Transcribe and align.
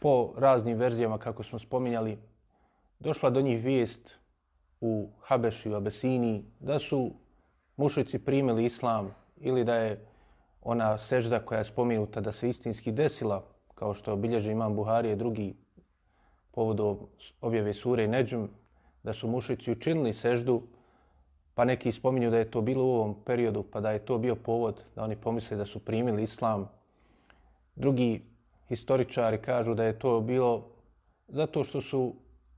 po 0.00 0.32
raznim 0.36 0.78
verzijama, 0.78 1.18
kako 1.18 1.42
smo 1.42 1.58
spominjali, 1.58 2.18
došla 2.98 3.30
do 3.30 3.40
njih 3.40 3.64
vijest 3.64 4.10
u 4.80 5.08
Habeši, 5.20 5.70
u 5.70 5.74
Abesiniji, 5.74 6.44
da 6.60 6.78
su 6.78 7.12
mušici 7.76 8.18
primili 8.18 8.64
islam 8.64 9.14
ili 9.40 9.64
da 9.64 9.74
je 9.74 10.06
ona 10.62 10.98
sežda 10.98 11.40
koja 11.40 11.58
je 11.58 11.64
spomenuta 11.64 12.20
da 12.20 12.32
se 12.32 12.48
istinski 12.48 12.92
desila, 12.92 13.44
kao 13.74 13.94
što 13.94 14.12
obilježe 14.12 14.52
imam 14.52 14.76
Buharije 14.76 15.16
drugi 15.16 15.54
povodom 16.50 16.98
objave 17.40 17.74
sure 17.74 18.08
Neđum, 18.08 18.48
da 19.02 19.12
su 19.12 19.28
mušici 19.28 19.70
učinili 19.70 20.12
seždu, 20.12 20.62
pa 21.54 21.64
neki 21.64 21.92
spominju 21.92 22.30
da 22.30 22.38
je 22.38 22.50
to 22.50 22.60
bilo 22.60 22.84
u 22.84 22.94
ovom 22.94 23.14
periodu, 23.24 23.62
pa 23.62 23.80
da 23.80 23.90
je 23.90 24.04
to 24.04 24.18
bio 24.18 24.36
povod 24.36 24.82
da 24.94 25.04
oni 25.04 25.16
pomisle 25.16 25.56
da 25.56 25.64
su 25.64 25.78
primili 25.78 26.22
islam. 26.22 26.68
Drugi 27.76 28.29
historičari 28.70 29.42
kažu 29.42 29.74
da 29.74 29.84
je 29.84 29.98
to 29.98 30.20
bilo 30.20 30.66
zato 31.28 31.64
što 31.64 31.80
su 31.80 32.14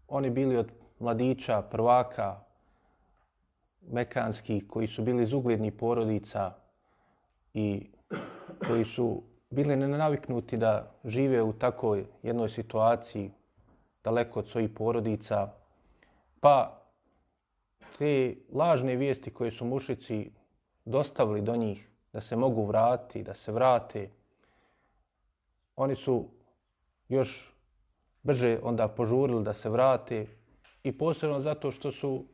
oni 0.08 0.30
bili 0.30 0.56
od 0.56 0.72
mladića, 0.98 1.62
prvaka, 1.62 2.40
mekanski, 3.82 4.60
koji 4.68 4.86
su 4.86 5.02
bili 5.02 5.22
iz 5.22 5.32
uglednih 5.32 5.72
porodica 5.72 6.52
i 7.54 7.90
koji 8.66 8.84
su 8.84 9.22
bili 9.50 9.76
nenaviknuti 9.76 10.56
da 10.56 10.92
žive 11.04 11.42
u 11.42 11.52
takoj 11.52 12.04
jednoj 12.22 12.48
situaciji 12.48 13.30
daleko 14.04 14.40
od 14.40 14.48
svojih 14.48 14.70
porodica, 14.70 15.48
pa 16.40 16.82
te 17.98 18.34
lažne 18.52 18.96
vijesti 18.96 19.30
koje 19.30 19.50
su 19.50 19.64
mušici 19.64 20.30
dostavili 20.84 21.40
do 21.40 21.56
njih 21.56 21.88
da 22.12 22.20
se 22.20 22.36
mogu 22.36 22.64
vratiti, 22.64 23.22
da 23.22 23.34
se 23.34 23.52
vrate, 23.52 24.10
oni 25.76 25.96
su 25.96 26.28
još 27.08 27.54
brže 28.22 28.58
onda 28.62 28.88
požurili 28.88 29.44
da 29.44 29.52
se 29.52 29.70
vrate 29.70 30.26
i 30.82 30.98
posebno 30.98 31.40
zato 31.40 31.70
što 31.70 31.92
su 31.92 32.24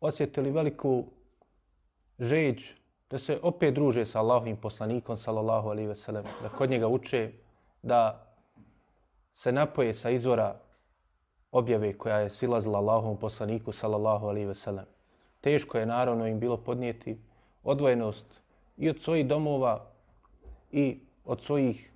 osjetili 0.00 0.50
veliku 0.50 1.04
žeđ 2.18 2.62
da 3.10 3.18
se 3.18 3.38
opet 3.42 3.74
druže 3.74 4.04
sa 4.04 4.20
Allahovim 4.20 4.56
poslanikom, 4.56 5.16
sallallahu 5.16 5.68
alaihi 5.68 5.88
ve 5.88 5.96
sellem, 5.96 6.24
da 6.42 6.48
kod 6.48 6.70
njega 6.70 6.88
uče 6.88 7.32
da 7.82 8.26
se 9.34 9.52
napoje 9.52 9.94
sa 9.94 10.10
izvora 10.10 10.60
objave 11.52 11.98
koja 11.98 12.18
je 12.18 12.30
silazila 12.30 12.78
Allahovom 12.78 13.16
poslaniku, 13.16 13.72
sallallahu 13.72 14.26
alaihi 14.26 14.46
ve 14.46 14.54
sellem. 14.54 14.84
Teško 15.40 15.78
je 15.78 15.86
naravno 15.86 16.26
im 16.26 16.40
bilo 16.40 16.56
podnijeti 16.56 17.18
odvojenost 17.64 18.40
i 18.76 18.90
od 18.90 19.00
svojih 19.00 19.26
domova 19.26 19.86
i 20.70 21.00
od 21.24 21.42
svojih 21.42 21.92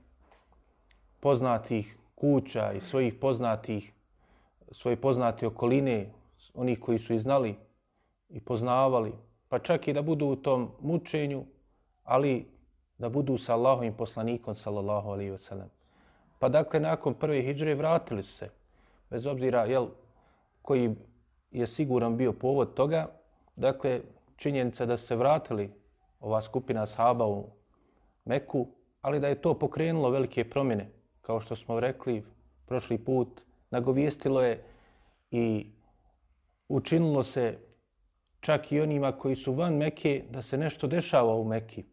poznatih 1.22 1.96
kuća 2.14 2.72
i 2.72 2.80
svojih 2.80 3.14
poznatih 3.14 3.92
svoje 4.72 4.96
poznate 4.96 5.46
okoline, 5.46 6.12
onih 6.54 6.80
koji 6.80 6.98
su 6.98 7.14
iznali 7.14 7.54
i 8.28 8.40
poznavali, 8.40 9.12
pa 9.48 9.58
čak 9.58 9.88
i 9.88 9.92
da 9.92 10.02
budu 10.02 10.26
u 10.26 10.36
tom 10.36 10.70
mučenju, 10.80 11.44
ali 12.04 12.46
da 12.98 13.08
budu 13.08 13.38
sa 13.38 13.54
Allahovim 13.54 13.94
poslanikom, 13.94 14.56
sallallahu 14.56 15.10
alaihi 15.10 15.30
wa 15.30 15.38
sallam. 15.38 15.68
Pa 16.38 16.48
dakle, 16.48 16.80
nakon 16.80 17.14
prve 17.14 17.42
hijdžre 17.42 17.74
vratili 17.74 18.22
su 18.22 18.32
se, 18.32 18.48
bez 19.10 19.26
obzira 19.26 19.64
jel, 19.64 19.86
koji 20.62 20.94
je 21.50 21.66
siguran 21.66 22.16
bio 22.16 22.32
povod 22.32 22.74
toga, 22.74 23.06
dakle, 23.56 24.00
činjenica 24.36 24.86
da 24.86 24.96
se 24.96 25.16
vratili 25.16 25.70
ova 26.20 26.42
skupina 26.42 26.86
sahaba 26.86 27.26
u 27.26 27.46
Meku, 28.24 28.66
ali 29.00 29.20
da 29.20 29.28
je 29.28 29.40
to 29.40 29.54
pokrenulo 29.58 30.10
velike 30.10 30.44
promjene, 30.50 30.90
kao 31.22 31.40
što 31.40 31.56
smo 31.56 31.80
rekli 31.80 32.24
prošli 32.66 32.98
put, 32.98 33.40
nagovijestilo 33.70 34.42
je 34.42 34.64
i 35.30 35.66
učinilo 36.68 37.22
se 37.24 37.58
čak 38.40 38.72
i 38.72 38.80
onima 38.80 39.12
koji 39.12 39.36
su 39.36 39.52
van 39.52 39.76
Mekke 39.76 40.24
da 40.30 40.42
se 40.42 40.58
nešto 40.58 40.86
dešava 40.86 41.34
u 41.34 41.44
Mekki. 41.44 41.84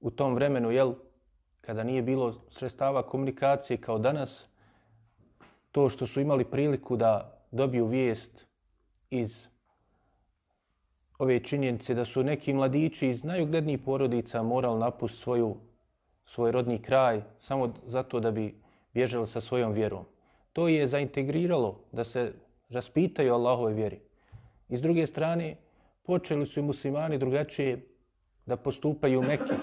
U 0.00 0.10
tom 0.10 0.34
vremenu, 0.34 0.70
jel, 0.70 0.94
kada 1.60 1.84
nije 1.84 2.02
bilo 2.02 2.34
sredstava 2.50 3.02
komunikacije 3.02 3.76
kao 3.76 3.98
danas, 3.98 4.48
to 5.72 5.88
što 5.88 6.06
su 6.06 6.20
imali 6.20 6.44
priliku 6.44 6.96
da 6.96 7.42
dobiju 7.50 7.86
vijest 7.86 8.46
iz 9.10 9.46
ove 11.18 11.40
činjenice 11.44 11.94
da 11.94 12.04
su 12.04 12.24
neki 12.24 12.54
mladići 12.54 13.08
iz 13.08 13.24
najuglednijih 13.24 13.80
porodica 13.84 14.42
morali 14.42 14.80
napustiti 14.80 15.22
svoju, 15.22 15.56
svoj 16.26 16.52
rodni 16.52 16.78
kraj 16.78 17.22
samo 17.38 17.72
zato 17.86 18.20
da 18.20 18.30
bi 18.30 18.54
bježali 18.94 19.26
sa 19.26 19.40
svojom 19.40 19.72
vjerom. 19.72 20.04
To 20.52 20.68
je 20.68 20.86
zaintegriralo 20.86 21.80
da 21.92 22.04
se 22.04 22.32
raspitaju 22.68 23.34
Allahove 23.34 23.74
vjeri. 23.74 24.00
I 24.68 24.76
s 24.76 24.82
druge 24.82 25.06
strane, 25.06 25.56
počeli 26.02 26.46
su 26.46 26.60
i 26.60 26.62
muslimani 26.62 27.18
drugačije 27.18 27.86
da 28.46 28.56
postupaju 28.56 29.20
u 29.20 29.22
Mekke. 29.22 29.54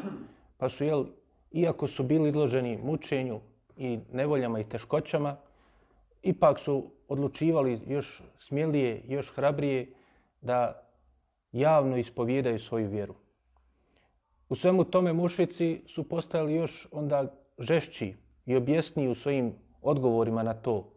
Pa 0.58 0.70
su, 0.70 0.84
jel, 0.84 1.06
iako 1.52 1.88
su 1.88 2.04
bili 2.04 2.30
izloženi 2.30 2.78
mučenju 2.78 3.40
i 3.78 4.00
nevoljama 4.12 4.60
i 4.60 4.70
teškoćama, 4.70 5.38
ipak 6.22 6.60
su 6.60 6.92
odlučivali 7.08 7.82
još 7.88 8.22
smjelije, 8.38 9.02
još 9.08 9.36
hrabrije 9.36 9.94
da 10.42 10.84
javno 11.52 11.98
ispovjedaju 11.98 12.60
svoju 12.60 12.90
vjeru. 12.90 13.16
U 14.50 14.56
svemu 14.56 14.84
tome 14.84 15.14
mušici 15.14 15.82
su 15.88 16.04
postali 16.10 16.54
još 16.54 16.88
onda 16.92 17.34
žešći 17.60 18.16
i 18.46 18.56
objesniji 18.56 19.08
u 19.08 19.16
svojim 19.16 19.54
odgovorima 19.82 20.44
na 20.44 20.54
to. 20.54 20.90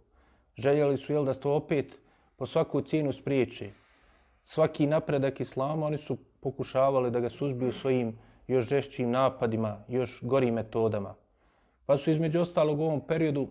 Željeli 0.56 0.96
su 0.96 1.12
jel, 1.12 1.24
da 1.24 1.34
to 1.34 1.54
opet 1.54 1.98
po 2.36 2.46
svaku 2.46 2.80
cijenu 2.80 3.12
spriječi. 3.12 3.70
Svaki 4.42 4.86
napredak 4.86 5.40
islama 5.40 5.86
oni 5.86 5.98
su 5.98 6.16
pokušavali 6.40 7.10
da 7.10 7.20
ga 7.20 7.28
suzbiju 7.30 7.72
svojim 7.72 8.18
još 8.48 8.68
žešćim 8.68 9.10
napadima, 9.10 9.84
još 9.88 10.22
gorim 10.22 10.54
metodama. 10.54 11.14
Pa 11.86 11.96
su 11.96 12.10
između 12.10 12.40
ostalog 12.40 12.80
u 12.80 12.84
ovom 12.84 13.00
periodu 13.00 13.48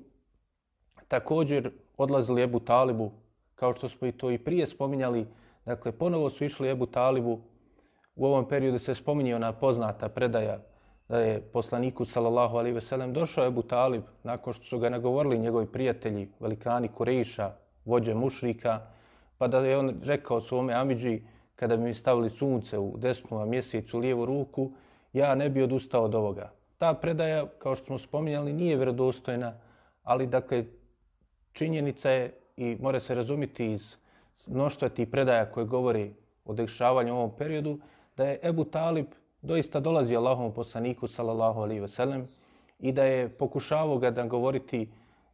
također 1.08 1.72
odlazili 1.98 2.42
Ebu 2.42 2.60
Talibu, 2.60 3.12
kao 3.56 3.74
što 3.74 3.90
smo 3.90 4.08
i 4.08 4.12
to 4.12 4.32
i 4.32 4.38
prije 4.38 4.68
spominjali. 4.68 5.28
Dakle, 5.66 5.92
ponovo 5.92 6.30
su 6.30 6.46
išli 6.46 6.70
Ebu 6.70 6.86
Talibu. 6.86 7.42
U 8.16 8.26
ovom 8.26 8.48
periodu 8.48 8.80
se 8.80 8.96
spominje 8.96 9.36
ona 9.36 9.52
poznata 9.54 10.10
predaja 10.10 10.60
da 11.10 11.20
je 11.20 11.42
poslaniku 11.42 12.06
sallallahu 12.06 12.58
alejhi 12.58 12.76
ve 12.76 12.82
sellem 12.82 13.14
došao 13.14 13.46
Ebu 13.46 13.62
Talib 13.62 14.04
nakon 14.24 14.54
što 14.54 14.64
su 14.64 14.80
ga 14.80 14.90
nagovorili 14.90 15.40
njegovi 15.40 15.66
prijatelji, 15.66 16.30
velikani 16.40 16.88
Kurejša, 16.88 17.52
vođe 17.86 18.14
mušrika, 18.14 18.82
pa 19.38 19.48
da 19.48 19.60
je 19.60 19.78
on 19.78 19.96
rekao 20.04 20.42
svome 20.42 20.74
Amidži, 20.74 21.22
kada 21.56 21.78
bi 21.78 21.84
mi 21.84 21.94
stavili 21.94 22.30
sunce 22.30 22.80
u 22.80 22.98
desnu, 22.98 23.42
a 23.42 23.46
mjesec 23.46 23.94
u 23.94 24.00
lijevu 24.00 24.26
ruku, 24.26 24.72
ja 25.14 25.36
ne 25.36 25.50
bi 25.50 25.64
odustao 25.64 26.04
od 26.04 26.16
ovoga. 26.16 26.52
Ta 26.78 26.94
predaja, 26.94 27.46
kao 27.60 27.76
što 27.76 27.86
smo 27.86 28.00
spominjali, 28.00 28.54
nije 28.54 28.76
vjerodostojna, 28.76 29.54
ali 30.04 30.28
dakle, 30.28 30.66
činjenica 31.52 32.10
je 32.10 32.34
i 32.58 32.78
mora 32.80 33.00
se 33.00 33.16
razumiti 33.16 33.72
iz 33.72 33.96
mnoštva 34.48 34.90
tih 34.90 35.08
predaja 35.08 35.52
koje 35.52 35.66
govori 35.66 36.14
o 36.46 36.54
dešavanju 36.54 37.14
u 37.14 37.18
ovom 37.18 37.32
periodu, 37.38 37.80
da 38.18 38.26
je 38.26 38.40
Ebu 38.44 38.64
Talib 38.66 39.06
doista 39.42 39.80
dolazi 39.80 40.16
Allahom 40.16 40.54
poslaniku 40.54 41.08
sallallahu 41.08 41.62
alaihi 41.62 41.82
ve 41.82 41.88
sellem 41.88 42.28
i 42.80 42.92
da 42.92 43.04
je 43.04 43.30
pokušavao 43.30 43.98
ga 43.98 44.12
da 44.12 44.26
govoriti 44.26 44.90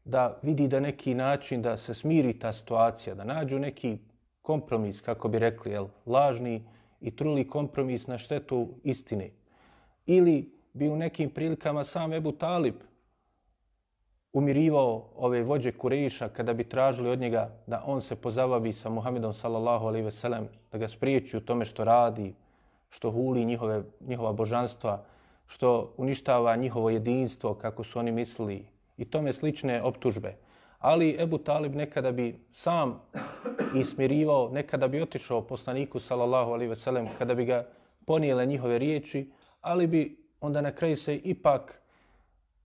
da 0.06 0.40
vidi 0.42 0.68
da 0.68 0.80
neki 0.80 1.14
način 1.14 1.62
da 1.62 1.78
se 1.78 1.94
smiri 1.94 2.40
ta 2.40 2.54
situacija, 2.54 3.16
da 3.16 3.24
nađu 3.24 3.60
neki 3.60 3.98
kompromis, 4.42 5.02
kako 5.02 5.28
bi 5.28 5.40
rekli, 5.40 5.72
jel, 5.72 5.88
lažni 6.06 6.64
i 7.02 7.16
truli 7.16 7.48
kompromis 7.48 8.08
na 8.08 8.18
štetu 8.18 8.68
istine. 8.84 9.30
Ili 10.06 10.52
bi 10.74 10.90
u 10.90 10.96
nekim 10.96 11.30
prilikama 11.30 11.84
sam 11.84 12.14
Ebu 12.14 12.32
Talib 12.32 12.76
umirivao 14.34 15.10
ove 15.16 15.44
vođe 15.44 15.72
Kurejiša 15.72 16.30
kada 16.30 16.54
bi 16.54 16.64
tražili 16.64 17.10
od 17.10 17.20
njega 17.20 17.50
da 17.68 17.84
on 17.86 18.02
se 18.02 18.16
pozabavi 18.16 18.74
sa 18.74 18.90
Muhammedom 18.90 19.34
sallallahu 19.34 19.88
alaihi 19.88 20.06
ve 20.06 20.12
sellem, 20.12 20.48
da 20.72 20.78
ga 20.78 20.88
spriječi 20.88 21.38
u 21.38 21.42
tome 21.42 21.66
što 21.66 21.84
radi, 21.84 22.34
što 22.92 23.12
huli 23.12 23.46
njihove, 23.46 23.84
njihova 24.00 24.34
božanstva, 24.34 25.04
što 25.48 25.94
uništava 25.98 26.56
njihovo 26.56 26.90
jedinstvo, 26.90 27.54
kako 27.54 27.84
su 27.84 28.00
oni 28.00 28.12
mislili, 28.12 28.66
i 28.98 29.06
tome 29.06 29.34
slične 29.34 29.82
optužbe. 29.84 30.36
Ali 30.80 31.16
Ebu 31.20 31.38
Talib 31.38 31.76
nekada 31.76 32.12
bi 32.12 32.40
sam 32.52 33.02
ismirivao, 33.76 34.50
nekada 34.50 34.88
bi 34.88 35.02
otišao 35.02 35.42
poslaniku, 35.42 36.00
sallallahu 36.00 36.52
alaihi 36.52 36.76
sellem, 36.76 37.08
kada 37.18 37.36
bi 37.36 37.46
ga 37.46 37.68
ponijele 38.06 38.46
njihove 38.46 38.80
riječi, 38.80 39.32
ali 39.62 39.88
bi 39.88 40.18
onda 40.42 40.62
na 40.62 40.72
kraju 40.72 40.98
se 40.98 41.16
ipak 41.16 41.82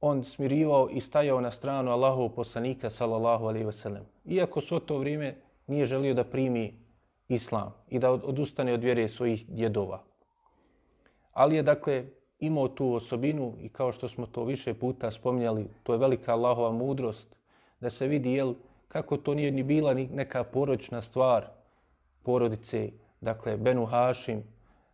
on 0.01 0.25
smirivao 0.25 0.89
i 0.93 1.01
stajao 1.01 1.41
na 1.41 1.51
stranu 1.51 1.91
Allahovog 1.91 2.35
poslanika, 2.35 2.91
sallallahu 2.91 3.47
alaihi 3.47 3.73
sellem. 3.73 4.05
Iako 4.25 4.61
svo 4.61 4.81
to 4.81 4.99
vrijeme 4.99 5.37
nije 5.67 5.87
želio 5.87 6.15
da 6.15 6.25
primi 6.25 6.75
islam 7.29 7.75
i 7.89 7.99
da 7.99 8.13
odustane 8.13 8.73
od 8.73 8.85
vjere 8.85 9.09
svojih 9.09 9.47
djedova. 9.49 10.03
Ali 11.37 11.57
je 11.57 11.63
dakle 11.63 12.05
imao 12.39 12.69
tu 12.69 12.95
osobinu 12.95 13.55
i 13.61 13.69
kao 13.69 13.93
što 13.93 14.09
smo 14.09 14.27
to 14.27 14.45
više 14.45 14.75
puta 14.75 15.11
spominjali, 15.11 15.69
to 15.83 15.93
je 15.93 15.99
velika 15.99 16.33
Allahova 16.33 16.73
mudrost 16.73 17.37
da 17.81 17.91
se 17.91 18.07
vidi 18.07 18.33
jel, 18.33 18.55
kako 18.89 19.17
to 19.17 19.35
nije 19.35 19.51
ni 19.51 19.63
bila 19.63 19.95
ni 19.95 20.07
neka 20.07 20.45
porodična 20.45 21.01
stvar 21.01 21.47
porodice, 22.23 22.91
dakle 23.21 23.57
Benu 23.57 23.85
Hašim, 23.87 24.43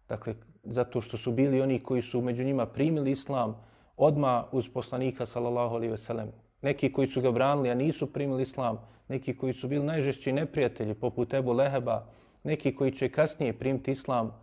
dakle 0.09 0.35
zato 0.65 1.00
što 1.00 1.17
su 1.17 1.33
bili 1.33 1.62
oni 1.62 1.81
koji 1.81 2.03
su 2.03 2.21
među 2.21 2.44
njima 2.44 2.67
primili 2.67 3.11
islam 3.11 3.56
odma 3.97 4.44
uz 4.53 4.69
poslanika 4.69 5.27
sallallahu 5.27 5.75
alejhi 5.75 5.91
ve 5.91 5.99
sellem. 5.99 6.33
Neki 6.62 6.93
koji 6.93 7.06
su 7.06 7.21
ga 7.21 7.31
branili 7.31 7.71
a 7.71 7.75
nisu 7.75 8.12
primili 8.12 8.43
islam, 8.43 8.79
neki 9.09 9.37
koji 9.37 9.53
su 9.53 9.69
bili 9.69 9.85
najžešći 9.85 10.33
neprijatelji 10.33 10.94
poput 10.94 11.35
Ebu 11.35 11.53
Leheba, 11.53 12.06
neki 12.44 12.75
koji 12.77 12.93
će 12.93 13.09
kasnije 13.09 13.59
primiti 13.59 13.91
islam 13.91 14.42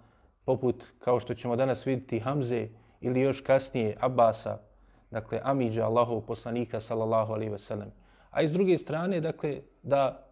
poput 0.50 0.84
kao 1.00 1.20
što 1.20 1.34
ćemo 1.34 1.56
danas 1.56 1.86
vidjeti 1.86 2.20
Hamze 2.20 2.68
ili 3.02 3.22
još 3.22 3.42
kasnije 3.42 3.98
Abasa, 4.00 4.58
dakle 5.12 5.40
Amidža 5.44 5.86
Allahov 5.86 6.22
poslanika 6.22 6.80
sallallahu 6.80 7.34
alaihi 7.34 7.52
ve 7.52 7.60
sellem. 7.60 7.92
A 8.32 8.42
iz 8.42 8.52
druge 8.52 8.78
strane 8.78 9.22
dakle 9.22 9.62
da 9.84 10.26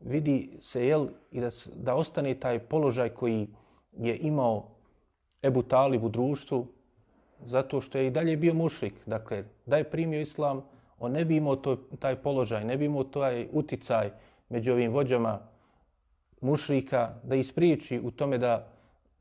vidi 0.00 0.58
se 0.60 0.86
jel 0.86 1.06
i 1.30 1.40
da 1.40 1.48
da 1.74 1.94
ostane 1.94 2.34
taj 2.34 2.58
položaj 2.58 3.08
koji 3.08 3.48
je 3.92 4.16
imao 4.16 4.68
Ebu 5.42 5.62
Talib 5.62 6.04
u 6.04 6.08
društvu, 6.08 6.66
zato 7.46 7.80
što 7.80 7.98
je 7.98 8.06
i 8.06 8.10
dalje 8.10 8.36
bio 8.36 8.54
mušrik. 8.54 8.94
Dakle, 9.06 9.44
da 9.66 9.76
je 9.76 9.90
primio 9.90 10.20
islam, 10.20 10.62
on 10.98 11.12
ne 11.12 11.24
bi 11.24 11.36
imao 11.36 11.56
to, 11.56 11.76
taj 11.98 12.16
položaj, 12.16 12.64
ne 12.64 12.76
bi 12.76 12.84
imao 12.84 13.04
taj 13.04 13.48
uticaj 13.52 14.10
među 14.48 14.72
ovim 14.72 14.92
vođama 14.92 15.40
mušrika 16.40 17.14
da 17.22 17.34
ispriječi 17.34 18.00
u 18.04 18.10
tome 18.10 18.38
da 18.38 18.71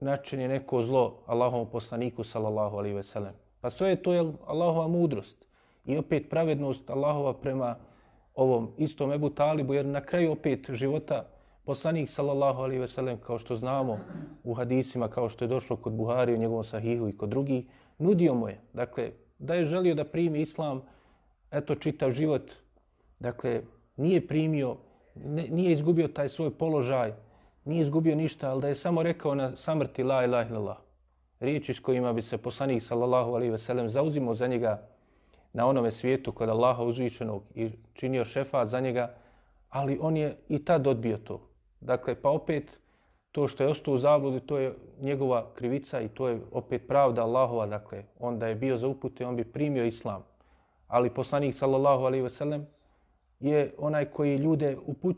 načini 0.01 0.47
neko 0.47 0.83
zlo 0.83 1.23
Allahovom 1.25 1.69
poslaniku 1.69 2.23
sallallahu 2.23 2.77
alaihi 2.77 2.95
ve 2.95 3.03
sellem. 3.03 3.33
Pa 3.61 3.69
sve 3.69 3.89
je 3.89 4.03
to 4.03 4.13
je 4.13 4.33
Allahova 4.47 4.87
mudrost 4.87 5.45
i 5.85 5.97
opet 5.97 6.29
pravednost 6.29 6.89
Allahova 6.89 7.33
prema 7.33 7.75
ovom 8.35 8.71
istom 8.77 9.11
Ebu 9.11 9.29
Talibu, 9.29 9.73
jer 9.73 9.85
na 9.85 10.01
kraju 10.01 10.31
opet 10.31 10.71
života 10.71 11.25
poslanik 11.65 12.09
sallallahu 12.09 12.61
alaihi 12.61 12.79
ve 12.79 12.87
sellem, 12.87 13.17
kao 13.17 13.39
što 13.39 13.55
znamo 13.55 13.97
u 14.43 14.53
hadisima, 14.53 15.07
kao 15.07 15.29
što 15.29 15.45
je 15.45 15.49
došlo 15.49 15.75
kod 15.75 15.93
Buhari 15.93 16.33
u 16.33 16.37
njegovom 16.37 16.63
sahihu 16.63 17.09
i 17.09 17.17
kod 17.17 17.29
drugi, 17.29 17.67
nudio 17.97 18.33
mu 18.33 18.47
je, 18.47 18.59
dakle, 18.73 19.11
da 19.39 19.53
je 19.53 19.65
želio 19.65 19.95
da 19.95 20.03
primi 20.03 20.41
islam, 20.41 20.81
eto 21.51 21.75
čitav 21.75 22.11
život, 22.11 22.51
dakle, 23.19 23.61
nije 23.97 24.27
primio, 24.27 24.77
nije 25.49 25.71
izgubio 25.71 26.07
taj 26.07 26.29
svoj 26.29 26.57
položaj, 26.57 27.13
nije 27.65 27.81
izgubio 27.81 28.15
ništa, 28.15 28.51
ali 28.51 28.61
da 28.61 28.67
je 28.67 28.75
samo 28.75 29.03
rekao 29.03 29.35
na 29.35 29.55
samrti 29.55 30.03
la 30.03 30.23
ilaha 30.23 30.49
illallah, 30.49 30.77
riječi 31.39 31.73
s 31.73 31.79
kojima 31.79 32.13
bi 32.13 32.21
se 32.21 32.37
poslanik 32.37 32.83
sallallahu 32.83 33.33
alaihi 33.33 33.51
ve 33.51 33.57
sellem 33.57 33.89
zauzimo 33.89 34.35
za 34.35 34.47
njega 34.47 34.87
na 35.53 35.67
onome 35.67 35.91
svijetu 35.91 36.31
kod 36.31 36.49
Allaha 36.49 36.83
uzvišenog 36.83 37.43
i 37.55 37.69
činio 37.93 38.25
šefa 38.25 38.65
za 38.65 38.79
njega, 38.79 39.13
ali 39.69 39.99
on 40.01 40.17
je 40.17 40.37
i 40.49 40.65
tad 40.65 40.87
odbio 40.87 41.17
to. 41.17 41.41
Dakle, 41.81 42.15
pa 42.15 42.29
opet 42.29 42.79
to 43.31 43.47
što 43.47 43.63
je 43.63 43.69
ostao 43.69 43.93
u 43.93 43.97
zabludi, 43.97 44.39
to 44.39 44.57
je 44.57 44.75
njegova 44.99 45.53
krivica 45.53 46.01
i 46.01 46.07
to 46.07 46.27
je 46.27 46.41
opet 46.51 46.87
pravda 46.87 47.23
Allahova. 47.23 47.65
Dakle, 47.65 48.03
on 48.19 48.39
da 48.39 48.47
je 48.47 48.55
bio 48.55 48.77
za 48.77 48.87
upute, 48.87 49.25
on 49.25 49.35
bi 49.35 49.43
primio 49.43 49.85
islam. 49.85 50.23
Ali 50.87 51.09
poslanik 51.09 51.55
sallallahu 51.55 52.03
alaihi 52.03 52.23
veselem, 52.23 52.67
je 53.39 53.73
onaj 53.77 54.05
koji 54.05 54.35
ljude 54.37 54.77
upuć, 54.85 55.17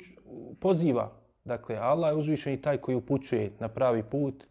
poziva. 0.60 1.12
Dakle, 1.46 1.78
Allah 1.78 2.12
je 2.12 2.16
uzvišen 2.16 2.54
i 2.54 2.62
taj 2.62 2.78
koji 2.78 2.96
upućuje 2.96 3.52
na 3.60 3.68
pravi 3.68 4.04
put 4.04 4.44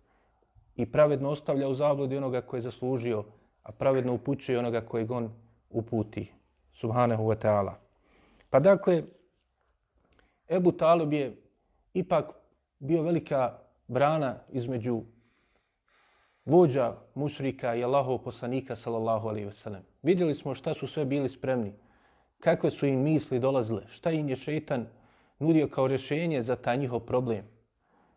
i 0.76 0.92
pravedno 0.92 1.30
ostavlja 1.30 1.68
u 1.68 1.74
zabludi 1.74 2.16
onoga 2.16 2.40
koji 2.40 2.58
je 2.58 2.62
zaslužio, 2.62 3.24
a 3.62 3.72
pravedno 3.72 4.14
upućuje 4.14 4.58
onoga 4.58 4.80
koji 4.80 5.06
on 5.10 5.32
uputi. 5.70 6.32
Subhanahu 6.72 7.24
wa 7.24 7.36
ta'ala. 7.36 7.72
Pa 8.50 8.60
dakle, 8.60 9.02
Ebu 10.48 10.72
Talib 10.72 11.12
je 11.12 11.36
ipak 11.94 12.32
bio 12.78 13.02
velika 13.02 13.58
brana 13.88 14.36
između 14.52 15.02
vođa 16.44 16.94
mušrika 17.14 17.74
i 17.74 17.84
Allahov 17.84 18.18
poslanika 18.18 18.76
sallallahu 18.76 19.28
alaihi 19.28 19.46
ve 19.46 19.52
sellem. 19.52 19.82
Vidjeli 20.02 20.34
smo 20.34 20.54
šta 20.54 20.74
su 20.74 20.86
sve 20.86 21.04
bili 21.04 21.28
spremni, 21.28 21.72
kakve 22.40 22.70
su 22.70 22.86
im 22.86 23.00
misli 23.00 23.38
dolazile, 23.38 23.82
šta 23.88 24.10
im 24.10 24.28
je 24.28 24.36
šeitan 24.36 24.86
nudio 25.42 25.68
kao 25.68 25.86
rješenje 25.86 26.42
za 26.42 26.56
taj 26.56 26.76
njihov 26.76 27.00
problem. 27.00 27.44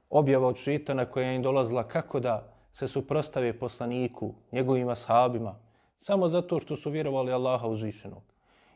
Objava 0.10 0.48
od 0.48 0.58
šeitana 0.58 1.06
koja 1.06 1.32
im 1.32 1.42
dolazila 1.42 1.88
kako 1.88 2.20
da 2.20 2.54
se 2.72 2.88
suprostave 2.88 3.60
poslaniku, 3.60 4.34
njegovim 4.52 4.90
ashabima, 4.90 5.56
samo 5.98 6.30
zato 6.30 6.60
što 6.60 6.76
su 6.76 6.90
vjerovali 6.90 7.32
Allaha 7.32 7.68
uzvišenog. 7.68 8.24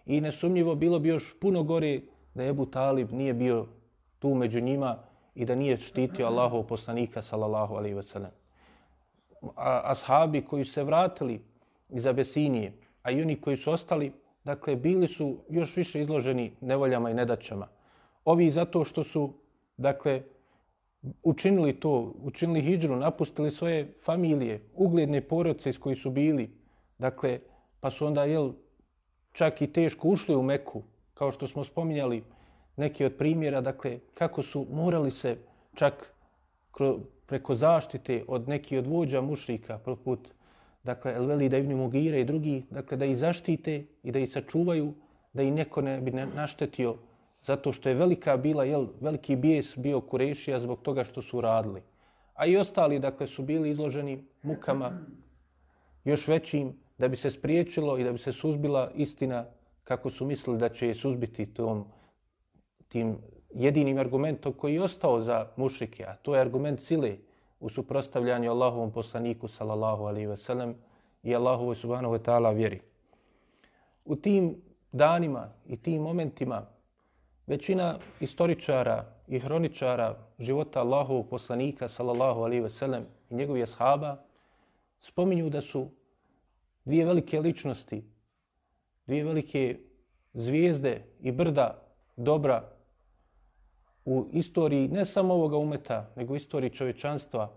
I 0.06 0.22
nesumnjivo 0.22 0.76
bilo 0.76 1.00
bi 1.00 1.10
još 1.10 1.40
puno 1.40 1.64
gore 1.64 2.02
da 2.34 2.46
Ebu 2.46 2.66
Talib 2.66 3.12
nije 3.12 3.34
bio 3.34 3.66
tu 4.20 4.34
među 4.34 4.62
njima 4.62 4.98
i 5.36 5.46
da 5.46 5.56
nije 5.56 5.78
štitio 5.78 6.26
Allahov 6.26 6.64
poslanika 6.64 7.22
sallallahu 7.22 7.76
alejhi 7.76 7.96
ve 7.96 8.04
sellem. 8.04 8.32
Ashabi 9.84 10.42
koji 10.42 10.66
se 10.66 10.84
vratili 10.84 11.42
iz 11.90 12.08
Abesinije, 12.08 12.74
a 13.04 13.12
i 13.12 13.22
oni 13.22 13.42
koji 13.42 13.58
su 13.58 13.72
ostali, 13.72 14.12
dakle 14.44 14.76
bili 14.76 15.08
su 15.08 15.38
još 15.50 15.76
više 15.76 16.02
izloženi 16.02 16.52
nevoljama 16.62 17.12
i 17.12 17.14
nedaćama. 17.14 17.68
Ovi 18.26 18.52
zato 18.52 18.84
što 18.84 19.04
su 19.04 19.34
dakle 19.78 20.22
učinili 21.24 21.80
to, 21.80 22.14
učinili 22.22 22.62
hijđru, 22.62 22.96
napustili 22.96 23.52
svoje 23.52 23.94
familije, 24.04 24.62
ugledne 24.76 25.22
porodice 25.22 25.70
iz 25.70 25.80
koji 25.80 25.96
su 25.96 26.12
bili, 26.12 26.50
dakle 26.98 27.40
pa 27.80 27.90
su 27.90 28.06
onda 28.06 28.24
jel 28.24 28.52
čak 29.32 29.62
i 29.62 29.74
teško 29.74 30.08
ušli 30.08 30.36
u 30.36 30.44
Meku, 30.44 30.84
kao 31.14 31.32
što 31.32 31.48
smo 31.48 31.64
spominjali, 31.64 32.24
neki 32.76 33.06
od 33.06 33.14
primjera, 33.18 33.62
dakle, 33.62 34.00
kako 34.14 34.44
su 34.44 34.68
morali 34.72 35.12
se 35.12 35.38
čak 35.76 36.14
preko 37.26 37.56
zaštite 37.56 38.24
od 38.28 38.48
neki 38.48 38.78
od 38.78 38.88
vođa 38.88 39.22
mušrika, 39.22 39.78
poput 39.78 40.20
dakle, 40.84 41.14
Elveli 41.14 41.50
da 41.50 41.58
ibn 41.58 41.76
Mugire 41.76 42.22
i 42.22 42.26
drugi, 42.26 42.64
dakle, 42.70 42.98
da 42.98 43.06
ih 43.06 43.18
zaštite 43.18 43.86
i 44.04 44.12
da 44.12 44.20
ih 44.20 44.30
sačuvaju, 44.30 44.94
da 45.34 45.44
ih 45.44 45.54
neko 45.54 45.82
ne 45.82 46.02
bi 46.02 46.12
naštetio, 46.12 46.96
zato 47.50 47.72
što 47.74 47.90
je 47.90 47.96
velika 47.96 48.38
bila, 48.38 48.64
jel, 48.64 48.86
veliki 49.02 49.36
bijes 49.36 49.78
bio 49.78 50.02
Kurešija 50.02 50.60
zbog 50.60 50.82
toga 50.86 51.04
što 51.04 51.22
su 51.22 51.42
radili. 51.42 51.82
A 52.34 52.46
i 52.46 52.58
ostali, 52.58 53.00
dakle, 53.00 53.28
su 53.28 53.44
bili 53.44 53.70
izloženi 53.70 54.24
mukama 54.44 54.92
još 56.06 56.28
većim, 56.28 56.76
da 56.98 57.08
bi 57.08 57.18
se 57.18 57.32
spriječilo 57.32 57.98
i 57.98 58.04
da 58.04 58.12
bi 58.12 58.20
se 58.20 58.32
suzbila 58.32 58.92
istina 58.96 59.46
kako 59.84 60.10
su 60.10 60.26
mislili 60.26 60.60
da 60.60 60.70
će 60.70 60.88
je 60.88 60.96
suzbiti 60.96 61.46
tom 61.54 61.86
tim 62.88 63.18
jedinim 63.50 63.98
argumentom 63.98 64.54
koji 64.54 64.76
je 64.76 64.84
ostao 64.84 65.22
za 65.22 65.48
mušike, 65.58 66.06
a 66.06 66.16
to 66.16 66.36
je 66.36 66.42
argument 66.42 66.82
sile 66.82 67.18
u 67.60 67.70
suprostavljanju 67.70 68.52
Allahovom 68.52 68.92
poslaniku 68.92 69.48
sallallahu 69.48 70.04
alaihi 70.04 70.28
ve 70.28 70.38
sellem 70.38 70.76
i 71.24 71.36
Allahovoj 71.36 71.76
subhanahu 71.76 72.14
wa 72.14 72.20
ta'ala 72.20 72.56
vjeri. 72.56 72.82
U 74.06 74.16
tim 74.16 74.62
danima 74.92 75.50
i 75.68 75.78
tim 75.78 76.02
momentima 76.02 76.79
većina 77.50 77.98
istoričara 78.20 79.06
i 79.28 79.40
hroničara 79.40 80.16
života 80.40 80.80
Allahovog 80.80 81.30
poslanika 81.30 81.88
sallallahu 81.88 82.42
alaihi 82.42 82.62
ve 82.62 82.70
sellem 82.70 83.06
i 83.30 83.36
njegovih 83.36 83.64
ashaba 83.64 84.18
spominju 85.00 85.50
da 85.50 85.62
su 85.62 85.90
dvije 86.86 87.06
velike 87.06 87.40
ličnosti, 87.40 88.04
dvije 89.08 89.24
velike 89.24 89.80
zvijezde 90.34 91.04
i 91.22 91.32
brda 91.32 91.82
dobra 92.16 92.70
u 94.06 94.28
istoriji 94.32 94.88
ne 94.88 95.06
samo 95.06 95.34
ovoga 95.34 95.58
umeta, 95.58 96.10
nego 96.16 96.34
u 96.34 96.36
istoriji 96.36 96.70
čovečanstva 96.70 97.52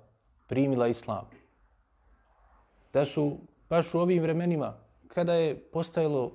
primila 0.48 0.88
islam. 0.88 1.28
Da 2.92 3.04
su 3.04 3.38
baš 3.68 3.94
u 3.94 3.98
ovim 3.98 4.22
vremenima, 4.22 4.76
kada 5.08 5.34
je 5.34 5.56
postajalo 5.56 6.32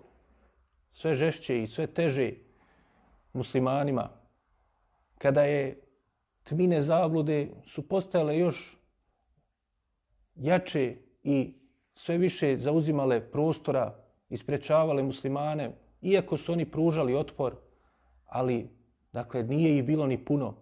sve 0.93 1.15
žešće 1.15 1.63
i 1.63 1.67
sve 1.67 1.87
teže 1.87 2.46
muslimanima, 3.37 4.09
kada 5.17 5.43
je 5.43 5.81
tmine 6.43 6.81
zablude 6.81 7.49
su 7.65 7.87
postale 7.87 8.37
još 8.37 8.77
jače 10.35 10.95
i 11.23 11.53
sve 11.95 12.17
više 12.17 12.57
zauzimale 12.57 13.31
prostora 13.31 13.95
i 14.29 14.37
sprečavale 14.37 15.03
muslimane, 15.03 15.71
iako 16.01 16.37
su 16.37 16.53
oni 16.53 16.65
pružali 16.65 17.15
otpor, 17.15 17.55
ali 18.25 18.77
Dakle, 19.17 19.43
nije 19.43 19.77
ih 19.77 19.83
bilo 19.83 20.07
ni 20.07 20.17
puno. 20.25 20.55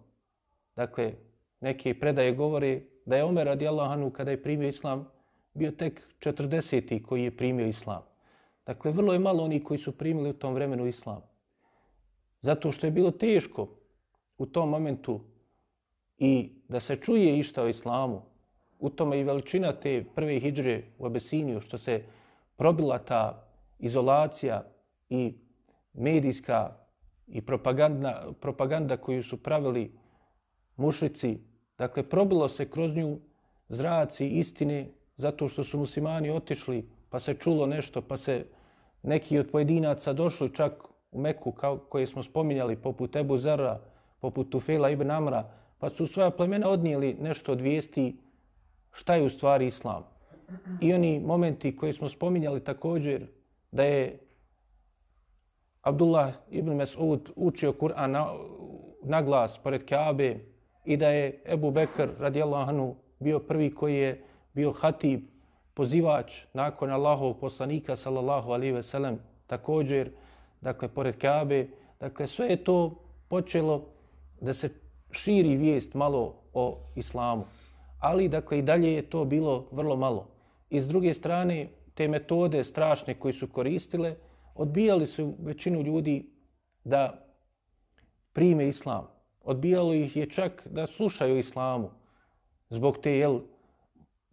Dakle, 0.76 1.12
neke 1.60 1.98
predaje 2.00 2.32
govore 2.32 2.80
da 3.06 3.16
je 3.16 3.24
Omer 3.24 3.46
radijallahu 3.46 4.10
kada 4.10 4.30
je 4.30 4.42
primio 4.42 4.68
islam 4.68 5.08
bio 5.54 5.70
tek 5.70 6.02
40. 6.20 7.02
koji 7.02 7.24
je 7.24 7.36
primio 7.36 7.66
islam. 7.66 8.02
Dakle, 8.66 8.92
vrlo 8.92 9.12
je 9.12 9.18
malo 9.18 9.44
oni 9.44 9.64
koji 9.64 9.78
su 9.78 9.92
primili 9.98 10.30
u 10.30 10.38
tom 10.38 10.54
vremenu 10.54 10.86
islam. 10.86 11.22
Zato 12.46 12.72
što 12.72 12.86
je 12.86 12.90
bilo 12.90 13.10
teško 13.10 13.68
u 14.38 14.46
tom 14.46 14.68
momentu 14.70 15.20
i 16.18 16.52
da 16.68 16.80
se 16.80 16.96
čuje 16.96 17.38
išta 17.38 17.62
o 17.62 17.68
islamu, 17.68 18.22
u 18.78 18.90
tome 18.90 19.18
i 19.18 19.24
veličina 19.24 19.72
te 19.72 20.04
prve 20.14 20.38
hijđre 20.40 20.82
u 20.98 21.06
Abesiniju, 21.06 21.60
što 21.60 21.78
se 21.78 22.04
probila 22.56 22.98
ta 22.98 23.48
izolacija 23.78 24.62
i 25.08 25.34
medijska 25.92 26.76
i 27.26 27.42
propaganda, 27.42 28.32
propaganda 28.40 28.96
koju 28.96 29.22
su 29.22 29.42
pravili 29.42 29.98
mušici, 30.76 31.38
dakle, 31.78 32.02
probilo 32.02 32.48
se 32.48 32.70
kroz 32.70 32.96
nju 32.96 33.18
zraci 33.68 34.28
istine 34.28 34.88
zato 35.16 35.48
što 35.48 35.64
su 35.64 35.78
muslimani 35.78 36.30
otišli, 36.30 36.88
pa 37.10 37.20
se 37.20 37.34
čulo 37.34 37.66
nešto, 37.66 38.02
pa 38.02 38.16
se 38.16 38.46
neki 39.02 39.38
od 39.38 39.50
pojedinaca 39.50 40.12
došli 40.12 40.54
čak 40.54 40.95
u 41.16 41.20
Meku, 41.20 41.52
kao 41.52 41.78
koje 41.78 42.06
smo 42.06 42.22
spominjali, 42.22 42.76
poput 42.76 43.16
Ebu 43.16 43.38
Zara, 43.38 43.80
poput 44.20 44.50
Tufela 44.50 44.90
ibn 44.90 45.10
Amra, 45.10 45.50
pa 45.78 45.88
su 45.88 46.06
svoja 46.06 46.30
plemena 46.30 46.68
odnijeli 46.68 47.16
nešto 47.20 47.52
od 47.52 47.60
vijesti 47.60 48.16
šta 48.92 49.14
je 49.14 49.22
u 49.22 49.30
stvari 49.30 49.66
islam. 49.66 50.04
I 50.80 50.94
oni 50.94 51.20
momenti 51.20 51.76
koje 51.76 51.92
smo 51.92 52.08
spominjali 52.08 52.64
također, 52.64 53.26
da 53.72 53.84
je 53.84 54.18
Abdullah 55.82 56.32
ibn 56.50 56.70
Mes'ud 56.70 57.30
učio 57.36 57.72
Kur'an 57.72 58.10
na, 58.10 58.26
na 59.02 59.22
glas 59.22 59.58
pored 59.58 59.84
Kaabe 59.84 60.38
i 60.84 60.96
da 60.96 61.08
je 61.08 61.42
Ebu 61.46 61.70
Bekr 61.70 62.08
radijallahu 62.18 62.70
anhu 62.70 62.94
bio 63.18 63.38
prvi 63.38 63.74
koji 63.74 63.96
je 63.96 64.24
bio 64.52 64.72
hatib, 64.72 65.20
pozivač 65.74 66.44
nakon 66.52 66.90
Allahov 66.90 67.34
poslanika 67.34 67.96
sallallahu 67.96 68.50
alaihi 68.50 68.72
ve 68.72 68.82
sellem 68.82 69.18
također, 69.46 70.10
dakle, 70.60 70.88
pored 70.88 71.18
Kabe. 71.18 71.68
Dakle, 72.00 72.26
sve 72.26 72.46
je 72.46 72.64
to 72.64 72.94
počelo 73.28 73.84
da 74.40 74.52
se 74.52 74.68
širi 75.10 75.56
vijest 75.56 75.94
malo 75.94 76.42
o 76.52 76.78
islamu. 76.96 77.44
Ali, 78.00 78.28
dakle, 78.28 78.58
i 78.58 78.62
dalje 78.62 78.92
je 78.92 79.10
to 79.10 79.24
bilo 79.24 79.68
vrlo 79.72 79.96
malo. 79.96 80.28
I 80.70 80.80
s 80.80 80.88
druge 80.88 81.14
strane, 81.14 81.68
te 81.94 82.08
metode 82.08 82.64
strašne 82.64 83.14
koji 83.14 83.32
su 83.32 83.48
koristile, 83.48 84.14
odbijali 84.54 85.06
su 85.06 85.34
većinu 85.38 85.82
ljudi 85.82 86.30
da 86.84 87.26
prime 88.32 88.68
islam. 88.68 89.08
Odbijalo 89.44 89.94
ih 89.94 90.16
je 90.16 90.30
čak 90.30 90.66
da 90.70 90.86
slušaju 90.86 91.38
islamu 91.38 91.90
zbog 92.70 92.98
te 93.02 93.18
jel, 93.18 93.40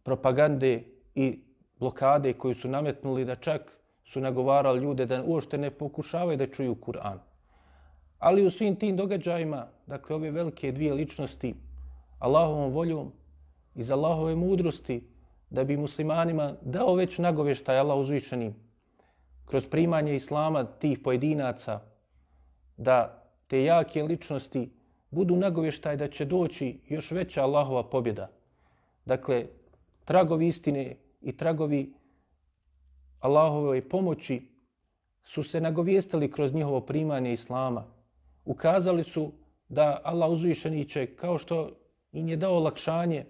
propagande 0.04 0.84
i 1.16 1.40
blokade 1.80 2.34
koju 2.34 2.56
su 2.56 2.70
nametnuli 2.70 3.26
da 3.26 3.36
čak 3.36 3.78
su 4.06 4.22
nagovarali 4.22 4.80
ljude 4.80 5.06
da 5.06 5.24
uopšte 5.24 5.58
ne 5.58 5.72
pokušavaju 5.72 6.38
da 6.38 6.46
čuju 6.46 6.76
Kur'an. 6.76 7.18
Ali 8.20 8.46
u 8.46 8.52
svim 8.52 8.76
tim 8.76 8.98
događajima, 8.98 9.68
dakle 9.88 10.16
ove 10.16 10.32
velike 10.32 10.72
dvije 10.72 10.94
ličnosti, 10.94 11.56
Allahovom 12.20 12.72
voljom 12.72 13.12
i 13.76 13.84
za 13.84 13.94
Allahove 13.94 14.36
mudrosti, 14.36 15.04
da 15.50 15.64
bi 15.64 15.78
muslimanima 15.78 16.54
dao 16.62 16.96
već 16.96 17.18
nagoveštaj 17.18 17.80
Allah 17.80 17.98
uzvišeni 17.98 18.54
kroz 19.46 19.68
primanje 19.68 20.16
islama 20.16 20.64
tih 20.64 21.00
pojedinaca, 21.00 21.80
da 22.78 23.24
te 23.48 23.64
jake 23.64 24.04
ličnosti 24.04 24.70
budu 25.12 25.36
nagoveštaj 25.36 25.98
da 25.98 26.08
će 26.08 26.26
doći 26.26 26.80
još 26.88 27.12
veća 27.12 27.44
Allahova 27.44 27.84
pobjeda. 27.90 28.30
Dakle, 29.06 29.46
tragovi 30.06 30.48
istine 30.48 30.96
i 31.22 31.38
tragovi 31.38 31.94
Allahove 33.24 33.90
pomoći 33.90 34.48
su 35.22 35.44
se 35.44 35.62
nagovijestili 35.62 36.32
kroz 36.32 36.54
njihovo 36.54 36.82
primanje 36.82 37.34
Islama. 37.34 37.86
Ukazali 38.46 39.04
su 39.04 39.32
da 39.70 40.02
Allah 40.04 40.32
uzvišeni 40.32 40.86
će, 40.86 41.16
kao 41.16 41.38
što 41.38 41.70
im 42.12 42.28
je 42.28 42.38
dao 42.38 42.56
olakšanje, 42.56 43.26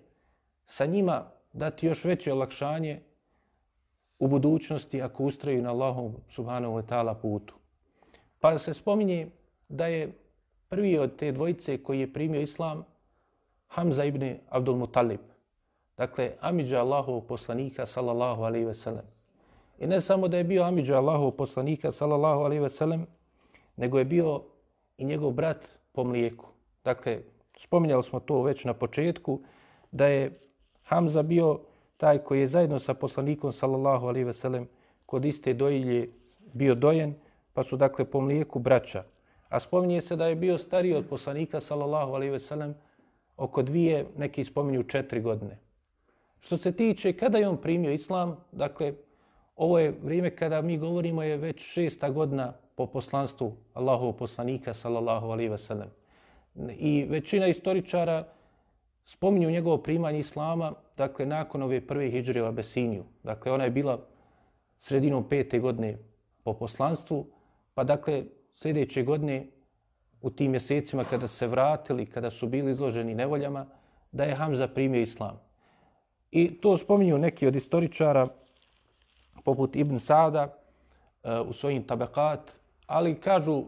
sa 0.65 0.85
njima 0.85 1.31
dati 1.53 1.85
još 1.85 2.05
veće 2.05 2.33
olakšanje 2.33 3.01
u 4.19 4.27
budućnosti 4.27 5.01
ako 5.01 5.23
ustraju 5.23 5.61
na 5.61 5.69
Allahom 5.69 6.15
subhanahu 6.29 6.73
wa 6.73 6.83
ta'ala 6.89 7.13
putu. 7.21 7.53
Pa 8.39 8.57
se 8.57 8.73
spominje 8.73 9.27
da 9.69 9.87
je 9.87 10.11
prvi 10.69 10.97
od 10.97 11.15
te 11.15 11.31
dvojice 11.31 11.83
koji 11.83 11.99
je 11.99 12.13
primio 12.13 12.41
Islam 12.41 12.85
Hamza 13.67 14.05
ibn 14.05 14.37
Abdul 14.49 14.75
Muttalib. 14.75 15.19
Dakle, 15.97 16.31
Amidža 16.41 16.79
Allahov 16.79 17.21
poslanika 17.21 17.85
sallallahu 17.85 18.43
alaihi 18.43 18.65
ve 18.65 18.73
sellem. 18.73 19.12
I 19.79 19.87
ne 19.87 20.01
samo 20.01 20.27
da 20.27 20.37
je 20.37 20.43
bio 20.43 20.63
Amidža 20.63 20.97
Allahov 20.97 21.31
poslanika 21.31 21.91
sallallahu 21.91 22.41
alaihi 22.41 22.61
ve 22.63 22.69
sellem, 22.69 23.05
nego 23.77 23.99
je 23.99 24.05
bio 24.05 24.41
i 24.97 25.05
njegov 25.05 25.31
brat 25.31 25.67
po 25.91 26.03
mlijeku. 26.03 26.45
Dakle, 26.83 27.19
spominjali 27.57 28.03
smo 28.03 28.19
to 28.19 28.41
već 28.41 28.63
na 28.63 28.73
početku, 28.73 29.39
da 29.91 30.07
je 30.07 30.39
Hamza 30.83 31.23
bio 31.23 31.59
taj 31.97 32.17
koji 32.17 32.39
je 32.39 32.47
zajedno 32.47 32.79
sa 32.79 32.93
poslanikom 32.93 33.51
sallallahu 33.51 34.07
alaihi 34.07 34.23
ve 34.23 34.33
sellem 34.33 34.67
kod 35.05 35.25
iste 35.25 35.53
dojilje 35.53 36.09
bio 36.53 36.75
dojen, 36.75 37.15
pa 37.53 37.63
su 37.63 37.77
dakle 37.77 38.05
po 38.05 38.21
mlijeku 38.21 38.59
braća. 38.59 39.03
A 39.49 39.59
spominje 39.59 40.01
se 40.01 40.15
da 40.15 40.27
je 40.27 40.35
bio 40.35 40.57
stariji 40.57 40.95
od 40.95 41.05
poslanika 41.09 41.59
sallallahu 41.59 42.13
alaihi 42.13 42.31
ve 42.31 42.39
sellem 42.39 42.75
oko 43.37 43.61
dvije, 43.61 44.05
neki 44.17 44.43
spominju 44.43 44.83
četiri 44.83 45.21
godine. 45.21 45.57
Što 46.39 46.57
se 46.57 46.71
tiče 46.71 47.13
kada 47.13 47.37
je 47.37 47.47
on 47.47 47.57
primio 47.57 47.91
islam, 47.91 48.37
dakle, 48.51 48.93
ovo 49.55 49.79
je 49.79 49.93
vrijeme 50.03 50.35
kada 50.35 50.61
mi 50.61 50.77
govorimo 50.77 51.23
je 51.23 51.37
već 51.37 51.61
šesta 51.61 52.09
godina 52.09 52.53
po 52.75 52.87
poslanstvu 52.87 53.55
Allahov 53.73 54.13
poslanika, 54.13 54.73
sallallahu 54.73 55.27
alaihi 55.27 55.51
wa 55.51 55.57
sallam. 55.57 55.89
I 56.77 57.05
većina 57.09 57.47
istoričara 57.47 58.27
spominju 59.05 59.51
njegovo 59.51 59.77
primanje 59.77 60.19
islama, 60.19 60.73
dakle, 60.97 61.25
nakon 61.25 61.61
ove 61.61 61.87
prve 61.87 62.09
hijđre 62.09 62.43
u 62.43 62.45
Abesiniju. 62.45 63.03
Dakle, 63.23 63.51
ona 63.51 63.63
je 63.63 63.69
bila 63.69 63.99
sredinom 64.79 65.29
pete 65.29 65.59
godine 65.59 65.97
po 66.43 66.53
poslanstvu, 66.53 67.27
pa 67.73 67.83
dakle, 67.83 68.23
sljedeće 68.53 69.03
godine 69.03 69.47
u 70.21 70.29
tim 70.29 70.51
mjesecima 70.51 71.03
kada 71.03 71.27
se 71.27 71.47
vratili, 71.47 72.05
kada 72.05 72.31
su 72.31 72.47
bili 72.47 72.71
izloženi 72.71 73.15
nevoljama, 73.15 73.65
da 74.11 74.23
je 74.23 74.35
Hamza 74.35 74.67
primio 74.67 75.01
islam. 75.01 75.39
I 76.31 76.61
to 76.61 76.77
spominju 76.77 77.17
neki 77.17 77.47
od 77.47 77.55
istoričara, 77.55 78.27
poput 79.43 79.75
Ibn 79.75 79.99
Sada, 79.99 80.53
eh, 81.23 81.39
u 81.39 81.53
svojim 81.53 81.83
tabekat, 81.83 82.51
ali 82.87 83.19
kažu 83.19 83.63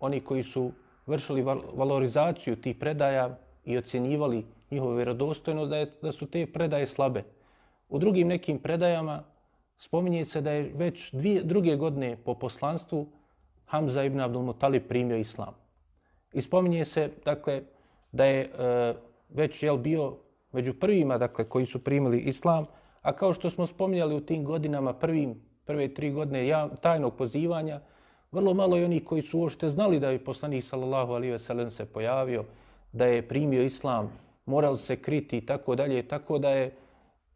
oni 0.00 0.20
koji 0.20 0.42
su 0.42 0.72
vršili 1.06 1.42
valorizaciju 1.74 2.56
tih 2.56 2.76
predaja 2.76 3.38
i 3.64 3.78
ocjenjivali 3.78 4.44
njihovu 4.70 4.94
vjerodostojnost, 4.94 5.70
da, 5.70 5.76
je, 5.76 5.92
da 6.02 6.12
su 6.12 6.26
te 6.26 6.46
predaje 6.46 6.86
slabe. 6.86 7.24
U 7.88 7.98
drugim 7.98 8.28
nekim 8.28 8.58
predajama 8.58 9.22
spominje 9.76 10.24
se 10.24 10.40
da 10.40 10.50
je 10.50 10.72
već 10.74 11.12
dvije, 11.12 11.42
druge 11.42 11.76
godine 11.76 12.16
po 12.24 12.34
poslanstvu 12.34 13.06
Hamza 13.66 14.04
ibn 14.04 14.20
Abdul 14.20 14.42
Muttalib 14.42 14.82
primio 14.88 15.16
islam. 15.16 15.54
I 16.32 16.40
spominje 16.40 16.84
se, 16.84 17.10
dakle, 17.24 17.62
da 18.12 18.24
je 18.24 18.40
e, 18.42 18.94
već 19.28 19.62
jel, 19.62 19.76
bio 19.76 20.16
među 20.52 20.74
prvima 20.74 21.18
dakle, 21.18 21.44
koji 21.44 21.66
su 21.66 21.84
primili 21.84 22.18
islam, 22.18 22.66
a 23.06 23.12
kao 23.12 23.32
što 23.32 23.50
smo 23.50 23.66
spominjali 23.66 24.14
u 24.14 24.20
tim 24.20 24.44
godinama, 24.44 24.92
prvim, 24.92 25.34
prve 25.64 25.94
tri 25.94 26.10
godine 26.10 26.46
ja, 26.46 26.68
tajnog 26.68 27.14
pozivanja, 27.14 27.80
vrlo 28.32 28.54
malo 28.54 28.76
je 28.76 28.84
onih 28.84 29.04
koji 29.04 29.22
su 29.22 29.38
uopšte 29.38 29.68
znali 29.68 30.00
da 30.00 30.10
je 30.10 30.24
poslanik 30.24 30.64
sallallahu 30.64 31.12
alaihi 31.12 31.32
ve 31.32 31.38
sellem 31.38 31.70
se 31.70 31.84
pojavio, 31.84 32.44
da 32.92 33.06
je 33.06 33.28
primio 33.28 33.62
islam, 33.62 34.10
moral 34.46 34.76
se 34.76 34.96
kriti 34.96 35.38
i 35.38 35.46
tako 35.46 35.74
dalje, 35.74 36.02
tako 36.08 36.38
da 36.38 36.50
je 36.50 36.72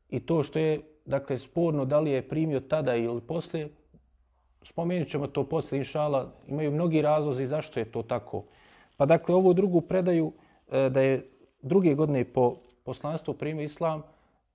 i 0.09 0.21
to 0.21 0.43
što 0.43 0.59
je 0.59 0.81
dakle 1.05 1.39
sporno 1.39 1.85
da 1.85 2.00
li 2.00 2.11
je 2.11 2.29
primio 2.29 2.61
tada 2.61 2.97
ili 2.97 3.21
poslije, 3.21 3.69
spomenut 4.62 5.09
ćemo 5.09 5.27
to 5.27 5.45
poslije, 5.45 5.79
inšala, 5.79 6.33
imaju 6.49 6.71
mnogi 6.71 7.03
razlozi 7.03 7.47
zašto 7.47 7.81
je 7.81 7.93
to 7.93 8.03
tako. 8.03 8.45
Pa 8.97 9.07
dakle, 9.07 9.35
ovu 9.35 9.55
drugu 9.55 9.81
predaju 9.81 10.33
e, 10.73 10.89
da 10.89 11.00
je 11.00 11.31
druge 11.62 11.95
godine 11.95 12.25
po 12.25 12.57
poslanstvu 12.85 13.35
primio 13.35 13.65
islam, 13.65 14.03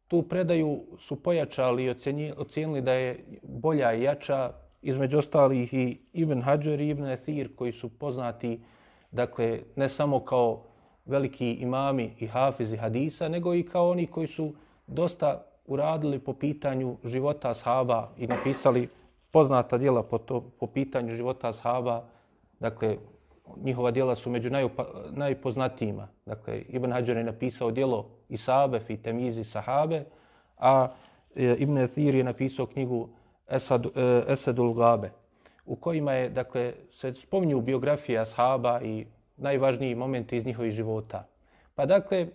tu 0.08 0.22
predaju 0.22 0.84
su 0.98 1.16
pojačali 1.24 1.84
i 1.84 1.94
ocijenili 2.38 2.82
da 2.82 2.94
je 2.94 3.26
bolja 3.44 3.94
i 3.94 4.04
jača, 4.04 4.52
između 4.82 5.18
ostalih 5.18 5.74
i 5.74 5.98
Ibn 6.14 6.42
Hajar 6.42 6.82
i 6.82 6.90
Ibn 6.90 7.06
Ethir, 7.06 7.56
koji 7.56 7.72
su 7.72 7.90
poznati, 7.90 8.60
dakle, 9.12 9.60
ne 9.76 9.90
samo 9.90 10.20
kao 10.20 10.64
veliki 11.06 11.52
imami 11.52 12.14
i 12.20 12.28
hafizi 12.28 12.78
hadisa, 12.78 13.30
nego 13.30 13.54
i 13.54 13.64
kao 13.64 13.90
oni 13.90 14.08
koji 14.08 14.28
su 14.28 14.54
dosta 14.88 15.46
uradili 15.68 16.20
po 16.20 16.34
pitanju 16.34 16.98
života 17.04 17.50
ashaba 17.50 18.10
i 18.18 18.28
napisali 18.28 18.90
poznata 19.32 19.78
dijela 19.78 20.04
po, 20.04 20.18
to, 20.18 20.42
po 20.60 20.68
pitanju 20.68 21.16
života 21.16 21.50
ashaba, 21.50 22.04
dakle, 22.60 22.98
njihova 23.64 23.92
dijela 23.92 24.16
su 24.16 24.30
među 24.30 24.50
najupa, 24.50 24.86
najpoznatijima. 25.12 26.08
Dakle, 26.26 26.62
Ibn 26.62 26.92
Hajar 26.92 27.18
je 27.18 27.24
napisao 27.24 27.72
dijelo 27.72 28.10
Isabe, 28.30 28.80
Fitemizi, 28.80 29.44
Sahabe, 29.44 30.04
a 30.58 30.88
e, 31.36 31.56
Ibn 31.60 31.78
Athir 31.78 32.16
je 32.16 32.24
napisao 32.24 32.66
knjigu 32.66 33.10
Esad, 33.50 33.86
e, 33.86 34.24
Esadul 34.28 34.74
Gabe, 34.74 35.12
u 35.66 35.76
kojima 35.76 36.14
je, 36.14 36.30
dakle, 36.30 36.74
se 36.92 37.14
spominju 37.14 37.62
biografije 37.62 38.20
Ashaba 38.20 38.82
i 38.82 39.06
najvažniji 39.38 39.96
momenti 39.96 40.38
iz 40.38 40.46
njihovih 40.46 40.72
života. 40.72 41.28
Pa 41.76 41.86
dakle, 41.86 42.28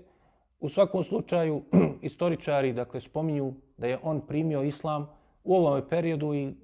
u 0.61 0.69
svakom 0.69 1.05
slučaju, 1.05 1.63
istoričari 2.03 2.73
dakle, 2.73 3.01
spominju 3.01 3.55
da 3.77 3.87
je 3.87 3.99
on 4.03 4.21
primio 4.21 4.63
islam 4.63 5.09
u 5.45 5.55
ovom 5.55 5.83
periodu 5.91 6.35
i 6.35 6.55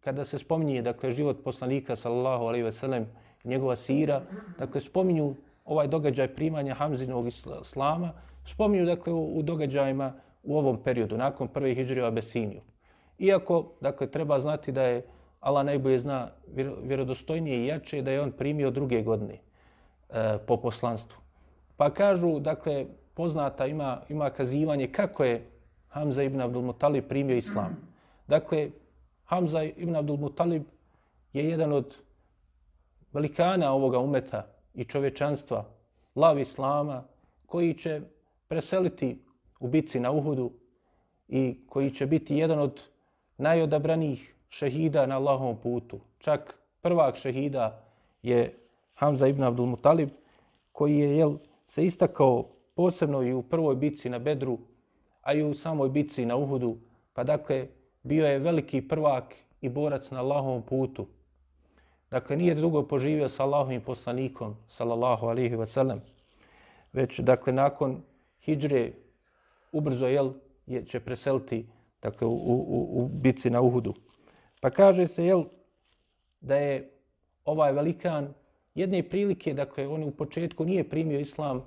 kada 0.00 0.24
se 0.24 0.38
spominje 0.38 0.82
dakle, 0.82 1.12
život 1.12 1.44
poslanika 1.44 1.96
sallallahu 1.96 2.44
alaihi 2.44 2.64
ve 2.64 2.72
sellem 2.72 3.06
njegova 3.46 3.76
sira, 3.76 4.22
dakle, 4.58 4.80
spominju 4.80 5.34
ovaj 5.64 5.88
događaj 5.88 6.34
primanja 6.34 6.74
Hamzinog 6.74 7.26
islama, 7.26 8.12
spominju, 8.44 8.84
dakle, 8.84 9.12
u, 9.12 9.38
u 9.38 9.42
događajima 9.42 10.12
u 10.42 10.58
ovom 10.58 10.76
periodu, 10.82 11.18
nakon 11.18 11.48
prve 11.48 11.74
hijđre 11.74 12.02
u 12.02 12.06
Abesiniju. 12.06 12.60
Iako, 13.18 13.72
dakle, 13.80 14.06
treba 14.06 14.38
znati 14.38 14.72
da 14.72 14.82
je 14.82 15.02
Allah 15.40 15.64
najbolje 15.66 15.98
zna 15.98 16.28
vjerodostojnije 16.82 17.58
i 17.58 17.66
jače 17.66 18.02
da 18.02 18.10
je 18.10 18.20
on 18.20 18.32
primio 18.32 18.70
druge 18.70 19.02
godine 19.02 19.34
e, 19.34 20.38
po 20.46 20.56
poslanstvu. 20.56 21.18
Pa 21.76 21.90
kažu, 21.90 22.40
dakle, 22.40 22.86
poznata 23.14 23.66
ima, 23.66 24.00
ima 24.08 24.30
kazivanje 24.30 24.86
kako 24.86 25.24
je 25.24 25.46
Hamza 25.88 26.22
ibn 26.22 26.40
Abdul 26.40 26.62
Mutalib 26.62 27.04
primio 27.08 27.36
islam. 27.36 27.76
Dakle, 28.28 28.70
Hamza 29.24 29.62
ibn 29.62 29.96
Abdul 29.96 30.16
Mutalib 30.16 30.62
je 31.32 31.48
jedan 31.48 31.72
od 31.72 31.96
velikana 33.16 33.72
ovoga 33.72 33.98
umeta 33.98 34.46
i 34.74 34.84
čovečanstva, 34.84 35.64
lav 36.14 36.38
islama, 36.38 37.04
koji 37.46 37.74
će 37.74 38.00
preseliti 38.48 39.18
u 39.60 39.68
bitci 39.68 40.00
na 40.00 40.10
Uhudu 40.10 40.50
i 41.28 41.60
koji 41.68 41.90
će 41.90 42.06
biti 42.06 42.36
jedan 42.36 42.58
od 42.58 42.82
najodabranijih 43.38 44.34
šehida 44.48 45.06
na 45.06 45.16
Allahovom 45.16 45.56
putu. 45.62 46.00
Čak 46.18 46.58
prvak 46.82 47.16
šehida 47.16 47.80
je 48.22 48.54
Hamza 48.94 49.26
ibn 49.26 49.42
Abdul 49.42 49.66
Mutalib, 49.66 50.08
koji 50.72 50.98
je 50.98 51.16
jel, 51.16 51.36
se 51.66 51.84
istakao 51.84 52.44
posebno 52.74 53.22
i 53.22 53.32
u 53.32 53.42
prvoj 53.42 53.76
bitci 53.76 54.10
na 54.10 54.18
Bedru, 54.18 54.58
a 55.22 55.34
i 55.34 55.42
u 55.42 55.54
samoj 55.54 55.88
bitci 55.88 56.26
na 56.26 56.36
Uhudu. 56.36 56.76
Pa 57.14 57.24
dakle, 57.24 57.66
bio 58.02 58.26
je 58.26 58.38
veliki 58.38 58.88
prvak 58.88 59.34
i 59.60 59.68
borac 59.68 60.10
na 60.10 60.20
Allahovom 60.20 60.62
putu. 60.62 61.06
Dakle, 62.16 62.36
nije 62.36 62.54
dugo 62.54 62.82
poživio 62.82 63.28
sa 63.28 63.44
Allahovim 63.44 63.80
poslanikom, 63.80 64.54
sallallahu 64.68 65.26
alihi 65.26 65.56
wasallam, 65.56 65.98
već, 66.92 67.18
dakle, 67.20 67.52
nakon 67.52 67.98
hijđre, 68.40 68.92
ubrzo, 69.72 70.06
jel, 70.06 70.30
je, 70.66 70.80
će 70.86 71.00
preseliti, 71.00 71.66
dakle, 72.02 72.26
u, 72.26 72.32
u, 72.32 73.02
u 73.02 73.08
bitci 73.08 73.50
na 73.50 73.60
Uhudu. 73.60 73.94
Pa 74.60 74.70
kaže 74.70 75.06
se, 75.06 75.26
jel, 75.26 75.44
da 76.40 76.56
je 76.56 76.90
ovaj 77.44 77.72
velikan 77.72 78.32
jedne 78.74 79.02
prilike, 79.02 79.54
dakle, 79.54 79.86
on 79.88 80.04
u 80.04 80.10
početku 80.10 80.64
nije 80.64 80.88
primio 80.88 81.20
islam, 81.20 81.64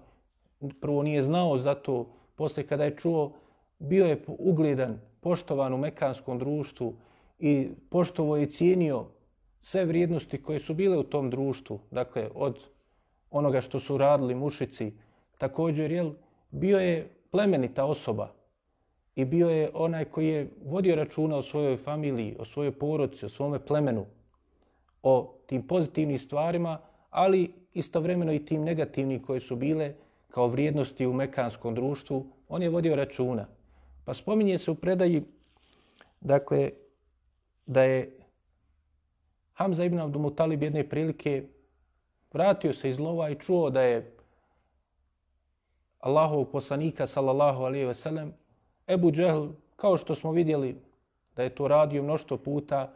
prvo 0.81 1.03
nije 1.03 1.23
znao 1.23 1.57
za 1.57 1.75
to, 1.75 2.07
posle 2.35 2.63
kada 2.63 2.89
je 2.89 2.97
čuo, 2.97 3.35
bio 3.79 4.05
je 4.05 4.23
ugledan, 4.27 4.97
poštovan 5.21 5.73
u 5.73 5.77
mekanskom 5.77 6.39
društvu 6.39 6.93
i 7.39 7.69
poštovo 7.89 8.37
je 8.37 8.49
cijenio 8.49 9.05
sve 9.59 9.85
vrijednosti 9.85 10.43
koje 10.43 10.59
su 10.59 10.73
bile 10.73 10.97
u 10.97 11.03
tom 11.03 11.29
društvu, 11.29 11.79
dakle, 11.91 12.29
od 12.35 12.59
onoga 13.31 13.61
što 13.61 13.79
su 13.79 13.97
radili 13.97 14.35
mušici, 14.35 14.93
također, 15.37 15.91
jel, 15.91 16.11
bio 16.51 16.79
je 16.79 17.09
plemenita 17.31 17.85
osoba 17.85 18.31
i 19.15 19.25
bio 19.25 19.49
je 19.49 19.69
onaj 19.73 20.05
koji 20.05 20.27
je 20.27 20.49
vodio 20.65 20.95
računa 20.95 21.37
o 21.37 21.41
svojoj 21.41 21.77
familiji, 21.77 22.35
o 22.39 22.45
svojoj 22.45 22.71
porodci, 22.71 23.25
o 23.25 23.29
svome 23.29 23.59
plemenu, 23.59 24.05
o 25.03 25.35
tim 25.45 25.67
pozitivnim 25.67 26.19
stvarima, 26.19 26.79
ali 27.09 27.51
istovremeno 27.73 28.33
i 28.33 28.45
tim 28.45 28.63
negativnim 28.63 29.23
koje 29.23 29.39
su 29.39 29.55
bile 29.55 29.93
kao 30.27 30.47
vrijednosti 30.47 31.07
u 31.07 31.13
mekanskom 31.13 31.75
društvu, 31.75 32.25
on 32.49 32.61
je 32.63 32.69
vodio 32.69 32.95
računa. 32.95 33.47
Pa 34.05 34.13
spominje 34.13 34.57
se 34.57 34.71
u 34.71 34.75
predaji, 34.75 35.23
dakle, 36.21 36.71
da 37.65 37.83
je 37.83 38.18
Hamza 39.59 39.85
ibn 39.85 39.99
Abdumutalib 39.99 40.63
jedne 40.63 40.89
prilike 40.89 41.43
vratio 42.33 42.73
se 42.73 42.89
iz 42.89 42.99
lova 42.99 43.29
i 43.29 43.35
čuo 43.35 43.69
da 43.69 43.81
je 43.81 44.15
Allahov 45.99 46.45
poslanika, 46.45 47.07
sallallahu 47.07 47.63
alaihi 47.63 47.85
ve 47.85 47.93
sellem, 47.93 48.31
Ebu 48.87 49.11
Džehl, 49.11 49.47
kao 49.75 49.97
što 49.97 50.15
smo 50.15 50.31
vidjeli 50.31 50.75
da 51.35 51.43
je 51.43 51.55
to 51.55 51.67
radio 51.67 52.03
mnošto 52.03 52.37
puta, 52.37 52.93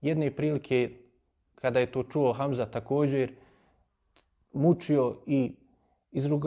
jedne 0.00 0.30
prilike 0.30 0.90
kada 1.54 1.80
je 1.80 1.92
to 1.92 2.02
čuo 2.02 2.32
Hamza 2.32 2.66
također, 2.66 3.32
mučio 4.52 5.16
i 5.26 5.52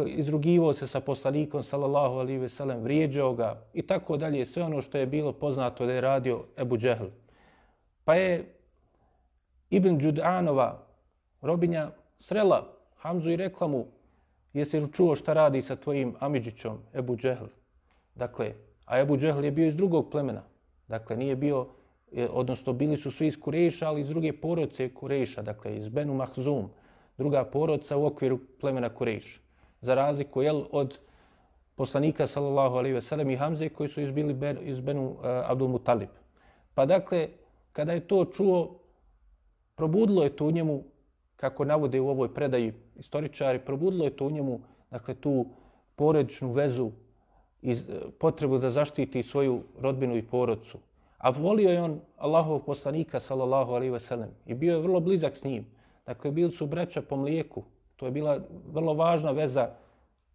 izrugivao 0.06 0.74
se 0.74 0.88
sa 0.88 1.00
poslanikom, 1.00 1.64
sallallahu 1.64 2.16
alaihi 2.16 2.40
ve 2.40 2.50
sellem, 2.50 2.84
vrijeđao 2.84 3.34
ga 3.34 3.66
i 3.74 3.82
tako 3.82 4.18
dalje, 4.18 4.46
sve 4.46 4.64
ono 4.64 4.82
što 4.82 4.98
je 4.98 5.06
bilo 5.06 5.34
poznato 5.34 5.86
da 5.86 5.94
je 5.94 6.02
radio 6.02 6.44
Ebu 6.58 6.78
Džehl. 6.78 7.08
Pa 8.06 8.16
je 8.16 8.57
Ibn 9.70 9.98
Đudanova, 9.98 10.88
robinja, 11.42 11.92
srela 12.20 12.74
Hamzu 12.96 13.30
i 13.30 13.36
rekla 13.36 13.68
mu, 13.68 13.86
jesi 14.54 14.80
li 14.80 14.92
čuo 14.94 15.16
šta 15.16 15.34
radi 15.34 15.62
sa 15.62 15.76
tvojim 15.76 16.16
Amidžićom, 16.20 16.78
Ebu 16.94 17.16
Džehl? 17.18 17.46
Dakle, 18.16 18.54
a 18.86 19.00
Ebu 19.00 19.18
Džehl 19.18 19.46
je 19.46 19.52
bio 19.52 19.68
iz 19.68 19.78
drugog 19.78 20.10
plemena. 20.12 20.44
Dakle, 20.88 21.18
nije 21.18 21.36
bio, 21.36 21.68
odnosno 22.30 22.74
bili 22.74 22.98
su 22.98 23.12
svi 23.12 23.28
iz 23.28 23.40
Kureša, 23.40 23.88
ali 23.88 24.02
iz 24.02 24.08
druge 24.10 24.34
porodce 24.34 24.94
Kureša, 24.94 25.42
dakle, 25.42 25.78
iz 25.78 25.90
Benu 25.90 26.14
Mahzum, 26.14 26.70
druga 27.18 27.44
porodca 27.44 27.98
u 27.98 28.06
okviru 28.06 28.40
plemena 28.60 28.90
Kureša. 28.90 29.40
Za 29.82 29.96
razliku, 29.96 30.42
jel, 30.42 30.64
od 30.72 31.00
poslanika, 31.76 32.28
sallallahu 32.28 32.76
alaihi 32.76 32.94
ve 32.94 33.02
sellem, 33.02 33.30
i 33.30 33.36
Hamze, 33.36 33.70
koji 33.70 33.90
su 33.90 34.02
izbili 34.02 34.34
ben, 34.34 34.58
iz 34.62 34.80
Benu 34.80 35.10
uh, 35.10 35.20
Abdul 35.24 35.68
Mutalib. 35.68 36.10
Pa 36.74 36.86
dakle, 36.86 37.28
kada 37.74 37.94
je 37.94 38.08
to 38.08 38.26
čuo, 38.26 38.80
probudilo 39.78 40.24
je 40.24 40.36
to 40.36 40.46
u 40.46 40.52
njemu, 40.52 40.84
kako 41.36 41.66
navode 41.66 42.00
u 42.02 42.10
ovoj 42.10 42.34
predaji 42.34 42.74
istoričari, 42.96 43.60
probudilo 43.60 44.06
je 44.06 44.16
to 44.16 44.26
u 44.26 44.32
njemu, 44.32 44.60
dakle, 44.92 45.16
tu 45.16 45.46
porodičnu 45.96 46.52
vezu 46.52 46.92
i 47.62 47.72
e, 47.72 47.76
potrebu 48.20 48.58
da 48.58 48.72
zaštiti 48.72 49.24
svoju 49.24 49.62
rodbinu 49.80 50.18
i 50.18 50.26
porodcu. 50.26 50.78
A 51.18 51.30
volio 51.30 51.70
je 51.70 51.82
on 51.82 52.00
Allahov 52.18 52.60
poslanika, 52.60 53.20
sallallahu 53.20 53.72
alaihi 53.72 53.94
ve 53.94 54.00
sellem, 54.00 54.30
i 54.46 54.54
bio 54.54 54.74
je 54.74 54.82
vrlo 54.82 55.00
blizak 55.00 55.38
s 55.38 55.44
njim. 55.44 55.66
Dakle, 56.06 56.32
bili 56.32 56.52
su 56.52 56.66
braća 56.66 57.02
po 57.02 57.16
mlijeku. 57.16 57.64
To 57.96 58.06
je 58.06 58.12
bila 58.12 58.40
vrlo 58.74 58.94
važna 58.94 59.32
veza 59.32 59.70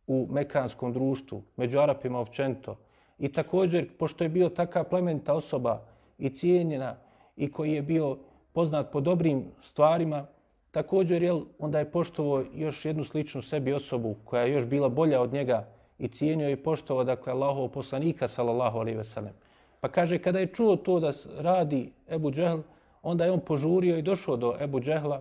u 0.07 0.26
mekanskom 0.31 0.92
društvu, 0.92 1.42
među 1.57 1.78
Arapima 1.78 2.18
općento. 2.18 2.76
I 3.18 3.33
također, 3.33 3.88
pošto 3.98 4.24
je 4.24 4.28
bio 4.28 4.48
taka 4.48 4.85
plementa 4.85 5.35
osoba 5.35 5.83
i 6.18 6.31
cijenjena 6.31 6.96
i 7.37 7.52
koji 7.52 7.72
je 7.72 7.83
bio 7.83 8.18
poznat 8.53 8.93
po 8.93 9.01
dobrim 9.01 9.45
stvarima, 9.62 10.27
također 10.71 11.23
jel, 11.23 11.41
onda 11.59 11.79
je 11.79 11.91
poštovo 11.91 12.45
još 12.55 12.85
jednu 12.85 13.05
sličnu 13.05 13.43
sebi 13.43 13.73
osobu 13.73 14.17
koja 14.25 14.43
je 14.43 14.53
još 14.53 14.67
bila 14.67 14.88
bolja 14.88 15.21
od 15.21 15.33
njega 15.33 15.69
i 15.99 16.09
cijenio 16.09 16.51
i 16.51 16.57
poštovao 16.57 17.05
dakle, 17.05 17.33
Allahov 17.33 17.69
poslanika, 17.69 18.29
sallallahu 18.29 18.79
alaihi 18.79 18.99
ve 18.99 19.05
sellem. 19.05 19.33
Pa 19.81 19.88
kaže, 19.88 20.19
kada 20.19 20.38
je 20.38 20.47
čuo 20.47 20.77
to 20.77 21.01
da 21.01 21.12
radi 21.38 21.93
Ebu 22.09 22.31
Džehl, 22.31 22.61
onda 23.03 23.25
je 23.25 23.33
on 23.33 23.41
požurio 23.41 23.99
i 23.99 24.03
došao 24.03 24.37
do 24.37 24.55
Ebu 24.61 24.81
Džehla 24.81 25.21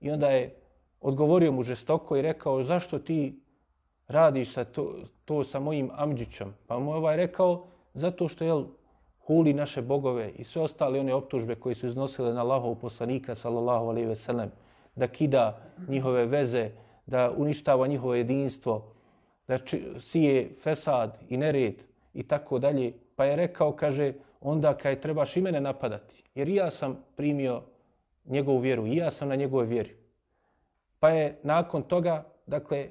i 0.00 0.10
onda 0.10 0.30
je 0.30 0.54
odgovorio 1.00 1.52
mu 1.52 1.62
žestoko 1.62 2.16
i 2.16 2.22
rekao, 2.22 2.62
zašto 2.62 2.98
ti 2.98 3.40
radiš 4.08 4.52
sa 4.52 4.64
to, 4.64 4.94
to 5.24 5.44
sa 5.44 5.60
mojim 5.60 5.90
Amđićom? 5.94 6.54
Pa 6.66 6.78
mu 6.78 6.90
je 6.90 6.96
ovaj 6.96 7.16
rekao, 7.16 7.66
zato 7.94 8.28
što 8.28 8.44
je 8.44 8.64
huli 9.28 9.52
naše 9.52 9.82
bogove 9.82 10.30
i 10.30 10.44
sve 10.44 10.62
ostale 10.62 11.00
one 11.00 11.14
optužbe 11.14 11.54
koje 11.54 11.74
su 11.74 11.86
iznosile 11.86 12.32
na 12.32 12.40
Allahov 12.40 12.74
poslanika, 12.74 13.34
sallallahu 13.34 13.88
alaihi 13.92 14.08
ve 14.08 14.16
sellem, 14.16 14.50
da 14.96 15.06
kida 15.06 15.60
njihove 15.88 16.24
veze, 16.26 16.70
da 17.06 17.30
uništava 17.36 17.86
njihovo 17.86 18.14
jedinstvo, 18.14 18.92
da 19.48 19.58
sije 20.00 20.56
fesad 20.62 21.18
i 21.28 21.36
nered 21.36 21.82
i 22.14 22.22
tako 22.22 22.58
dalje. 22.58 22.92
Pa 23.16 23.24
je 23.24 23.36
rekao, 23.36 23.72
kaže, 23.72 24.12
onda 24.40 24.74
kaj 24.76 25.00
trebaš 25.00 25.36
i 25.36 25.40
mene 25.40 25.60
napadati, 25.60 26.22
jer 26.34 26.48
ja 26.48 26.70
sam 26.70 26.96
primio 27.16 27.62
njegovu 28.24 28.58
vjeru, 28.58 28.86
i 28.86 28.96
ja 28.96 29.10
sam 29.10 29.28
na 29.28 29.36
njegove 29.36 29.66
vjeri. 29.66 29.96
Pa 31.00 31.10
je 31.10 31.38
nakon 31.42 31.82
toga, 31.82 32.24
dakle, 32.46 32.88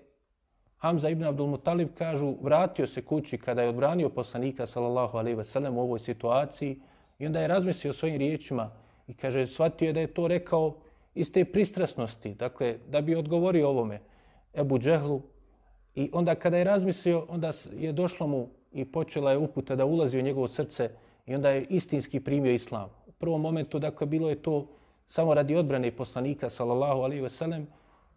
Hamza 0.77 1.09
ibn 1.09 1.23
Abdul 1.23 1.47
Muttalib 1.47 1.89
kažu, 1.97 2.35
vratio 2.41 2.87
se 2.87 3.01
kući 3.01 3.37
kada 3.37 3.61
je 3.61 3.69
odbranio 3.69 4.09
poslanika 4.09 4.65
sallallahu 4.65 5.17
alejhi 5.17 5.37
ve 5.37 5.43
sellem 5.43 5.77
u 5.77 5.81
ovoj 5.81 5.99
situaciji 5.99 6.79
i 7.19 7.25
onda 7.25 7.39
je 7.39 7.47
razmislio 7.47 7.93
svojim 7.93 8.17
riječima 8.17 8.69
i 9.07 9.13
kaže, 9.13 9.47
shvatio 9.47 9.85
je 9.85 9.93
da 9.93 9.99
je 9.99 10.13
to 10.13 10.27
rekao 10.27 10.75
iz 11.15 11.31
te 11.31 11.45
pristrasnosti, 11.45 12.33
dakle, 12.33 12.77
da 12.89 13.01
bi 13.01 13.15
odgovorio 13.15 13.69
ovome 13.69 13.99
Ebu 14.53 14.79
Džehlu. 14.79 15.21
I 15.95 16.09
onda 16.13 16.35
kada 16.35 16.57
je 16.57 16.63
razmislio, 16.63 17.25
onda 17.29 17.51
je 17.79 17.91
došlo 17.91 18.27
mu 18.27 18.47
i 18.73 18.85
počela 18.85 19.31
je 19.31 19.37
uputa 19.37 19.75
da 19.75 19.85
ulazi 19.85 20.19
u 20.19 20.21
njegovo 20.21 20.47
srce 20.47 20.89
i 21.25 21.35
onda 21.35 21.49
je 21.49 21.65
istinski 21.69 22.19
primio 22.19 22.51
islam. 22.51 22.89
U 23.07 23.11
prvom 23.11 23.41
momentu, 23.41 23.79
dakle, 23.79 24.07
bilo 24.07 24.29
je 24.29 24.35
to 24.35 24.67
samo 25.07 25.33
radi 25.33 25.55
odbrane 25.55 25.91
poslanika 25.91 26.49
sallallahu 26.49 27.01
alejhi 27.01 27.23
ve 27.23 27.29
sellem 27.29 27.67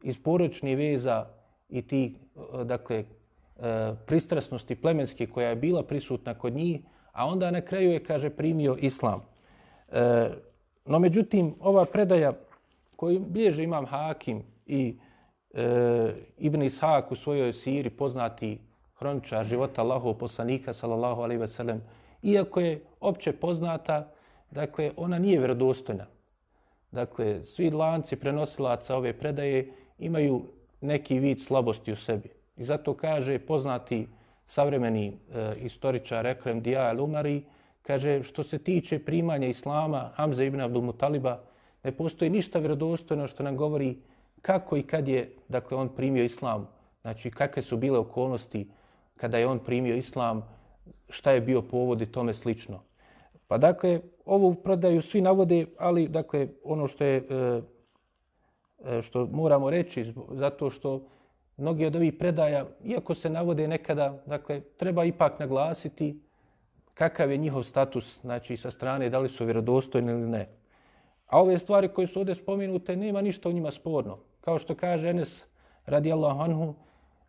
iz 0.02 0.18
poročnih 0.22 0.76
veza 0.76 1.26
i 1.70 1.82
ti 1.82 2.14
eh, 2.14 2.64
dakle 2.64 2.96
eh, 2.98 3.94
pristrasnosti 4.06 4.74
plemenske 4.74 5.26
koja 5.26 5.48
je 5.48 5.56
bila 5.56 5.82
prisutna 5.82 6.34
kod 6.34 6.52
njih, 6.52 6.80
a 7.12 7.26
onda 7.26 7.50
na 7.50 7.60
kraju 7.60 7.90
je 7.90 8.04
kaže 8.04 8.30
primio 8.30 8.76
islam. 8.80 9.22
Eh, 9.92 10.30
no 10.86 10.98
međutim 10.98 11.54
ova 11.60 11.84
predaja 11.84 12.32
koju 12.96 13.20
bliže 13.20 13.62
imam 13.62 13.86
Hakim 13.86 14.42
i 14.66 14.98
e, 15.54 16.14
Ibn 16.38 16.62
Ishak 16.62 17.12
u 17.12 17.14
svojoj 17.14 17.52
siri 17.52 17.90
poznati 17.90 18.58
hroničar 18.98 19.44
života 19.44 19.82
Allahov 19.82 20.14
poslanika, 20.14 20.72
sallallahu 20.72 21.22
alaihi 21.22 21.40
ve 21.40 21.48
sellem, 21.48 21.82
iako 22.22 22.60
je 22.60 22.82
opće 23.00 23.32
poznata, 23.32 24.12
dakle, 24.50 24.90
ona 24.96 25.18
nije 25.18 25.38
vjerodostojna. 25.38 26.06
Dakle, 26.90 27.44
svi 27.44 27.70
lanci 27.70 28.16
prenosilaca 28.16 28.96
ove 28.96 29.12
predaje 29.12 29.72
imaju 29.98 30.42
neki 30.80 31.18
vid 31.18 31.40
slabosti 31.40 31.92
u 31.92 31.96
sebi. 31.96 32.28
I 32.56 32.64
zato 32.64 32.94
kaže 32.94 33.38
poznati 33.38 34.08
savremeni 34.46 35.06
e, 35.06 35.54
istoričar 35.60 36.26
Ekrem 36.26 36.60
Dija 36.60 36.90
El-Umari, 36.90 37.42
kaže 37.82 38.22
što 38.22 38.44
se 38.44 38.58
tiče 38.58 38.98
primanja 38.98 39.46
Islama 39.46 40.10
Hamza 40.14 40.44
ibn 40.44 40.60
Abdul 40.60 40.82
Mutaliba, 40.82 41.40
ne 41.84 41.92
postoji 41.92 42.30
ništa 42.30 42.58
vjerodostojno 42.58 43.26
što 43.26 43.42
nam 43.42 43.56
govori 43.56 43.96
kako 44.42 44.76
i 44.76 44.82
kad 44.82 45.08
je 45.08 45.32
dakle, 45.48 45.76
on 45.76 45.88
primio 45.88 46.24
Islam. 46.24 46.68
Znači, 47.02 47.30
kakve 47.30 47.62
su 47.62 47.76
bile 47.76 47.98
okolnosti 47.98 48.68
kada 49.16 49.38
je 49.38 49.46
on 49.46 49.58
primio 49.58 49.96
Islam, 49.96 50.42
šta 51.08 51.32
je 51.32 51.40
bio 51.40 51.62
povod 51.62 52.00
i 52.00 52.12
tome 52.12 52.34
slično. 52.34 52.82
Pa 53.48 53.58
dakle, 53.58 54.00
ovo 54.24 54.54
prodaju 54.54 55.02
svi 55.02 55.20
navode, 55.20 55.66
ali 55.78 56.08
dakle, 56.08 56.48
ono 56.64 56.86
što 56.86 57.04
je 57.04 57.16
e, 57.16 57.22
E, 58.84 59.02
što 59.02 59.26
moramo 59.32 59.70
reći, 59.70 60.12
zato 60.30 60.70
što 60.70 61.02
mnogi 61.56 61.86
od 61.86 61.96
ovih 61.96 62.12
predaja, 62.12 62.66
iako 62.84 63.14
se 63.14 63.30
navode 63.30 63.68
nekada, 63.68 64.22
dakle, 64.26 64.60
treba 64.60 65.04
ipak 65.04 65.38
naglasiti 65.38 66.20
kakav 66.94 67.30
je 67.30 67.36
njihov 67.36 67.62
status, 67.62 68.20
znači 68.20 68.56
sa 68.56 68.70
strane, 68.70 69.10
da 69.10 69.18
li 69.18 69.28
su 69.28 69.44
vjerodostojni 69.44 70.12
ili 70.12 70.28
ne. 70.28 70.48
A 71.26 71.40
ove 71.40 71.58
stvari 71.58 71.88
koje 71.88 72.06
su 72.06 72.18
ovdje 72.18 72.34
spominute, 72.34 72.96
nema 72.96 73.20
ništa 73.20 73.48
u 73.48 73.52
njima 73.52 73.70
sporno. 73.70 74.18
Kao 74.40 74.58
što 74.58 74.74
kaže 74.74 75.08
Enes 75.08 75.44
radijallahu 75.86 76.40
anhu 76.40 76.74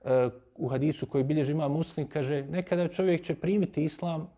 e, 0.04 0.30
u 0.56 0.68
hadisu 0.68 1.06
koji 1.06 1.24
bilježi 1.24 1.52
ima 1.52 1.68
muslim, 1.68 2.08
kaže 2.08 2.44
nekada 2.44 2.88
čovjek 2.88 3.24
će 3.24 3.36
primiti 3.36 3.84
islam 3.84 4.30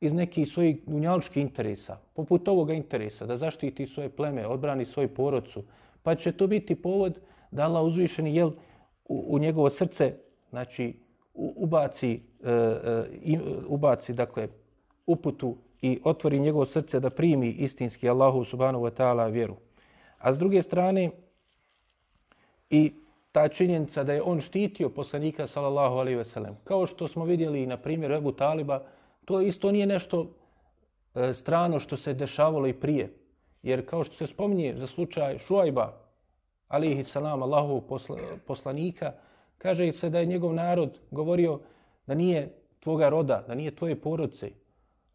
iz 0.00 0.12
nekih 0.12 0.48
svojih 0.48 0.76
dunjaličkih 0.86 1.42
interesa, 1.42 1.98
poput 2.14 2.48
ovoga 2.48 2.74
interesa, 2.74 3.26
da 3.26 3.36
zaštiti 3.36 3.86
svoje 3.86 4.08
pleme, 4.08 4.46
odbrani 4.46 4.84
svoju 4.84 5.08
porodcu, 5.08 5.62
pa 6.08 6.14
će 6.14 6.32
to 6.32 6.46
biti 6.46 6.74
povod 6.74 7.18
da 7.50 7.64
Allah 7.64 7.84
uzvišeni 7.84 8.36
jel, 8.36 8.50
u, 9.04 9.24
u 9.28 9.38
njegovo 9.38 9.70
srce, 9.70 10.14
znači 10.50 10.94
ubaci, 11.34 12.20
e, 12.44 12.50
e, 12.50 13.38
ubaci 13.66 14.12
dakle, 14.12 14.48
uputu 15.06 15.56
i 15.82 16.00
otvori 16.04 16.38
njegovo 16.38 16.66
srce 16.66 17.00
da 17.00 17.10
primi 17.10 17.50
istinski 17.50 18.08
Allahu 18.08 18.44
subhanahu 18.44 18.84
wa 18.84 18.90
ta'ala 18.90 19.32
vjeru. 19.32 19.56
A 20.18 20.32
s 20.32 20.38
druge 20.38 20.62
strane, 20.62 21.10
i 22.70 22.92
ta 23.32 23.48
činjenica 23.48 24.04
da 24.04 24.12
je 24.12 24.22
on 24.22 24.40
štitio 24.40 24.88
poslanika 24.88 25.46
sallallahu 25.46 25.94
alaihi 25.94 26.16
ve 26.16 26.24
sellem. 26.24 26.56
Kao 26.64 26.86
što 26.86 27.08
smo 27.08 27.24
vidjeli 27.24 27.66
na 27.66 27.76
primjer 27.76 28.12
Ebu 28.12 28.32
Taliba, 28.32 28.82
to 29.24 29.40
isto 29.40 29.72
nije 29.72 29.86
nešto 29.86 30.26
e, 31.14 31.34
strano 31.34 31.78
što 31.78 31.96
se 31.96 32.14
dešavalo 32.14 32.66
i 32.66 32.72
prije. 32.72 33.12
Jer 33.62 33.86
kao 33.86 34.04
što 34.04 34.14
se 34.14 34.26
spominje 34.26 34.74
za 34.76 34.86
slučaj 34.86 35.38
Šuajba, 35.38 35.92
alihi 36.68 37.04
salam, 37.04 37.42
Allahu 37.42 37.80
posla, 37.80 38.16
poslanika, 38.46 39.12
kaže 39.58 39.92
se 39.92 40.10
da 40.10 40.18
je 40.18 40.26
njegov 40.26 40.54
narod 40.54 40.98
govorio 41.10 41.60
da 42.06 42.14
nije 42.14 42.54
tvoga 42.80 43.08
roda, 43.08 43.44
da 43.48 43.54
nije 43.54 43.76
tvoje 43.76 44.00
porodce. 44.00 44.50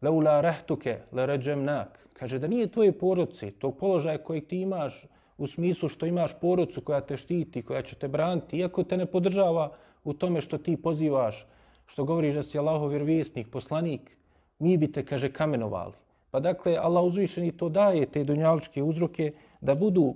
Leula 0.02 0.40
rahtuke 0.40 0.98
le 1.12 1.26
ređem 1.26 1.64
nak. 1.64 2.08
Kaže 2.12 2.38
da 2.38 2.46
nije 2.46 2.66
tvoje 2.66 2.92
porodce, 2.92 3.50
tog 3.50 3.78
položaja 3.78 4.18
kojeg 4.18 4.46
ti 4.46 4.60
imaš 4.60 5.06
u 5.38 5.46
smislu 5.46 5.88
što 5.88 6.06
imaš 6.06 6.40
porodcu 6.40 6.80
koja 6.80 7.00
te 7.00 7.16
štiti, 7.16 7.62
koja 7.62 7.82
će 7.82 7.96
te 7.96 8.08
braniti, 8.08 8.58
iako 8.58 8.84
te 8.84 8.96
ne 8.96 9.06
podržava 9.06 9.72
u 10.04 10.12
tome 10.12 10.40
što 10.40 10.58
ti 10.58 10.76
pozivaš, 10.76 11.46
što 11.86 12.04
govoriš 12.04 12.34
da 12.34 12.42
si 12.42 12.58
Allahov 12.58 12.88
vjerovjesnik, 12.88 13.50
poslanik, 13.50 14.16
mi 14.58 14.76
bi 14.76 14.92
te, 14.92 15.04
kaže, 15.04 15.32
kamenovali. 15.32 16.03
Pa 16.34 16.40
dakle, 16.40 16.76
Allah 16.76 17.04
uzvišeni 17.04 17.52
to 17.56 17.68
daje, 17.68 18.06
te 18.06 18.24
dunjaličke 18.24 18.82
uzroke, 18.82 19.32
da 19.60 19.74
budu 19.74 20.14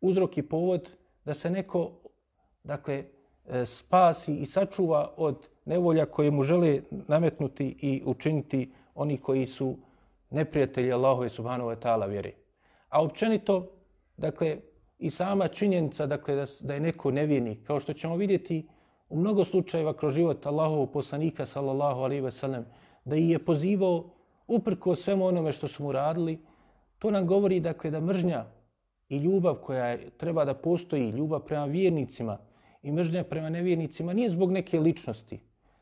uzroki 0.00 0.42
povod 0.42 0.88
da 1.24 1.34
se 1.34 1.50
neko, 1.50 1.92
dakle, 2.64 3.04
e, 3.46 3.66
spasi 3.66 4.34
i 4.34 4.46
sačuva 4.46 5.12
od 5.16 5.46
nevolja 5.64 6.06
koje 6.06 6.30
mu 6.30 6.42
žele 6.42 6.80
nametnuti 6.90 7.76
i 7.80 8.02
učiniti 8.06 8.72
oni 8.94 9.18
koji 9.18 9.46
su 9.46 9.76
neprijatelji 10.30 10.92
Allahove 10.92 11.28
subhanahu 11.28 11.70
wa 11.70 11.76
ta'ala 11.76 12.08
vjere. 12.08 12.32
A 12.88 13.02
općenito, 13.02 13.70
dakle, 14.16 14.56
i 14.98 15.10
sama 15.10 15.48
činjenica 15.48 16.06
dakle, 16.06 16.34
da, 16.34 16.46
da 16.60 16.74
je 16.74 16.80
neko 16.80 17.10
nevjernik, 17.10 17.66
kao 17.66 17.80
što 17.80 17.92
ćemo 17.92 18.16
vidjeti 18.16 18.66
u 19.08 19.20
mnogo 19.20 19.44
slučajeva 19.44 19.94
kroz 19.96 20.14
život 20.14 20.46
Allahovog 20.46 20.92
poslanika, 20.92 21.46
sallallahu 21.46 22.00
alaihi 22.00 22.22
ve 22.22 22.32
sellem, 22.32 22.66
da 23.04 23.16
ih 23.16 23.30
je 23.30 23.44
pozivao 23.44 24.15
uprko 24.46 24.94
svemu 24.94 25.26
onome 25.26 25.52
što 25.52 25.68
su 25.68 25.82
mu 25.82 25.92
radili, 25.92 26.38
to 26.98 27.10
nam 27.10 27.26
govori 27.26 27.60
dakle, 27.60 27.90
da 27.90 28.00
mržnja 28.00 28.44
i 29.08 29.16
ljubav 29.16 29.54
koja 29.54 29.86
je, 29.86 30.10
treba 30.10 30.44
da 30.44 30.54
postoji, 30.54 31.10
ljubav 31.10 31.40
prema 31.40 31.64
vjernicima 31.64 32.38
i 32.82 32.92
mržnja 32.92 33.24
prema 33.24 33.48
nevjernicima, 33.50 34.12
nije 34.12 34.30
zbog 34.30 34.52
neke 34.52 34.80
ličnosti, 34.80 35.40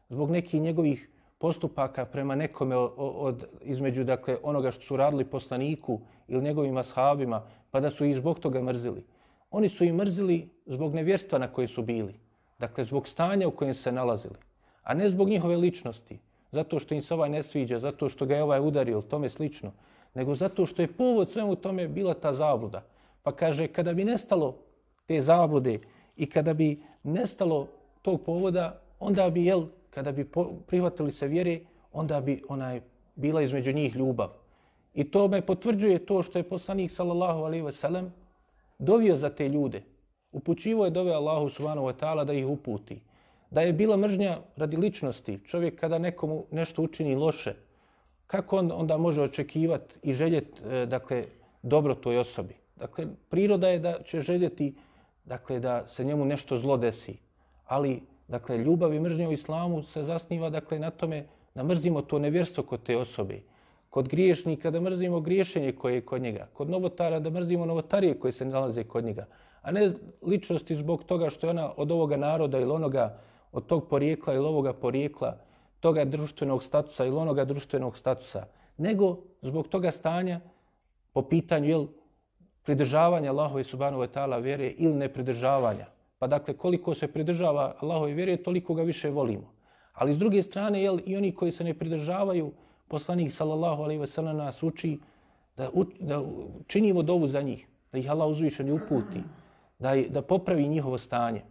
zbog 0.09 0.31
nekih 0.31 0.62
njegovih 0.62 1.11
postupaka 1.38 2.05
prema 2.05 2.35
nekome 2.35 2.77
od, 2.77 2.92
od, 2.96 3.44
između 3.62 4.05
dakle, 4.05 4.37
onoga 4.42 4.70
što 4.70 4.83
su 4.83 4.96
radili 4.96 5.24
poslaniku 5.24 6.00
ili 6.29 6.44
njegovim 6.44 6.77
ashabima, 6.77 7.42
pa 7.70 7.81
da 7.81 7.90
su 7.90 8.05
ih 8.05 8.16
zbog 8.16 8.38
toga 8.38 8.62
mrzili. 8.62 9.05
Oni 9.50 9.68
su 9.68 9.85
ih 9.85 9.92
mrzili 9.94 10.48
zbog 10.66 10.94
nevjerstva 10.94 11.38
na 11.38 11.48
koje 11.53 11.68
su 11.68 11.83
bili. 11.83 12.14
Dakle, 12.59 12.85
zbog 12.85 13.09
stanja 13.09 13.48
u 13.48 13.50
kojem 13.50 13.74
se 13.74 13.92
nalazili. 13.92 14.38
A 14.83 14.94
ne 14.94 15.09
zbog 15.09 15.29
njihove 15.29 15.57
ličnosti. 15.57 16.18
Zato 16.54 16.78
što 16.78 16.94
im 16.94 17.02
se 17.02 17.14
ovaj 17.14 17.30
ne 17.30 17.42
sviđa, 17.42 17.78
zato 17.78 18.08
što 18.08 18.26
ga 18.26 18.36
je 18.36 18.42
ovaj 18.42 18.60
udario, 18.60 19.02
tome 19.02 19.28
slično. 19.28 19.72
Nego 20.14 20.34
zato 20.34 20.66
što 20.66 20.82
je 20.82 20.92
povod 20.92 21.28
svemu 21.28 21.56
tome 21.56 21.88
bila 21.88 22.14
ta 22.14 22.32
zabluda. 22.32 22.82
Pa 23.22 23.32
kaže, 23.32 23.66
kada 23.66 23.92
bi 23.92 24.04
nestalo 24.04 24.54
te 25.06 25.20
zablude 25.20 25.78
i 26.16 26.26
kada 26.30 26.54
bi 26.54 26.82
nestalo 27.02 27.66
tog 28.02 28.22
povoda, 28.22 28.80
onda 29.00 29.30
bi, 29.30 29.44
jel, 29.44 29.64
kada 29.90 30.12
bi 30.12 30.26
prihvatili 30.66 31.12
se 31.12 31.26
vjere, 31.26 31.60
onda 31.92 32.20
bi 32.20 32.42
onaj 32.48 32.80
bila 33.14 33.42
između 33.42 33.72
njih 33.72 33.96
ljubav. 33.96 34.28
I 34.94 35.10
to 35.10 35.28
me 35.28 35.40
potvrđuje 35.42 36.06
to 36.06 36.22
što 36.22 36.38
je 36.38 36.48
poslanik 36.48 36.90
sallallahu 36.90 37.40
alaihi 37.40 37.64
ve 37.64 37.72
sellem 37.72 38.12
dovio 38.78 39.16
za 39.16 39.30
te 39.30 39.48
ljude. 39.48 39.82
Upućivo 40.32 40.84
je 40.84 40.90
dove 40.90 41.12
Allahu 41.14 41.48
subhanahu 41.48 41.86
wa 41.86 41.94
ta'ala 42.00 42.24
da 42.24 42.32
ih 42.32 42.46
uputi. 42.46 43.00
Da 43.54 43.60
je 43.60 43.72
bila 43.72 43.96
mržnja 43.96 44.38
radi 44.56 44.76
ličnosti. 44.76 45.38
Čovjek 45.44 45.80
kada 45.80 45.98
nekomu 45.98 46.44
nešto 46.50 46.82
učini 46.82 47.14
loše, 47.14 47.54
kako 48.26 48.58
on 48.58 48.72
onda 48.74 48.96
može 48.96 49.22
očekivati 49.22 49.94
i 50.02 50.12
željeti 50.12 50.62
e, 50.64 50.86
dakle, 50.86 51.24
dobro 51.62 51.94
toj 51.94 52.18
osobi? 52.18 52.54
Dakle, 52.76 53.06
priroda 53.28 53.68
je 53.68 53.78
da 53.78 54.02
će 54.02 54.20
željeti 54.20 54.74
dakle, 55.24 55.60
da 55.60 55.88
se 55.88 56.04
njemu 56.04 56.24
nešto 56.24 56.58
zlo 56.58 56.76
desi. 56.76 57.16
Ali 57.66 58.02
dakle, 58.28 58.58
ljubav 58.58 58.94
i 58.94 59.00
mržnja 59.00 59.28
u 59.28 59.32
islamu 59.32 59.82
se 59.82 60.02
zasniva 60.02 60.50
dakle, 60.50 60.78
na 60.78 60.90
tome 60.90 61.26
da 61.54 61.62
mrzimo 61.62 62.02
to 62.02 62.18
nevjerstvo 62.18 62.64
kod 62.64 62.82
te 62.82 62.96
osobe. 62.96 63.40
Kod 63.90 64.08
griješnika 64.08 64.70
da 64.70 64.80
mrzimo 64.80 65.20
griješenje 65.20 65.72
koje 65.72 65.94
je 65.94 66.00
kod 66.00 66.22
njega. 66.22 66.48
Kod 66.52 66.70
novotara 66.70 67.20
da 67.20 67.30
mrzimo 67.30 67.66
novotarije 67.66 68.18
koje 68.18 68.32
se 68.32 68.44
nalaze 68.44 68.84
kod 68.84 69.04
njega. 69.04 69.26
A 69.62 69.70
ne 69.70 69.90
ličnosti 70.22 70.74
zbog 70.74 71.04
toga 71.04 71.30
što 71.30 71.46
je 71.46 71.50
ona 71.50 71.72
od 71.76 71.92
ovoga 71.92 72.16
naroda 72.16 72.58
ili 72.58 72.70
onoga 72.70 73.18
od 73.54 73.66
tog 73.66 73.88
porijekla 73.88 74.34
ili 74.34 74.46
ovoga 74.46 74.72
porijekla, 74.72 75.38
toga 75.80 76.04
društvenog 76.04 76.62
statusa 76.64 77.04
ili 77.04 77.16
onoga 77.16 77.44
društvenog 77.44 77.96
statusa. 77.96 78.46
Nego 78.76 79.18
zbog 79.42 79.68
toga 79.68 79.90
stanja 79.90 80.40
po 81.12 81.22
pitanju 81.22 81.68
jel, 81.68 81.86
pridržavanja 82.62 83.30
Allahove 83.30 83.64
subhanahu 83.64 84.02
wa 84.02 84.08
ta'ala 84.08 84.42
vjere 84.42 84.66
ili 84.66 84.94
nepridržavanja. 84.94 85.86
Pa 86.18 86.26
dakle, 86.26 86.56
koliko 86.56 86.94
se 86.94 87.08
pridržava 87.08 87.76
Allahove 87.80 88.12
vjere, 88.12 88.36
toliko 88.36 88.74
ga 88.74 88.82
više 88.82 89.10
volimo. 89.10 89.52
Ali 89.92 90.14
s 90.14 90.18
druge 90.18 90.42
strane, 90.42 90.82
jel, 90.82 90.98
i 91.06 91.16
oni 91.16 91.34
koji 91.34 91.52
se 91.52 91.64
ne 91.64 91.74
pridržavaju, 91.74 92.52
poslanik 92.88 93.32
sallallahu 93.32 93.82
alaihi 93.82 94.00
ve 94.00 94.06
sellem 94.06 94.36
nas 94.36 94.62
uči 94.62 94.98
da, 95.56 95.70
u, 95.72 95.84
da 96.00 96.22
činimo 96.66 97.02
dovu 97.02 97.28
za 97.28 97.42
njih, 97.42 97.66
da 97.92 97.98
ih 97.98 98.10
Allah 98.10 98.28
uzvišeni 98.28 98.72
uputi, 98.72 99.22
da, 99.78 99.94
da 100.08 100.22
popravi 100.22 100.68
njihovo 100.68 100.98
stanje. 100.98 101.42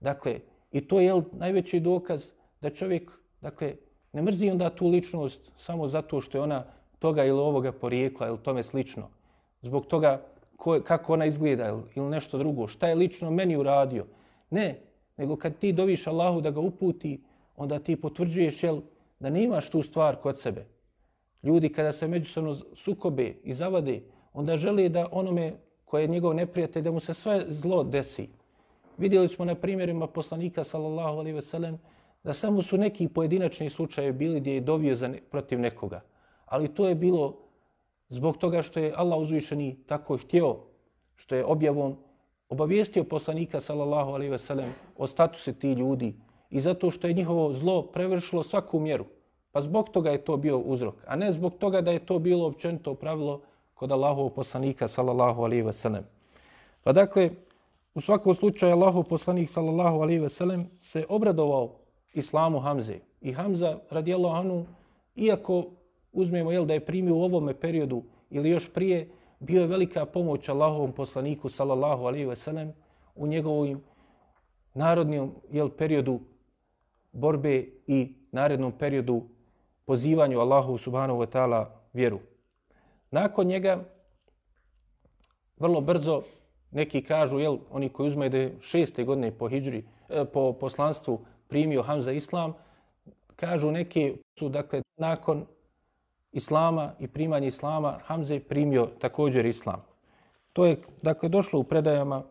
Dakle, 0.00 0.40
i 0.74 0.80
to 0.80 1.00
je 1.00 1.22
najveći 1.32 1.80
dokaz 1.80 2.32
da 2.60 2.70
čovjek 2.70 3.10
dakle, 3.40 3.74
ne 4.12 4.22
mrzi 4.22 4.50
onda 4.50 4.70
tu 4.70 4.88
ličnost 4.88 5.50
samo 5.56 5.88
zato 5.88 6.20
što 6.20 6.38
je 6.38 6.42
ona 6.42 6.64
toga 6.98 7.24
ili 7.24 7.38
ovoga 7.38 7.72
porijekla 7.72 8.28
ili 8.28 8.38
tome 8.42 8.62
slično. 8.62 9.08
Zbog 9.62 9.86
toga 9.86 10.22
ko, 10.56 10.80
kako 10.84 11.12
ona 11.12 11.26
izgleda 11.26 11.82
ili 11.94 12.10
nešto 12.10 12.38
drugo, 12.38 12.66
šta 12.68 12.88
je 12.88 12.94
lično 12.94 13.30
meni 13.30 13.56
uradio. 13.56 14.06
Ne, 14.50 14.80
nego 15.16 15.36
kad 15.36 15.58
ti 15.58 15.72
doviš 15.72 16.06
Allahu 16.06 16.40
da 16.40 16.50
ga 16.50 16.60
uputi, 16.60 17.22
onda 17.56 17.78
ti 17.78 17.96
potvrđuješ 17.96 18.62
jel, 18.62 18.80
da 19.20 19.30
ne 19.30 19.44
imaš 19.44 19.70
tu 19.70 19.82
stvar 19.82 20.16
kod 20.16 20.40
sebe. 20.40 20.66
Ljudi 21.42 21.68
kada 21.68 21.92
se 21.92 22.08
međusobno 22.08 22.56
sukobe 22.74 23.34
i 23.44 23.54
zavade, 23.54 24.00
onda 24.32 24.56
žele 24.56 24.88
da 24.88 25.08
onome 25.12 25.52
koje 25.84 26.02
je 26.02 26.08
njegov 26.08 26.34
neprijatelj, 26.34 26.82
da 26.82 26.90
mu 26.90 27.00
se 27.00 27.14
sve 27.14 27.44
zlo 27.48 27.84
desi. 27.84 28.28
Vidjeli 28.98 29.28
smo 29.28 29.44
na 29.44 29.54
primjerima 29.54 30.06
poslanika, 30.06 30.64
sallallahu 30.64 31.18
alaihi 31.18 31.34
ve 31.34 31.42
sellem, 31.42 31.78
da 32.24 32.32
samo 32.32 32.62
su 32.62 32.76
neki 32.76 33.08
pojedinačni 33.08 33.70
slučaje 33.70 34.12
bili 34.12 34.40
gdje 34.40 34.54
je 34.54 34.60
dovio 34.60 34.96
za 34.96 35.08
ne, 35.08 35.18
protiv 35.30 35.60
nekoga. 35.60 36.00
Ali 36.46 36.74
to 36.74 36.88
je 36.88 36.94
bilo 36.94 37.36
zbog 38.08 38.36
toga 38.36 38.62
što 38.62 38.80
je 38.80 38.92
Allah 38.96 39.18
uzvišeni 39.18 39.78
tako 39.86 40.16
htio, 40.16 40.56
što 41.14 41.34
je 41.34 41.44
objavom 41.44 41.96
obavijestio 42.48 43.04
poslanika, 43.04 43.60
sallallahu 43.60 44.10
alaihi 44.10 44.30
ve 44.30 44.38
sellem, 44.38 44.74
o 44.96 45.06
statusu 45.06 45.52
ti 45.52 45.72
ljudi 45.72 46.14
i 46.50 46.60
zato 46.60 46.90
što 46.90 47.06
je 47.06 47.14
njihovo 47.14 47.52
zlo 47.52 47.82
prevršilo 47.82 48.42
svaku 48.42 48.80
mjeru. 48.80 49.04
Pa 49.52 49.60
zbog 49.60 49.88
toga 49.88 50.10
je 50.10 50.24
to 50.24 50.36
bio 50.36 50.58
uzrok, 50.58 50.94
a 51.06 51.16
ne 51.16 51.32
zbog 51.32 51.54
toga 51.58 51.80
da 51.80 51.90
je 51.90 52.06
to 52.06 52.18
bilo 52.18 52.46
općenito 52.46 52.94
pravilo 52.94 53.40
kod 53.74 53.92
Allahovog 53.92 54.34
poslanika, 54.34 54.88
sallallahu 54.88 55.42
alaihi 55.42 55.62
ve 55.62 55.72
sellem. 55.72 56.04
Pa 56.82 56.92
dakle, 56.92 57.30
u 57.94 58.00
svakom 58.00 58.34
slučaju 58.34 58.72
Allahov 58.72 59.04
poslanik, 59.04 59.50
sallallahu 59.50 60.00
alejhi 60.00 60.20
ve 60.20 60.28
sellem, 60.28 60.70
se 60.80 61.06
obradovao 61.08 61.76
islamu 62.12 62.60
Hamze. 62.60 62.98
I 63.20 63.32
Hamza, 63.32 63.78
radijallahu 63.90 64.36
anhu, 64.36 64.66
iako 65.16 65.64
uzmemo 66.12 66.52
jel, 66.52 66.66
da 66.66 66.74
je 66.74 66.86
primio 66.86 67.16
u 67.16 67.22
ovome 67.22 67.54
periodu 67.54 68.02
ili 68.30 68.50
još 68.50 68.72
prije, 68.72 69.10
bio 69.40 69.60
je 69.60 69.66
velika 69.66 70.06
pomoć 70.06 70.48
Allahovom 70.48 70.92
poslaniku, 70.92 71.48
sallallahu 71.48 72.04
alejhi 72.04 72.26
ve 72.26 72.36
sellem, 72.36 72.72
u 73.14 73.26
njegovom 73.26 73.80
narodnom 74.74 75.34
jel, 75.50 75.68
periodu 75.68 76.20
borbe 77.12 77.66
i 77.86 78.14
narednom 78.32 78.72
periodu 78.72 79.22
pozivanju 79.84 80.40
Allahu 80.40 80.78
subhanahu 80.78 81.20
wa 81.20 81.26
ta'ala 81.26 81.66
vjeru. 81.92 82.18
Nakon 83.10 83.46
njega, 83.46 83.84
vrlo 85.56 85.80
brzo, 85.80 86.22
neki 86.74 87.02
kažu, 87.02 87.38
jel, 87.38 87.58
oni 87.70 87.88
koji 87.88 88.08
uzmaju 88.08 88.30
da 88.30 88.38
je 88.38 88.56
šeste 88.60 89.04
godine 89.04 89.30
po 89.30 89.48
hijđri, 89.48 89.84
e, 90.08 90.24
po 90.24 90.52
poslanstvu 90.52 91.20
primio 91.48 91.82
Hamza 91.82 92.12
Islam, 92.12 92.54
kažu 93.36 93.70
neki 93.70 94.14
su, 94.38 94.48
dakle, 94.48 94.82
nakon 94.96 95.46
Islama 96.32 96.92
i 97.00 97.08
primanja 97.08 97.46
Islama, 97.46 97.98
Hamza 98.04 98.34
je 98.34 98.40
primio 98.40 98.88
također 98.98 99.46
Islam. 99.46 99.84
To 100.52 100.66
je, 100.66 100.76
dakle, 101.02 101.28
došlo 101.28 101.60
u 101.60 101.64
predajama 101.64 102.22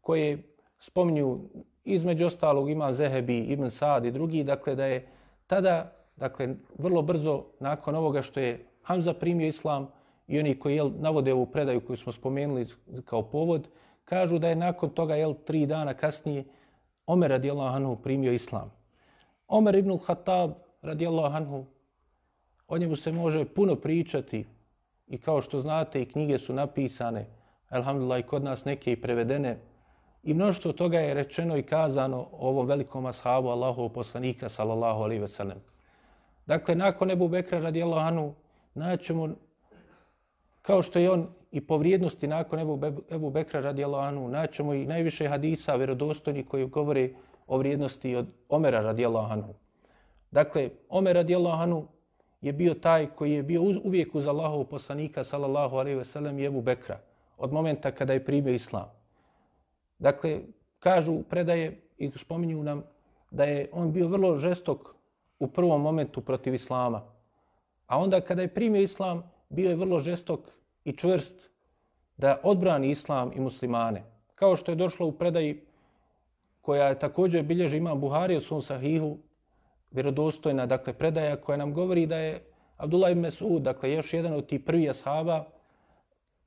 koje 0.00 0.42
spominju 0.78 1.38
između 1.84 2.26
ostalog 2.26 2.70
ima 2.70 2.92
Zehebi, 2.92 3.38
Ibn 3.38 3.70
Sad 3.70 4.04
i 4.04 4.10
drugi, 4.10 4.44
dakle, 4.44 4.74
da 4.74 4.86
je 4.86 5.08
tada, 5.46 5.92
dakle, 6.16 6.54
vrlo 6.78 7.02
brzo 7.02 7.44
nakon 7.60 7.94
ovoga 7.94 8.22
što 8.22 8.40
je 8.40 8.66
Hamza 8.82 9.12
primio 9.12 9.48
Islam 9.48 9.88
i 10.28 10.38
oni 10.38 10.58
koji 10.58 10.76
jel, 10.76 10.90
navode 10.98 11.32
ovu 11.32 11.46
predaju 11.46 11.80
koju 11.80 11.96
smo 11.96 12.12
spomenuli 12.12 12.66
kao 13.04 13.22
povod, 13.22 13.68
kažu 14.04 14.38
da 14.38 14.48
je 14.48 14.56
nakon 14.56 14.90
toga, 14.90 15.14
jel, 15.14 15.34
tri 15.44 15.66
dana 15.66 15.94
kasnije, 15.94 16.44
Omer 17.08 17.30
radijallahu 17.30 17.76
anhu 17.76 17.96
primio 17.96 18.32
islam. 18.32 18.72
Omer 19.48 19.74
ibn 19.74 19.98
Khattab 19.98 20.50
radijallahu 20.82 21.36
anhu, 21.36 21.64
o 22.68 22.78
njemu 22.78 22.96
se 22.96 23.12
može 23.12 23.44
puno 23.44 23.76
pričati 23.76 24.44
i 25.06 25.18
kao 25.18 25.42
što 25.42 25.60
znate 25.60 26.02
i 26.02 26.06
knjige 26.06 26.38
su 26.38 26.52
napisane, 26.52 27.26
alhamdulillah 27.68 28.20
i 28.20 28.22
kod 28.22 28.44
nas 28.44 28.64
neke 28.64 28.92
i 28.92 29.00
prevedene, 29.00 29.58
i 30.22 30.34
mnoštvo 30.34 30.72
toga 30.72 30.98
je 30.98 31.14
rečeno 31.14 31.56
i 31.56 31.62
kazano 31.62 32.18
o 32.32 32.48
ovom 32.48 32.66
velikom 32.66 33.06
ashabu 33.06 33.48
Allahu 33.48 33.88
poslanika 33.88 34.48
sallallahu 34.48 35.02
alaihi 35.02 35.20
ve 35.20 35.28
sellem. 35.28 35.58
Dakle, 36.46 36.74
nakon 36.74 37.10
Ebu 37.10 37.28
Bekra 37.28 37.60
radijallahu 37.60 38.06
anhu, 38.06 38.34
naćemo, 38.74 39.28
kao 40.68 40.82
što 40.82 40.98
je 40.98 41.10
on 41.10 41.26
i 41.50 41.60
po 41.60 41.76
vrijednosti 41.76 42.26
nakon 42.26 42.58
Ebu, 42.60 42.80
Ebu 43.10 43.30
Bekra 43.30 43.60
radijallahu 43.60 44.04
anhu, 44.04 44.28
naćemo 44.28 44.74
i 44.74 44.86
najviše 44.86 45.28
hadisa 45.28 45.74
vjerodostojni 45.74 46.44
koji 46.44 46.66
govore 46.66 47.10
o 47.46 47.58
vrijednosti 47.58 48.16
od 48.16 48.26
Omera 48.48 48.80
radijallahu 48.80 49.32
anhu. 49.32 49.54
Dakle, 50.30 50.70
Omer 50.88 51.16
radijallahu 51.16 51.62
anhu 51.62 51.86
je 52.40 52.52
bio 52.52 52.74
taj 52.74 53.06
koji 53.06 53.32
je 53.32 53.42
bio 53.42 53.62
uvijek 53.84 54.14
uz 54.14 54.26
Allahov 54.26 54.64
poslanika 54.64 55.24
sallallahu 55.24 55.76
alejhi 55.76 55.98
ve 55.98 56.04
sellem 56.04 56.38
i 56.38 56.44
Ebu 56.44 56.60
Bekra 56.62 57.00
od 57.38 57.52
momenta 57.52 57.90
kada 57.90 58.12
je 58.12 58.24
primio 58.24 58.54
islam. 58.54 58.92
Dakle, 59.98 60.40
kažu 60.78 61.22
predaje 61.22 61.80
i 61.98 62.10
spominju 62.10 62.62
nam 62.62 62.82
da 63.30 63.44
je 63.44 63.70
on 63.72 63.92
bio 63.92 64.08
vrlo 64.08 64.36
žestok 64.36 64.94
u 65.38 65.46
prvom 65.46 65.82
momentu 65.82 66.20
protiv 66.20 66.54
islama. 66.54 67.02
A 67.86 67.98
onda 67.98 68.20
kada 68.20 68.42
je 68.42 68.54
primio 68.54 68.82
islam, 68.82 69.30
bio 69.48 69.70
je 69.70 69.76
vrlo 69.76 69.98
žestok 69.98 70.57
i 70.88 70.96
čvrst 70.96 71.50
da 72.16 72.40
odbrani 72.42 72.90
islam 72.90 73.32
i 73.34 73.40
muslimane. 73.40 74.02
Kao 74.34 74.56
što 74.56 74.72
je 74.72 74.76
došlo 74.76 75.06
u 75.06 75.12
predaji 75.12 75.60
koja 76.60 76.88
je 76.88 76.98
također 76.98 77.42
bilježi 77.42 77.76
imam 77.76 78.00
Buhari 78.00 78.36
u 78.36 78.40
svom 78.40 78.62
sahihu, 78.62 79.18
vjerodostojna 79.90 80.66
dakle, 80.66 80.92
predaja 80.92 81.36
koja 81.36 81.56
nam 81.56 81.74
govori 81.74 82.06
da 82.06 82.16
je 82.16 82.42
Abdullah 82.76 83.12
ibn 83.12 83.20
Mesud, 83.20 83.62
dakle 83.62 83.92
još 83.92 84.14
jedan 84.14 84.32
od 84.32 84.46
tih 84.46 84.60
prvi 84.60 84.90
ashaba, 84.90 85.44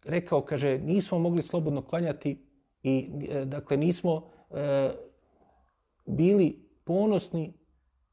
rekao, 0.05 0.41
kaže, 0.41 0.77
nismo 0.77 1.19
mogli 1.19 1.41
slobodno 1.41 1.81
klanjati 1.81 2.37
i 2.83 3.09
e, 3.29 3.45
dakle 3.45 3.77
nismo 3.77 4.29
e, 4.51 4.89
bili 6.05 6.59
ponosni 6.83 7.53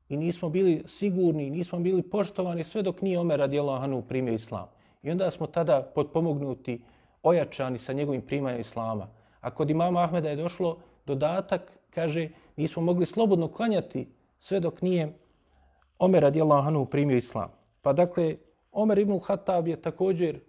i 0.08 0.16
nismo 0.16 0.48
bili 0.48 0.82
sigurni, 0.86 1.50
nismo 1.50 1.78
bili 1.78 2.02
poštovani 2.02 2.64
sve 2.64 2.82
dok 2.82 3.02
nije 3.02 3.18
Omer 3.18 3.38
radijallahu 3.38 3.84
anhu 3.84 4.02
primio 4.02 4.34
islam. 4.34 4.77
I 5.02 5.10
onda 5.10 5.30
smo 5.30 5.46
tada 5.46 5.92
potpomognuti, 5.94 6.84
ojačani 7.22 7.78
sa 7.78 7.92
njegovim 7.92 8.22
primanjem 8.22 8.60
islama. 8.60 9.08
A 9.40 9.50
kod 9.50 9.70
imama 9.70 10.02
Ahmeda 10.02 10.28
je 10.28 10.36
došlo 10.36 10.78
dodatak, 11.06 11.72
kaže, 11.90 12.28
nismo 12.56 12.82
mogli 12.82 13.06
slobodno 13.06 13.48
klanjati 13.48 14.08
sve 14.38 14.60
dok 14.60 14.82
nije 14.82 15.12
Omer 15.98 16.22
radijallahu 16.22 16.68
anhu 16.68 16.86
primio 16.86 17.16
islam. 17.16 17.50
Pa 17.82 17.92
dakle, 17.92 18.36
Omer 18.72 18.98
ibn 18.98 19.20
Khattab 19.20 19.68
je 19.68 19.82
također 19.82 20.40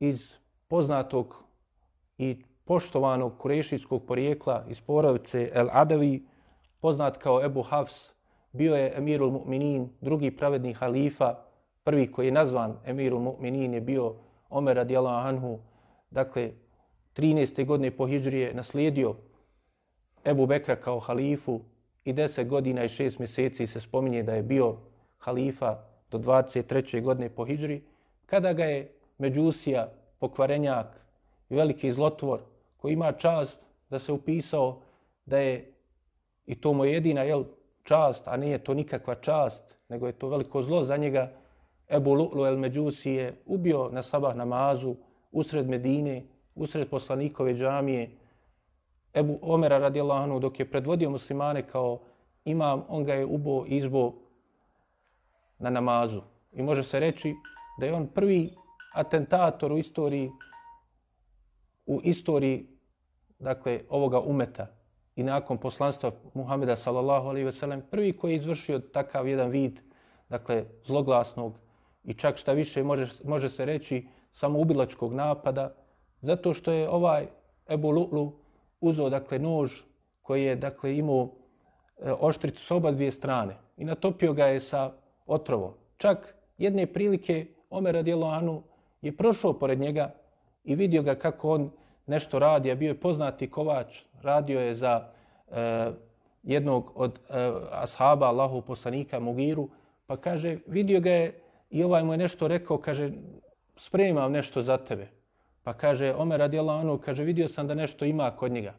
iz 0.00 0.34
poznatog 0.68 1.44
i 2.18 2.44
poštovanog 2.64 3.38
kurešijskog 3.38 4.06
porijekla 4.06 4.64
iz 4.68 4.80
porodice 4.80 5.50
El 5.54 5.68
Adavi, 5.72 6.26
poznat 6.80 7.16
kao 7.16 7.44
Ebu 7.44 7.62
Hafs, 7.62 8.12
bio 8.52 8.76
je 8.76 8.92
emirul 8.96 9.30
mu'minin, 9.30 9.88
drugi 10.00 10.30
pravedni 10.36 10.72
halifa, 10.72 11.34
prvi 11.86 12.12
koji 12.12 12.26
je 12.26 12.32
nazvan 12.32 12.76
emirul 12.84 13.20
mu'minin 13.20 13.74
je 13.74 13.80
bio 13.80 14.14
Omer 14.50 14.76
radijallahu 14.76 15.28
anhu, 15.28 15.58
dakle 16.10 16.50
13. 17.16 17.66
godine 17.66 17.90
po 17.90 18.06
hijđrije 18.06 18.54
naslijedio 18.54 19.14
Ebu 20.24 20.46
Bekra 20.46 20.76
kao 20.76 20.98
halifu 20.98 21.60
i 22.04 22.12
10 22.12 22.46
godina 22.46 22.84
i 22.84 22.88
6 22.88 23.18
mjeseci 23.18 23.66
se 23.66 23.80
spominje 23.80 24.22
da 24.22 24.34
je 24.34 24.42
bio 24.42 24.76
halifa 25.18 25.78
do 26.10 26.18
23. 26.18 27.02
godine 27.02 27.28
po 27.28 27.44
hijđri, 27.44 27.82
kada 28.26 28.52
ga 28.52 28.64
je 28.64 28.92
Međusija, 29.18 29.92
pokvarenjak 30.18 30.86
i 31.48 31.54
veliki 31.54 31.92
zlotvor 31.92 32.40
koji 32.76 32.92
ima 32.92 33.12
čast 33.12 33.58
da 33.90 33.98
se 33.98 34.12
upisao 34.12 34.80
da 35.26 35.38
je 35.38 35.72
i 36.46 36.60
to 36.60 36.72
mu 36.72 36.84
jedina 36.84 37.22
jel, 37.22 37.44
čast, 37.82 38.28
a 38.28 38.36
nije 38.36 38.58
to 38.58 38.74
nikakva 38.74 39.14
čast, 39.14 39.78
nego 39.88 40.06
je 40.06 40.12
to 40.12 40.28
veliko 40.28 40.62
zlo 40.62 40.84
za 40.84 40.96
njega, 40.96 41.32
Ebu 41.88 42.10
Lu'lu 42.10 42.46
el 42.46 42.58
Međusi 42.58 43.10
je 43.10 43.42
ubio 43.46 43.88
na 43.92 44.02
sabah 44.02 44.36
namazu 44.36 44.94
usred 45.32 45.68
Medine, 45.68 46.26
usred 46.54 46.88
poslanikove 46.88 47.54
džamije, 47.54 48.10
Ebu 49.14 49.38
Omera 49.42 49.78
radijallahu 49.78 50.22
anhu 50.22 50.38
dok 50.40 50.60
je 50.60 50.70
predvodio 50.70 51.10
muslimane 51.10 51.62
kao 51.62 52.00
imam, 52.44 52.84
on 52.88 53.04
ga 53.04 53.14
je 53.14 53.24
ubo 53.24 53.64
izbo 53.66 54.12
na 55.58 55.70
namazu. 55.70 56.22
I 56.52 56.62
može 56.62 56.82
se 56.82 57.00
reći 57.00 57.34
da 57.80 57.86
je 57.86 57.94
on 57.94 58.06
prvi 58.06 58.54
atentator 58.94 59.72
u 59.72 59.78
istoriji 59.78 60.30
u 61.86 62.00
istoriji 62.04 62.66
dakle 63.38 63.80
ovoga 63.88 64.20
umeta 64.20 64.66
i 65.16 65.22
nakon 65.22 65.58
poslanstva 65.58 66.12
Muhameda 66.34 66.76
sallallahu 66.76 67.28
alejhi 67.28 67.44
ve 67.44 67.52
sellem 67.52 67.82
prvi 67.90 68.12
koji 68.12 68.32
je 68.32 68.36
izvršio 68.36 68.78
takav 68.78 69.28
jedan 69.28 69.50
vid 69.50 69.80
dakle 70.28 70.64
zloglasnog 70.84 71.58
i 72.06 72.14
čak 72.14 72.36
šta 72.36 72.52
više 72.52 72.82
može 72.82 73.06
može 73.24 73.48
se 73.48 73.64
reći 73.64 74.06
samoubilačkog 74.32 75.14
napada 75.14 75.74
zato 76.20 76.54
što 76.54 76.72
je 76.72 76.88
ovaj 76.88 77.26
Ebu 77.68 77.88
Lu'lu 77.88 78.30
uzeo 78.80 79.10
dakle 79.10 79.38
nož 79.38 79.72
koji 80.22 80.44
je 80.44 80.56
dakle 80.56 80.96
imao 80.96 81.28
e, 81.98 82.12
oštricu 82.12 82.64
s 82.64 82.70
oba 82.70 82.90
dvije 82.90 83.10
strane 83.10 83.56
i 83.76 83.84
natopio 83.84 84.32
ga 84.32 84.46
je 84.46 84.60
sa 84.60 84.92
otrovom. 85.26 85.72
Čak 85.96 86.34
jedne 86.58 86.86
prilike 86.86 87.46
Omer 87.70 87.94
radijelo 87.94 88.26
Anu 88.26 88.62
je 89.02 89.16
prošao 89.16 89.52
pored 89.52 89.80
njega 89.80 90.14
i 90.64 90.74
vidio 90.74 91.02
ga 91.02 91.14
kako 91.14 91.50
on 91.50 91.70
nešto 92.06 92.38
radi, 92.38 92.70
a 92.70 92.74
bio 92.74 92.88
je 92.88 93.00
poznati 93.00 93.50
kovač, 93.50 94.02
radio 94.22 94.60
je 94.60 94.74
za 94.74 95.08
e, 95.50 95.90
jednog 96.42 96.92
od 96.94 97.18
e, 97.18 97.52
ashaba 97.70 98.26
Allahu 98.26 98.62
poslanika 98.62 99.20
Mugiru, 99.20 99.68
pa 100.06 100.16
kaže, 100.16 100.58
vidio 100.66 101.00
ga 101.00 101.10
je 101.10 101.40
i 101.76 101.82
ovaj 101.84 102.04
mu 102.04 102.12
je 102.12 102.18
nešto 102.18 102.48
rekao, 102.48 102.78
kaže, 102.78 103.10
spremam 103.76 104.32
nešto 104.32 104.62
za 104.62 104.76
tebe. 104.76 105.08
Pa 105.62 105.72
kaže, 105.72 106.14
Omer 106.14 106.38
radijela 106.40 106.74
ono, 106.74 106.98
kaže, 106.98 107.24
vidio 107.24 107.48
sam 107.48 107.66
da 107.66 107.74
nešto 107.74 108.04
ima 108.04 108.30
kod 108.30 108.52
njega. 108.52 108.72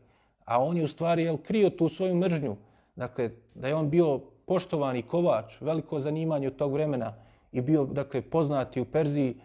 A 0.46 0.64
on 0.64 0.78
je 0.78 0.84
u 0.84 0.88
stvari 0.88 1.24
jel, 1.24 1.38
krio 1.38 1.70
tu 1.70 1.90
svoju 1.90 2.16
mržnju. 2.16 2.56
Dakle, 2.96 3.30
da 3.56 3.68
je 3.68 3.76
on 3.76 3.90
bio 3.90 4.20
poštovani 4.46 5.02
kovač, 5.02 5.62
veliko 5.62 6.00
zanimanje 6.00 6.48
od 6.48 6.56
tog 6.56 6.74
vremena 6.74 7.14
i 7.52 7.62
bio, 7.62 7.86
dakle, 7.86 8.22
poznati 8.22 8.82
u 8.82 8.86
Perziji 8.86 9.36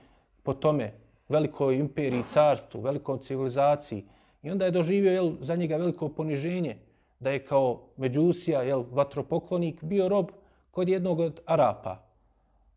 po 0.43 0.55
tome, 0.55 0.93
velikoj 1.29 1.77
imperiji, 1.77 2.23
carstvu, 2.23 2.81
velikom 2.81 3.19
civilizaciji. 3.19 4.05
I 4.43 4.51
onda 4.51 4.65
je 4.65 4.71
doživio 4.71 5.13
jel, 5.13 5.33
za 5.41 5.57
njega 5.57 5.77
veliko 5.77 6.09
poniženje, 6.09 6.79
da 7.21 7.31
je 7.31 7.45
kao 7.45 7.81
Međusija, 7.97 8.63
jel, 8.63 8.85
vatropoklonik, 8.91 9.85
bio 9.85 10.09
rob 10.09 10.31
kod 10.71 10.89
jednog 10.89 11.21
od 11.21 11.41
Arapa. 11.47 12.12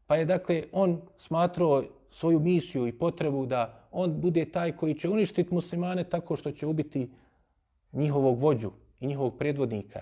Pa 0.08 0.15
je, 0.15 0.26
dakle, 0.26 0.63
on 0.72 1.02
smatrao 1.18 1.84
svoju 2.10 2.39
misiju 2.39 2.88
i 2.88 2.98
potrebu 2.98 3.46
da 3.46 3.88
on 3.91 4.22
bude 4.22 4.46
taj 4.52 4.78
koji 4.78 4.94
će 4.94 5.10
uništiti 5.10 5.54
muslimane 5.54 6.04
tako 6.04 6.36
što 6.36 6.52
će 6.52 6.68
ubiti 6.68 7.12
njihovog 7.91 8.39
vođu 8.39 8.72
i 9.00 9.08
njihovog 9.08 9.38
predvodnika. 9.38 10.02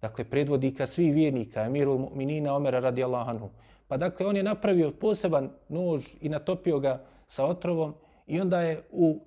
Dakle, 0.00 0.24
predvodnika 0.24 0.86
svih 0.86 1.14
vjernika, 1.14 1.64
Emirul 1.64 2.08
Minina 2.14 2.54
Omera 2.54 2.80
radijallahu 2.80 3.30
anhu. 3.30 3.50
Pa 3.88 3.96
dakle, 3.96 4.26
on 4.26 4.36
je 4.36 4.42
napravio 4.42 4.90
poseban 4.90 5.50
nož 5.68 6.06
i 6.20 6.28
natopio 6.28 6.78
ga 6.78 7.04
sa 7.26 7.46
otrovom 7.46 7.94
i 8.26 8.40
onda 8.40 8.60
je 8.60 8.82
u 8.90 9.20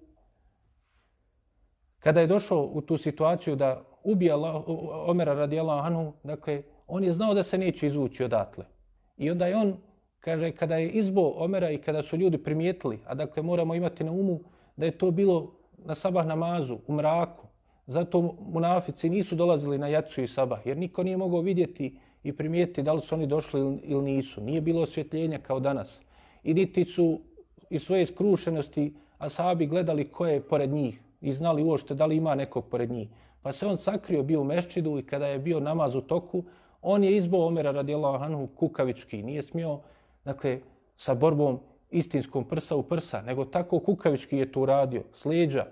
kada 1.99 2.21
je 2.21 2.27
došao 2.27 2.69
u 2.73 2.81
tu 2.81 2.97
situaciju 2.97 3.55
da 3.55 3.83
ubija 4.03 4.35
Allah, 4.35 4.63
Omera 5.07 5.33
radijallahu 5.33 5.85
anhu, 5.87 6.13
dakle, 6.23 6.63
on 6.87 7.03
je 7.03 7.13
znao 7.13 7.33
da 7.33 7.43
se 7.43 7.57
neće 7.57 7.87
izvući 7.87 8.23
odatle. 8.23 8.65
I 9.21 9.31
onda 9.31 9.47
je 9.47 9.55
on, 9.55 9.73
kaže, 10.19 10.51
kada 10.51 10.75
je 10.75 10.89
izbo 10.89 11.33
Omera 11.35 11.69
i 11.69 11.77
kada 11.77 12.03
su 12.03 12.17
ljudi 12.17 12.37
primijetili, 12.37 12.99
a 13.05 13.15
dakle 13.15 13.43
moramo 13.43 13.75
imati 13.75 14.03
na 14.03 14.11
umu 14.11 14.39
da 14.75 14.85
je 14.85 14.97
to 14.97 15.11
bilo 15.11 15.51
na 15.85 15.95
sabah 15.95 16.25
namazu, 16.27 16.79
u 16.87 16.93
mraku, 16.93 17.47
zato 17.87 18.35
munafici 18.39 19.09
nisu 19.09 19.35
dolazili 19.35 19.77
na 19.77 19.87
jacu 19.87 20.21
i 20.21 20.27
sabah, 20.27 20.65
jer 20.65 20.77
niko 20.77 21.03
nije 21.03 21.17
mogao 21.17 21.41
vidjeti 21.41 21.97
i 22.23 22.33
primijetiti 22.33 22.83
da 22.83 22.93
li 22.93 23.01
su 23.01 23.15
oni 23.15 23.27
došli 23.27 23.79
ili 23.83 24.01
nisu. 24.01 24.41
Nije 24.41 24.61
bilo 24.61 24.81
osvjetljenja 24.81 25.39
kao 25.39 25.59
danas. 25.59 26.01
I 26.43 26.53
niti 26.53 26.85
su 26.85 27.19
iz 27.69 27.83
svoje 27.83 28.05
skrušenosti 28.05 28.93
asabi 29.17 29.65
gledali 29.65 30.07
ko 30.07 30.25
je 30.27 30.41
pored 30.41 30.69
njih 30.69 31.01
i 31.21 31.31
znali 31.31 31.63
uošte 31.63 31.95
da 31.95 32.05
li 32.05 32.15
ima 32.15 32.35
nekog 32.35 32.65
pored 32.69 32.91
njih. 32.91 33.09
Pa 33.41 33.51
se 33.51 33.67
on 33.67 33.77
sakrio 33.77 34.23
bio 34.23 34.41
u 34.41 34.43
meščidu 34.43 34.99
i 34.99 35.05
kada 35.05 35.27
je 35.27 35.39
bio 35.39 35.59
namaz 35.59 35.95
u 35.95 36.01
toku, 36.01 36.43
on 36.81 37.03
je 37.03 37.17
izbao 37.17 37.47
Omera 37.47 37.71
radijallahu 37.71 38.23
anhu 38.23 38.47
kukavički. 38.47 39.23
Nije 39.23 39.43
smio, 39.43 39.79
dakle, 40.25 40.59
sa 40.95 41.13
borbom 41.13 41.59
istinskom 41.91 42.43
prsa 42.43 42.75
u 42.75 42.83
prsa, 42.83 43.21
nego 43.21 43.45
tako 43.45 43.79
kukavički 43.79 44.37
je 44.37 44.51
to 44.51 44.61
uradio, 44.61 45.03
sleđa. 45.13 45.65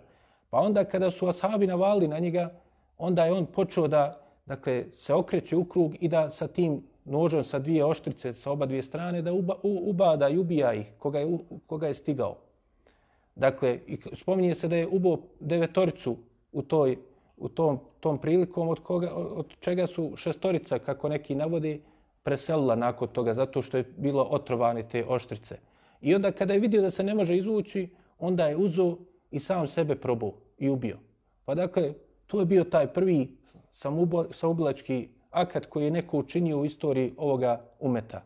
Pa 0.50 0.58
onda 0.58 0.84
kada 0.84 1.12
su 1.12 1.28
ashabi 1.28 1.68
navali 1.68 2.08
na 2.08 2.20
njega, 2.20 2.52
onda 2.98 3.26
je 3.26 3.34
on 3.34 3.46
počeo 3.46 3.88
da 3.88 4.22
dakle, 4.46 4.86
se 4.94 5.14
okreće 5.14 5.56
u 5.56 5.66
krug 5.66 5.96
i 6.00 6.08
da 6.08 6.30
sa 6.30 6.48
tim 6.48 6.84
nožom 7.06 7.44
sa 7.44 7.60
dvije 7.60 7.86
oštrice 7.86 8.34
sa 8.34 8.52
oba 8.52 8.66
dvije 8.66 8.84
strane 8.84 9.22
da 9.22 9.34
uba, 9.34 9.56
u, 9.64 9.90
ubada 9.90 10.30
i 10.30 10.38
ubija 10.38 10.74
ih 10.74 10.92
koga 11.00 11.20
je, 11.20 11.38
koga 11.68 11.88
je 11.88 11.94
stigao. 11.94 12.38
Dakle, 13.36 13.80
spominje 14.14 14.56
se 14.56 14.68
da 14.68 14.76
je 14.76 14.88
ubo 14.88 15.18
devetoricu 15.40 16.18
u 16.52 16.62
toj 16.62 16.98
u 17.40 17.50
tom, 17.50 17.80
tom 18.00 18.18
prilikom 18.18 18.70
od, 18.70 18.80
koga, 18.80 19.14
od 19.16 19.46
čega 19.60 19.88
su 19.88 20.16
šestorica, 20.16 20.80
kako 20.80 21.10
neki 21.10 21.36
navodi, 21.36 21.82
preselila 22.24 22.76
nakon 22.76 23.08
toga 23.08 23.34
zato 23.34 23.62
što 23.62 23.78
je 23.78 23.94
bilo 23.98 24.24
otrovani 24.24 24.88
te 24.90 25.06
oštrice. 25.08 25.58
I 26.02 26.16
onda 26.16 26.32
kada 26.32 26.54
je 26.54 26.60
vidio 26.60 26.82
da 26.82 26.90
se 26.90 27.04
ne 27.04 27.16
može 27.16 27.38
izvući, 27.38 27.90
onda 28.20 28.46
je 28.46 28.58
uzo 28.58 28.98
i 29.32 29.40
sam 29.40 29.68
sebe 29.68 29.96
probao 29.96 30.34
i 30.58 30.70
ubio. 30.70 30.98
Pa 31.46 31.56
dakle, 31.56 31.94
to 32.28 32.40
je 32.40 32.46
bio 32.46 32.64
taj 32.64 32.88
prvi 32.94 33.38
samoublački 34.32 35.10
akat 35.32 35.66
koji 35.66 35.84
je 35.84 35.92
neko 35.92 36.18
učinio 36.18 36.60
u 36.60 36.66
istoriji 36.66 37.14
ovoga 37.18 37.62
umeta. 37.80 38.24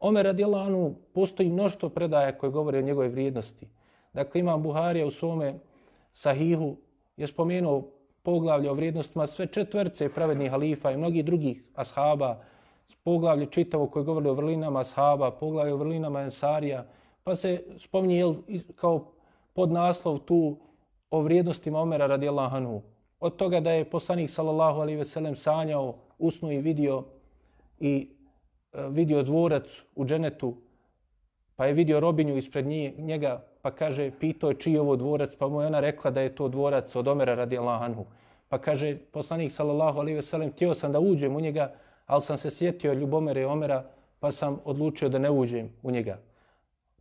Omer 0.00 0.24
radijalanu 0.24 0.94
postoji 1.12 1.50
mnoštvo 1.50 1.88
predaja 1.88 2.38
koje 2.38 2.50
govore 2.50 2.78
o 2.78 2.82
njegove 2.82 3.08
vrijednosti. 3.08 3.68
Dakle, 4.12 4.40
imam 4.40 4.62
Buharija 4.62 5.06
u 5.06 5.10
svome 5.10 5.58
sahihu 6.12 6.76
je 7.16 7.26
spomenuo 7.26 7.88
poglavlje 8.28 8.70
o 8.70 8.74
vrijednostima 8.74 9.26
sve 9.26 9.46
četvrce 9.46 10.08
pravednih 10.08 10.50
halifa 10.50 10.90
i 10.90 10.96
mnogih 10.96 11.24
drugih 11.24 11.62
ashaba, 11.74 12.36
poglavlje 13.04 13.46
čitavo 13.46 13.86
koje 13.86 14.04
govori 14.04 14.28
o 14.28 14.34
vrlinama 14.34 14.80
ashaba, 14.80 15.30
poglavlje 15.30 15.72
o 15.74 15.76
vrlinama 15.76 16.20
ensarija, 16.20 16.84
pa 17.24 17.36
se 17.36 17.62
spominje 17.78 18.34
kao 18.76 19.04
podnaslov 19.52 20.18
tu 20.18 20.56
o 21.10 21.20
vrijednostima 21.20 21.80
Omera 21.80 22.06
radijallahu 22.06 22.56
anhu. 22.56 22.82
Od 23.20 23.36
toga 23.36 23.60
da 23.60 23.72
je 23.72 23.90
poslanik 23.90 24.30
sallallahu 24.30 24.80
alejhi 24.80 24.98
ve 24.98 25.04
sellem 25.04 25.36
sanjao, 25.36 25.94
usnu 26.18 26.52
i 26.52 26.60
vidio 26.60 27.04
i 27.80 28.08
e, 28.72 28.88
vidio 28.88 29.22
dvorac 29.22 29.64
u 29.96 30.04
dženetu, 30.04 30.54
pa 31.56 31.66
je 31.66 31.72
vidio 31.72 32.00
robinju 32.00 32.36
ispred 32.36 32.66
njega, 32.98 33.44
pa 33.68 33.74
kaže, 33.76 34.10
pitao 34.20 34.50
je 34.50 34.56
čiji 34.56 34.78
ovo 34.78 34.96
dvorac, 34.96 35.34
pa 35.36 35.48
mu 35.48 35.60
je 35.60 35.66
ona 35.66 35.80
rekla 35.80 36.10
da 36.10 36.20
je 36.20 36.34
to 36.34 36.48
dvorac 36.48 36.96
od 36.96 37.08
Omera 37.08 37.34
radijallahu 37.34 37.84
anhu. 37.84 38.04
Pa 38.48 38.58
kaže, 38.58 38.96
poslanik 39.12 39.52
sallallahu 39.52 40.00
alejhi 40.00 40.16
ve 40.16 40.22
sellem, 40.22 40.52
htio 40.52 40.74
sam 40.74 40.92
da 40.92 41.00
uđem 41.00 41.36
u 41.36 41.40
njega, 41.40 41.72
ali 42.06 42.22
sam 42.22 42.38
se 42.38 42.50
sjetio 42.50 42.92
ljubomere 42.92 43.46
Omera, 43.46 43.84
pa 44.20 44.32
sam 44.32 44.60
odlučio 44.64 45.08
da 45.08 45.18
ne 45.18 45.30
uđem 45.30 45.68
u 45.82 45.90
njega. 45.90 46.18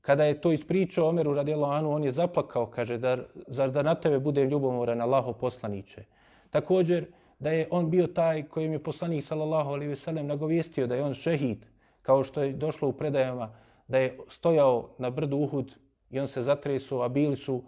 Kada 0.01 0.23
je 0.23 0.41
to 0.41 0.51
ispričao 0.51 1.07
Omeru 1.07 1.33
radijallahu 1.33 1.73
anhu, 1.73 1.91
on 1.91 2.03
je 2.03 2.11
zaplakao, 2.11 2.65
kaže, 2.65 2.97
da, 2.97 3.17
zar 3.47 3.71
da 3.71 3.81
na 3.81 3.95
tebe 3.95 4.19
bude 4.19 4.45
ljubomoran 4.45 5.01
Allaho 5.01 5.33
poslaniće. 5.33 6.03
Također, 6.49 7.05
da 7.39 7.51
je 7.51 7.67
on 7.71 7.89
bio 7.89 8.07
taj 8.07 8.43
kojim 8.43 8.73
je 8.73 8.83
poslanik 8.83 9.23
sallallahu 9.23 9.69
alejhi 9.69 9.89
ve 9.89 9.95
sellem 9.95 10.27
nagovijestio 10.27 10.87
da 10.87 10.95
je 10.95 11.03
on 11.03 11.13
šehid, 11.13 11.65
kao 12.01 12.23
što 12.23 12.43
je 12.43 12.53
došlo 12.53 12.89
u 12.89 12.93
predajama, 12.93 13.51
da 13.87 13.97
je 13.97 14.17
stojao 14.27 14.89
na 14.97 15.09
brdu 15.09 15.37
Uhud 15.37 15.75
i 16.11 16.19
on 16.19 16.27
se 16.27 16.41
zatresao, 16.41 17.01
a 17.01 17.09
bili 17.09 17.35
su, 17.35 17.63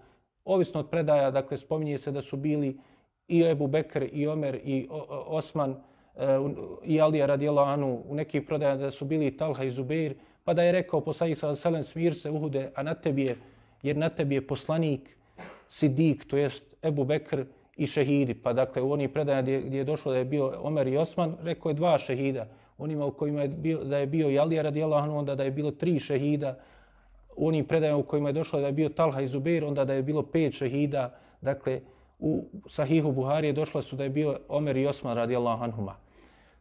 ovisno 0.46 0.80
od 0.80 0.90
predaja, 0.90 1.32
dakle, 1.32 1.58
spominje 1.58 1.98
se 1.98 2.12
da 2.12 2.22
su 2.22 2.38
bili 2.38 2.78
i 3.28 3.44
Ebu 3.44 3.68
Bekr, 3.68 4.06
i 4.12 4.28
Omer, 4.28 4.60
i 4.64 4.88
Osman, 5.26 5.76
eh, 6.16 6.40
i 6.84 7.02
Alija 7.02 7.26
radijallahu 7.26 7.72
anhu, 7.72 8.02
u 8.08 8.16
nekih 8.16 8.42
predaja 8.42 8.76
da 8.76 8.92
su 8.92 9.06
bili 9.06 9.38
Talha 9.38 9.64
i 9.64 9.72
Zubeir, 9.72 10.14
pa 10.44 10.54
da 10.54 10.64
je 10.64 10.72
rekao 10.72 11.02
poslanik 11.02 11.38
sa 11.38 11.56
alejhi 11.64 11.84
smir 11.84 12.16
se 12.16 12.30
Uhude, 12.30 12.72
a 12.76 12.84
na 12.84 12.94
tebi 12.94 13.24
je, 13.24 13.38
jer 13.84 13.98
na 13.98 14.10
tebi 14.10 14.36
je 14.36 14.48
poslanik 14.48 15.18
Sidik, 15.68 16.26
to 16.26 16.38
jest 16.38 16.76
Ebu 16.84 17.04
Bekr, 17.04 17.46
i 17.80 17.88
šehidi. 17.88 18.34
Pa 18.34 18.54
dakle, 18.54 18.82
u 18.82 18.92
onih 18.92 19.10
predaja 19.10 19.42
gdje, 19.42 19.62
gdje 19.62 19.78
je 19.78 19.84
došlo 19.84 20.12
da 20.12 20.18
je 20.18 20.26
bio 20.26 20.54
Omer 20.62 20.88
i 20.88 20.98
Osman, 20.98 21.38
rekao 21.44 21.70
je 21.70 21.74
dva 21.74 21.98
šehida. 21.98 22.48
Onima 22.78 23.06
u 23.06 23.12
kojima 23.12 23.42
je 23.42 23.48
bio, 23.48 23.84
da 23.84 23.98
je 23.98 24.08
bio 24.08 24.30
Jalija 24.30 24.62
radijallahu 24.62 25.04
anhu, 25.04 25.18
onda 25.18 25.36
da 25.36 25.44
je 25.44 25.52
bilo 25.52 25.72
tri 25.72 26.00
šehida. 26.00 26.60
U 27.40 27.48
onim 27.48 27.66
predajama 27.66 27.98
u 27.98 28.04
kojima 28.04 28.30
je 28.30 28.34
došlo 28.34 28.60
da 28.60 28.68
je 28.68 28.74
bio 28.74 28.90
Talha 28.90 29.22
i 29.22 29.28
Zubeir, 29.28 29.66
onda 29.66 29.86
da 29.86 29.94
je 29.94 30.04
bilo 30.04 30.24
pet 30.24 30.54
šehida. 30.54 31.16
Dakle, 31.42 31.82
u 32.20 32.46
Sahihu 32.68 33.12
Buharije 33.12 33.54
došlo 33.54 33.82
su 33.82 33.96
da 33.96 34.04
je 34.04 34.10
bio 34.10 34.40
Omer 34.48 34.78
i 34.78 34.88
Osman 34.88 35.16
radijallahu 35.16 35.64
anhuma. 35.64 35.96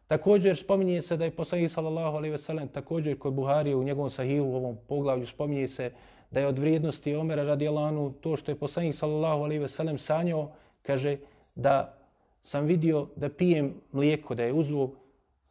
Također 0.07 0.57
spominje 0.57 1.01
se 1.01 1.17
da 1.17 1.25
je 1.25 1.31
poslanik 1.31 1.71
sallallahu 1.71 2.17
alejhi 2.17 2.31
ve 2.31 2.37
sellem 2.37 2.67
također 2.67 3.17
kod 3.19 3.33
Buharije 3.33 3.75
u 3.75 3.83
njegovom 3.83 4.09
sahihu 4.09 4.45
u 4.45 4.55
ovom 4.55 4.77
poglavlju 4.87 5.27
spominje 5.27 5.67
se 5.67 5.91
da 6.31 6.39
je 6.39 6.47
od 6.47 6.59
vrijednosti 6.59 7.15
Omera 7.15 7.43
radijallahu 7.43 7.87
anhu 7.87 8.13
to 8.21 8.35
što 8.35 8.51
je 8.51 8.55
poslanik 8.55 8.95
sallallahu 8.95 9.43
alejhi 9.43 9.61
ve 9.61 9.67
sellem 9.67 9.97
sanjao 9.97 10.51
kaže 10.81 11.17
da 11.55 11.97
sam 12.41 12.65
vidio 12.65 13.07
da 13.15 13.29
pijem 13.29 13.73
mlijeko, 13.91 14.35
da 14.35 14.43
je 14.43 14.53
uzeo 14.53 14.89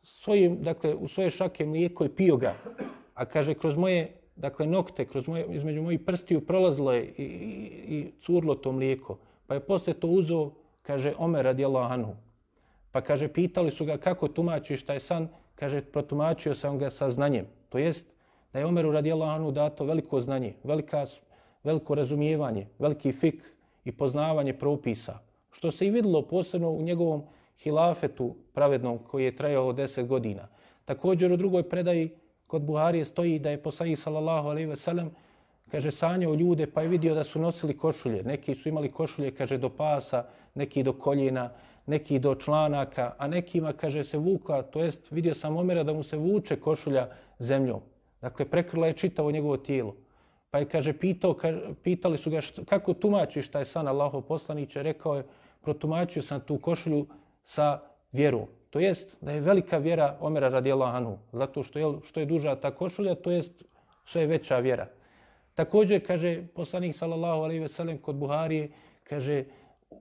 svojim, 0.03 0.63
dakle, 0.63 0.95
u 0.95 1.09
svoje 1.09 1.31
šake 1.31 1.67
mlijeko 1.67 2.05
i 2.05 2.09
pio 2.09 2.37
ga. 2.37 2.55
A 3.15 3.25
kaže, 3.25 3.55
kroz 3.55 3.77
moje 3.77 4.18
dakle, 4.39 4.67
nokte, 4.67 5.05
kroz 5.05 5.29
moje, 5.29 5.47
između 5.51 5.83
mojih 5.83 6.01
prstiju 6.01 6.41
prolazilo 6.41 6.93
je 6.93 7.05
i, 7.05 7.23
i, 7.23 7.97
i 7.97 8.13
curlo 8.21 8.55
to 8.55 8.73
mlijeko. 8.73 9.19
Pa 9.47 9.55
je 9.55 9.61
posle 9.61 9.95
to 9.95 10.07
uzo, 10.07 10.51
kaže, 10.83 11.13
Omer 11.19 11.45
radijallahu 11.45 11.93
anhu. 11.93 12.17
Pa 12.93 13.01
kaže, 13.01 13.29
pitali 13.29 13.71
su 13.71 13.85
ga 13.85 13.97
kako 13.97 14.29
tumačiš 14.29 14.85
taj 14.85 15.01
san, 15.01 15.29
kaže, 15.55 15.81
protumačio 15.81 16.55
sam 16.55 16.79
ga 16.79 16.91
sa 16.91 17.11
znanjem. 17.11 17.47
To 17.69 17.79
jest, 17.79 18.07
da 18.53 18.59
je 18.59 18.67
Omeru 18.67 18.93
radijallahu 18.93 19.33
anhu 19.33 19.51
dato 19.51 19.85
veliko 19.85 20.21
znanje, 20.21 20.55
velika, 20.65 21.07
veliko 21.65 21.95
razumijevanje, 21.95 22.67
veliki 22.79 23.13
fik 23.13 23.43
i 23.85 23.93
poznavanje 23.93 24.53
propisa 24.53 25.29
što 25.51 25.71
se 25.71 25.87
i 25.87 25.91
vidilo 25.91 26.23
posebno 26.23 26.71
u 26.71 26.83
njegovom 26.83 27.23
hilafetu 27.59 28.35
pravednom 28.53 28.99
koji 28.99 29.25
je 29.25 29.37
trajao 29.37 29.73
10 29.73 30.07
godina. 30.07 30.49
Također 30.85 31.33
u 31.33 31.37
drugoj 31.37 31.63
predaji 31.63 32.11
kod 32.49 32.63
Buharije 32.63 33.05
stoji 33.05 33.39
da 33.39 33.51
je 33.51 33.63
poslanik 33.63 33.99
sallallahu 33.99 34.49
alejhi 34.49 34.69
ve 34.69 34.77
sellem 34.77 35.11
kaže 35.71 35.91
sanjao 35.91 36.35
ljude 36.35 36.67
pa 36.67 36.83
je 36.83 36.89
vidio 36.89 37.15
da 37.15 37.25
su 37.25 37.41
nosili 37.41 37.77
košulje. 37.77 38.23
Neki 38.23 38.55
su 38.55 38.69
imali 38.69 38.91
košulje 38.91 39.31
kaže 39.31 39.59
do 39.59 39.69
pasa, 39.69 40.25
neki 40.55 40.83
do 40.83 40.93
koljena, 40.93 41.51
neki 41.87 42.19
do 42.19 42.35
članaka, 42.35 43.15
a 43.19 43.29
nekima 43.29 43.73
kaže 43.73 44.05
se 44.05 44.19
vuka, 44.19 44.63
to 44.63 44.83
jest 44.83 45.11
vidio 45.11 45.35
sam 45.35 45.57
Omera 45.57 45.83
da 45.83 45.93
mu 45.93 46.03
se 46.03 46.17
vuče 46.17 46.57
košulja 46.57 47.09
zemljom. 47.39 47.81
Dakle 48.21 48.45
prekrila 48.45 48.87
je 48.87 48.93
čitavo 48.93 49.31
njegovo 49.31 49.57
tijelo. 49.57 49.95
Pa 50.51 50.59
je, 50.59 50.69
kaže, 50.69 50.93
pitao, 50.93 51.37
pitali 51.83 52.19
su 52.19 52.31
ga 52.31 52.41
što, 52.41 52.65
kako 52.65 52.95
tumačiš 52.95 53.49
taj 53.49 53.65
san 53.65 53.89
Allahov 53.89 54.23
poslaniće, 54.23 54.83
rekao 54.83 55.17
je, 55.17 55.27
protumačio 55.61 56.23
sam 56.23 56.41
tu 56.41 56.59
košulju 56.59 57.07
sa 57.45 57.81
vjerom. 58.13 58.47
To 58.71 58.81
jest 58.81 59.17
da 59.21 59.33
je 59.33 59.41
velika 59.41 59.79
vjera 59.79 60.17
Omera 60.21 60.49
radijallahu 60.49 60.97
anhu, 60.97 61.19
zato 61.33 61.63
što 61.63 61.79
je, 61.79 61.87
što 62.05 62.21
je 62.21 62.27
duža 62.27 62.57
ta 62.57 62.71
košulja, 62.71 63.15
to 63.15 63.31
jest 63.31 63.65
što 64.05 64.19
je 64.19 64.27
veća 64.27 64.59
vjera. 64.59 64.89
Također, 65.55 66.07
kaže 66.07 66.47
poslanik 66.55 66.97
sallallahu 66.97 67.43
alejhi 67.43 67.61
ve 67.61 67.69
sellem 67.69 67.99
kod 67.99 68.17
Buharije, 68.17 68.71
kaže, 69.05 69.45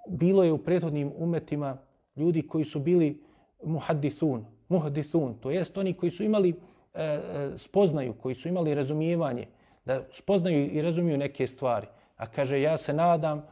bilo 0.07 0.43
je 0.43 0.51
u 0.51 0.57
prethodnim 0.57 1.11
umetima 1.15 1.77
ljudi 2.15 2.47
koji 2.47 2.65
su 2.65 2.79
bili 2.79 3.23
muhaddithun, 3.63 4.45
muhaddithun, 4.69 5.37
to 5.41 5.51
jest 5.51 5.77
oni 5.77 5.93
koji 5.93 6.11
su 6.11 6.23
imali 6.23 6.49
e, 6.49 7.03
e, 7.03 7.51
spoznaju, 7.57 8.13
koji 8.13 8.35
su 8.35 8.47
imali 8.47 8.75
razumijevanje, 8.75 9.47
da 9.85 10.03
spoznaju 10.11 10.71
i 10.71 10.81
razumiju 10.81 11.17
neke 11.17 11.47
stvari. 11.47 11.87
A 12.17 12.25
kaže, 12.27 12.61
ja 12.61 12.77
se 12.77 12.93
nadam 12.93 13.45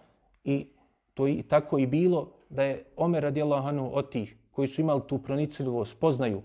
i 0.43 0.68
to 1.13 1.28
i 1.28 1.43
tako 1.43 1.80
i 1.80 1.88
bilo 1.88 2.32
da 2.49 2.63
je 2.63 2.84
Omer 2.95 3.24
radijallahu 3.24 3.68
anhu 3.68 3.89
od 3.93 4.11
tih 4.11 4.36
koji 4.56 4.68
su 4.68 4.82
imali 4.82 5.01
tu 5.08 5.18
pronicljivost, 5.18 5.99
poznaju. 5.99 6.41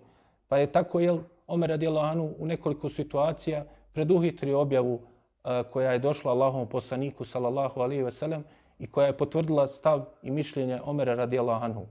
Pa 0.48 0.58
je 0.58 0.72
tako, 0.72 1.00
jel, 1.00 1.18
Omer 1.46 1.70
radijallahu 1.70 2.06
anhu 2.06 2.34
u 2.38 2.46
nekoliko 2.46 2.88
situacija 2.88 3.64
preduhitrio 3.92 4.60
objavu 4.60 5.00
a, 5.44 5.62
koja 5.62 5.92
je 5.92 5.98
došla 5.98 6.32
Allahom 6.32 6.66
poslaniku, 6.66 7.24
sallallahu 7.24 7.80
alaihi 7.80 8.02
ve 8.02 8.10
sellem, 8.10 8.44
i 8.78 8.86
koja 8.86 9.06
je 9.06 9.16
potvrdila 9.16 9.66
stav 9.66 10.04
i 10.22 10.30
mišljenje 10.30 10.80
Omera 10.84 11.14
radijallahu 11.14 11.64
anhu. 11.64 11.86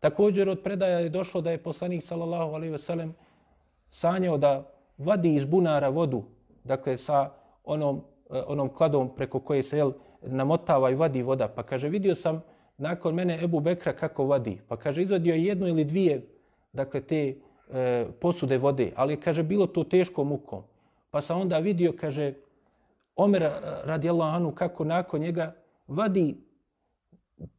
Također 0.00 0.48
od 0.48 0.62
predaja 0.62 0.98
je 0.98 1.08
došlo 1.08 1.40
da 1.40 1.50
je 1.50 1.62
poslanik, 1.62 2.02
sallallahu 2.02 2.54
alaihi 2.54 2.72
ve 2.72 2.78
sellem, 2.78 3.14
sanjao 3.90 4.38
da 4.38 4.70
vadi 4.98 5.34
iz 5.34 5.44
bunara 5.44 5.88
vodu, 5.88 6.22
dakle 6.64 6.96
sa 6.96 7.30
onom, 7.64 8.02
e, 8.30 8.42
onom 8.46 8.68
kladom 8.68 9.10
preko 9.16 9.40
koje 9.40 9.62
se 9.62 9.76
jel, 9.76 9.92
namotava 10.22 10.90
i 10.90 10.94
vadi 10.94 11.22
voda. 11.22 11.48
Pa 11.48 11.62
kaže, 11.62 11.88
vidio 11.88 12.14
sam 12.14 12.42
nakon 12.78 13.14
mene 13.14 13.44
Ebu 13.44 13.60
Bekra 13.60 13.92
kako 13.92 14.26
vadi. 14.26 14.58
Pa 14.68 14.76
kaže, 14.76 15.02
izvadio 15.02 15.34
je 15.34 15.44
jednu 15.44 15.68
ili 15.68 15.84
dvije 15.84 16.26
dakle, 16.72 17.00
te 17.00 17.34
e, 17.70 18.06
posude 18.20 18.58
vode, 18.58 18.92
ali 18.96 19.20
kaže, 19.20 19.42
bilo 19.42 19.66
to 19.66 19.84
teško 19.84 20.24
mukom. 20.24 20.62
Pa 21.10 21.20
sam 21.20 21.40
onda 21.40 21.58
vidio, 21.58 21.92
kaže, 22.00 22.34
Omer 23.16 23.48
radijallahu 23.84 24.36
anhu 24.36 24.50
kako 24.50 24.84
nakon 24.84 25.20
njega 25.20 25.54
vadi 25.86 26.36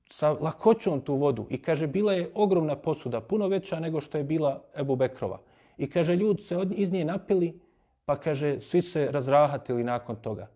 sa 0.10 0.32
lakoćom 0.32 1.02
tu 1.02 1.16
vodu 1.16 1.48
i 1.50 1.62
kaže 1.62 1.88
bila 1.88 2.14
je 2.14 2.30
ogromna 2.34 2.76
posuda, 2.76 3.22
puno 3.22 3.48
veća 3.48 3.80
nego 3.80 4.02
što 4.02 4.18
je 4.18 4.24
bila 4.24 4.64
Ebu 4.76 4.96
Bekrova. 4.96 5.40
I 5.78 5.90
kaže 5.90 6.16
ljudi 6.16 6.42
se 6.42 6.58
od, 6.58 6.72
iz 6.72 6.92
nje 6.92 7.06
napili 7.06 7.60
pa 8.06 8.16
kaže 8.16 8.62
svi 8.62 8.82
se 8.82 9.12
razrahatili 9.12 9.84
nakon 9.84 10.16
toga. 10.16 10.48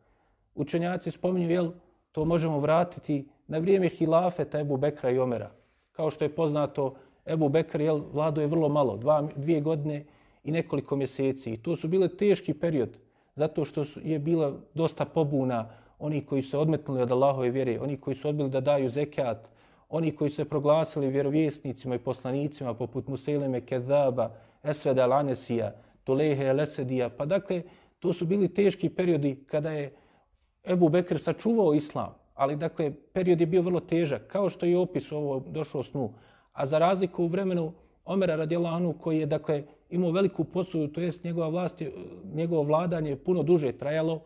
Učenjaci 0.55 1.11
spominju 1.11 1.49
jel 1.49 1.71
to 2.11 2.25
možemo 2.25 2.59
vratiti 2.59 3.27
na 3.51 3.57
vrijeme 3.57 3.89
hilafeta 3.89 4.59
Ebu 4.59 4.77
Bekra 4.77 5.09
i 5.11 5.19
Omera. 5.19 5.51
Kao 5.91 6.11
što 6.11 6.25
je 6.25 6.35
poznato 6.35 6.93
Ebu 7.25 7.49
Bekr 7.49 7.81
jel, 7.81 8.01
vlado 8.13 8.41
je 8.41 8.47
vrlo 8.47 8.69
malo, 8.69 8.97
dva, 8.97 9.27
dvije 9.35 9.61
godine 9.61 10.05
i 10.43 10.51
nekoliko 10.51 10.95
mjeseci. 10.95 11.53
I 11.53 11.57
to 11.57 11.75
su 11.75 11.87
bile 11.87 12.07
teški 12.07 12.53
period 12.53 12.97
zato 13.35 13.65
što 13.65 13.83
je 14.03 14.19
bila 14.19 14.53
dosta 14.73 15.05
pobuna 15.05 15.69
oni 15.99 16.21
koji 16.25 16.41
su 16.41 16.59
odmetnuli 16.59 17.01
od 17.01 17.11
Allahove 17.11 17.49
vjere, 17.49 17.79
oni 17.79 17.97
koji 17.97 18.15
su 18.15 18.29
odbili 18.29 18.49
da 18.49 18.61
daju 18.61 18.89
zekat, 18.89 19.49
oni 19.89 20.15
koji 20.15 20.29
su 20.29 20.35
se 20.35 20.45
proglasili 20.45 21.09
vjerovjesnicima 21.09 21.95
i 21.95 21.99
poslanicima 21.99 22.73
poput 22.73 23.07
Museleme 23.07 23.61
Kedaba, 23.61 24.31
Esveda 24.63 25.05
Lanesija, 25.07 25.73
Tulehe 26.03 26.53
Lesedija. 26.53 27.09
Pa 27.09 27.25
dakle, 27.25 27.63
to 27.99 28.13
su 28.13 28.25
bili 28.25 28.53
teški 28.53 28.89
periodi 28.89 29.43
kada 29.45 29.71
je 29.71 29.93
Ebu 30.63 30.89
Bekr 30.89 31.19
sačuvao 31.19 31.73
islam, 31.73 32.20
ali 32.41 32.55
dakle, 32.55 32.91
period 33.13 33.41
je 33.41 33.45
bio 33.45 33.61
vrlo 33.61 33.79
težak, 33.79 34.27
kao 34.27 34.49
što 34.49 34.65
je 34.65 34.77
opis 34.77 35.11
ovo 35.11 35.39
došlo 35.39 35.83
snu. 35.83 36.13
A 36.53 36.65
za 36.65 36.79
razliku 36.79 37.23
u 37.23 37.27
vremenu 37.27 37.73
Omera 38.05 38.35
radijallahu 38.35 38.93
koji 38.93 39.19
je 39.19 39.25
dakle 39.25 39.63
imao 39.89 40.11
veliku 40.11 40.43
posudu, 40.43 40.87
to 40.87 41.01
jest 41.01 41.23
njegova 41.23 41.47
vlast, 41.47 41.81
njegovo 42.33 42.63
vladanje 42.63 43.15
puno 43.15 43.43
duže 43.43 43.71
trajalo 43.71 44.21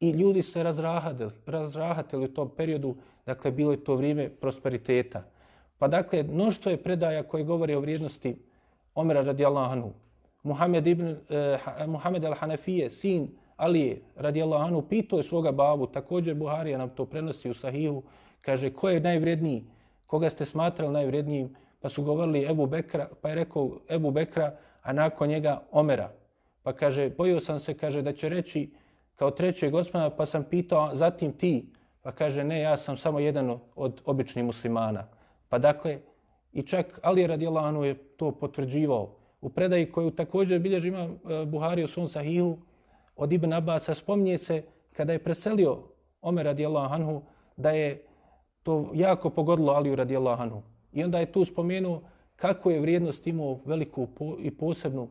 i 0.00 0.10
ljudi 0.10 0.42
se 0.42 0.62
razrahatili, 0.62 1.30
razrahatili 1.46 2.24
u 2.24 2.34
tom 2.34 2.50
periodu, 2.56 2.94
dakle 3.26 3.50
bilo 3.50 3.72
je 3.72 3.84
to 3.84 3.96
vrijeme 3.96 4.28
prosperiteta. 4.28 5.24
Pa 5.78 5.88
dakle, 5.88 6.22
mnoštvo 6.22 6.70
je 6.70 6.82
predaja 6.82 7.22
koje 7.22 7.44
govori 7.44 7.74
o 7.74 7.80
vrijednosti 7.80 8.36
Omera 8.94 9.22
radijallahu 9.22 9.72
anhu. 9.72 9.90
Muhammed, 10.42 10.86
ibn, 10.86 11.16
eh, 11.28 11.58
Muhammed 11.86 12.22
al-Hanafije, 12.22 12.88
sin 12.88 13.28
Ali 13.56 14.02
radijallahu 14.16 14.64
anhu, 14.64 14.82
pitao 14.82 15.16
je 15.16 15.22
svoga 15.22 15.52
babu, 15.52 15.86
također 15.86 16.34
Buharija 16.34 16.78
nam 16.78 16.88
to 16.88 17.04
prenosi 17.04 17.50
u 17.50 17.54
sahihu, 17.54 18.02
kaže 18.40 18.70
ko 18.70 18.88
je 18.88 19.00
najvredniji, 19.00 19.64
koga 20.06 20.30
ste 20.30 20.44
smatrali 20.44 20.92
najvrednijim, 20.92 21.56
pa 21.80 21.88
su 21.88 22.02
govorili 22.02 22.46
Ebu 22.50 22.66
Bekra, 22.66 23.08
pa 23.22 23.28
je 23.28 23.34
rekao 23.34 23.70
Ebu 23.90 24.10
Bekra, 24.10 24.56
a 24.82 24.92
nakon 24.92 25.28
njega 25.28 25.62
Omera. 25.72 26.12
Pa 26.62 26.72
kaže, 26.72 27.10
bojio 27.10 27.40
sam 27.40 27.60
se, 27.60 27.74
kaže, 27.74 28.02
da 28.02 28.12
će 28.12 28.28
reći 28.28 28.70
kao 29.16 29.30
trećeg 29.30 29.74
osmana, 29.74 30.10
pa 30.10 30.26
sam 30.26 30.44
pitao, 30.44 30.90
zatim 30.94 31.32
ti. 31.32 31.72
Pa 32.02 32.12
kaže, 32.12 32.44
ne, 32.44 32.60
ja 32.60 32.76
sam 32.76 32.96
samo 32.96 33.18
jedan 33.18 33.58
od 33.76 34.02
običnih 34.04 34.44
muslimana. 34.44 35.08
Pa 35.48 35.58
dakle, 35.58 35.98
i 36.52 36.62
čak 36.62 37.00
Ali 37.02 37.26
radijalanu 37.26 37.84
je 37.84 37.94
to 37.94 38.30
potvrđivao. 38.30 39.14
U 39.40 39.48
predaji 39.48 39.92
koju 39.92 40.10
također 40.10 40.58
bilježi 40.58 40.88
ima 40.88 41.02
eh, 41.02 41.44
Buhari 41.46 41.84
u 41.84 41.88
svom 41.88 42.08
sahihu 42.08 42.58
od 43.16 43.32
Ibn 43.32 43.52
Abasa, 43.52 43.94
spominje 43.94 44.38
se 44.38 44.62
kada 44.92 45.12
je 45.12 45.24
preselio 45.24 45.78
Omer 46.22 46.46
radijallahu 46.46 46.94
anhu, 46.94 47.22
da 47.56 47.70
je 47.70 48.02
to 48.62 48.90
jako 48.94 49.30
pogodilo 49.30 49.72
Aliju 49.72 49.96
radijallahu 49.96 50.42
anhu. 50.42 50.62
I 50.92 51.04
onda 51.04 51.18
je 51.18 51.32
tu 51.32 51.44
spomenuo 51.44 52.02
kako 52.36 52.70
je 52.70 52.80
vrijednost 52.80 53.26
imao 53.26 53.60
veliku 53.64 54.08
i 54.38 54.50
posebnu. 54.50 55.08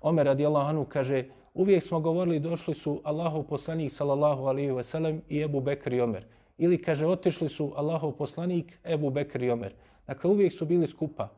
Omer 0.00 0.26
radijallahu 0.26 0.68
anhu 0.68 0.84
kaže, 0.84 1.24
uvijek 1.54 1.82
smo 1.82 2.00
govorili, 2.00 2.40
došli 2.40 2.74
su 2.74 3.00
Allahov 3.04 3.42
poslanik 3.42 3.92
sallallahu 3.92 4.44
alaihi 4.44 4.70
ve 4.70 4.82
sellem 4.82 5.22
i 5.28 5.40
Ebu 5.40 5.60
Bekr 5.60 5.92
i 5.92 6.00
Omer. 6.00 6.24
Ili 6.58 6.82
kaže, 6.82 7.06
otišli 7.06 7.48
su 7.48 7.72
Allahov 7.76 8.12
poslanik 8.12 8.78
Ebu 8.84 9.10
Bekr 9.10 9.42
i 9.42 9.50
Omer. 9.50 9.72
Dakle, 10.06 10.30
uvijek 10.30 10.52
su 10.52 10.66
bili 10.66 10.86
skupa. 10.86 11.28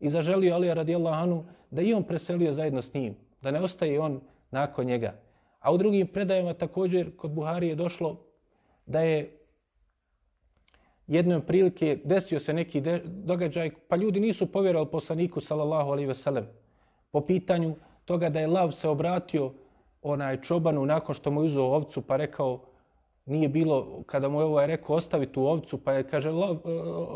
I 0.00 0.08
zaželio 0.08 0.54
Alija 0.54 0.74
radijallahu 0.74 1.22
anhu 1.22 1.44
da 1.70 1.82
i 1.82 1.94
on 1.94 2.02
preselio 2.02 2.52
zajedno 2.52 2.82
s 2.82 2.94
njim, 2.94 3.16
da 3.42 3.50
ne 3.50 3.60
ostaje 3.60 4.00
on 4.00 4.20
nakon 4.50 4.86
njega. 4.86 5.14
A 5.66 5.72
u 5.72 5.78
drugim 5.78 6.06
predajama 6.06 6.54
također 6.54 7.16
kod 7.16 7.30
Buhari 7.30 7.68
je 7.68 7.74
došlo 7.74 8.16
da 8.86 9.00
je 9.00 9.38
jednom 11.06 11.42
prilike 11.42 11.98
desio 12.04 12.40
se 12.40 12.52
neki 12.52 12.82
događaj, 13.04 13.70
pa 13.88 13.96
ljudi 13.96 14.20
nisu 14.20 14.46
povjerovali 14.52 14.90
poslaniku 14.90 15.40
sallallahu 15.40 15.90
alaihi 15.90 16.06
veselem 16.06 16.46
po 17.10 17.20
pitanju 17.20 17.74
toga 18.04 18.28
da 18.28 18.40
je 18.40 18.46
lav 18.46 18.72
se 18.72 18.88
obratio 18.88 19.52
onaj 20.02 20.40
čobanu 20.40 20.86
nakon 20.86 21.14
što 21.14 21.30
mu 21.30 21.42
je 21.42 21.46
uzeo 21.46 21.64
ovcu 21.64 22.02
pa 22.02 22.16
rekao 22.16 22.60
nije 23.24 23.48
bilo, 23.48 24.02
kada 24.06 24.28
mu 24.28 24.40
je 24.40 24.44
ovaj 24.44 24.66
rekao 24.66 24.96
ostavi 24.96 25.26
tu 25.26 25.46
ovcu, 25.46 25.78
pa 25.78 25.92
je, 25.92 26.08
kaže, 26.08 26.30
lav, 26.30 26.50
uh, 26.50 26.60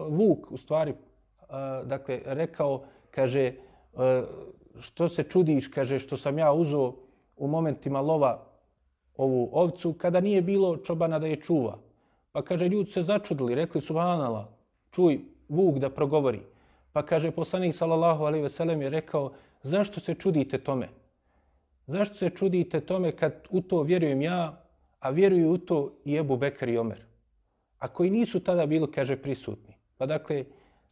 vuk, 0.09 0.51
u 0.51 0.57
stvari, 0.57 0.91
uh, 0.91 1.47
dakle, 1.85 2.21
rekao, 2.25 2.83
kaže, 3.11 3.53
uh, 3.93 4.01
što 4.79 5.09
se 5.09 5.23
čudiš, 5.23 5.69
kaže, 5.69 5.99
što 5.99 6.17
sam 6.17 6.39
ja 6.39 6.53
uzeo 6.53 7.10
u 7.41 7.49
momentima 7.49 8.01
lova 8.01 8.47
ovu 9.17 9.49
ovcu, 9.53 9.93
kada 9.93 10.21
nije 10.21 10.43
bilo 10.43 10.77
čobana 10.77 11.19
da 11.19 11.27
je 11.27 11.37
čuva. 11.37 11.79
Pa 12.33 12.43
kaže, 12.43 12.69
ljudi 12.69 12.91
se 12.91 13.03
začudili, 13.03 13.55
rekli 13.55 13.81
su 13.81 13.95
Hanala, 13.95 14.53
čuj 14.91 15.21
vuk 15.49 15.79
da 15.79 15.91
progovori. 15.91 16.41
Pa 16.93 17.03
kaže, 17.03 17.31
poslanik 17.31 17.75
sallallahu 17.75 18.25
alaihi 18.25 18.43
veselem 18.43 18.83
je 18.83 18.91
rekao, 18.91 19.33
zašto 19.63 20.01
se 20.01 20.15
čudite 20.15 20.59
tome? 20.59 20.89
Zašto 21.87 22.15
se 22.15 22.31
čudite 22.31 22.81
tome 22.81 23.13
kad 23.13 23.35
u 23.51 23.61
to 23.61 23.83
vjerujem 23.83 24.23
ja, 24.23 24.63
a 25.01 25.11
vjeruju 25.11 25.53
u 25.53 25.59
to 25.59 25.93
i 26.05 26.17
Ebu 26.17 26.37
Bekr 26.37 26.69
i 26.69 26.79
Omer? 26.79 27.05
A 27.79 27.89
koji 27.89 28.11
nisu 28.11 28.41
tada 28.41 28.67
bili, 28.67 28.91
kaže, 28.93 29.17
prisutni. 29.17 29.75
Pa 29.97 30.07
dakle, 30.07 30.45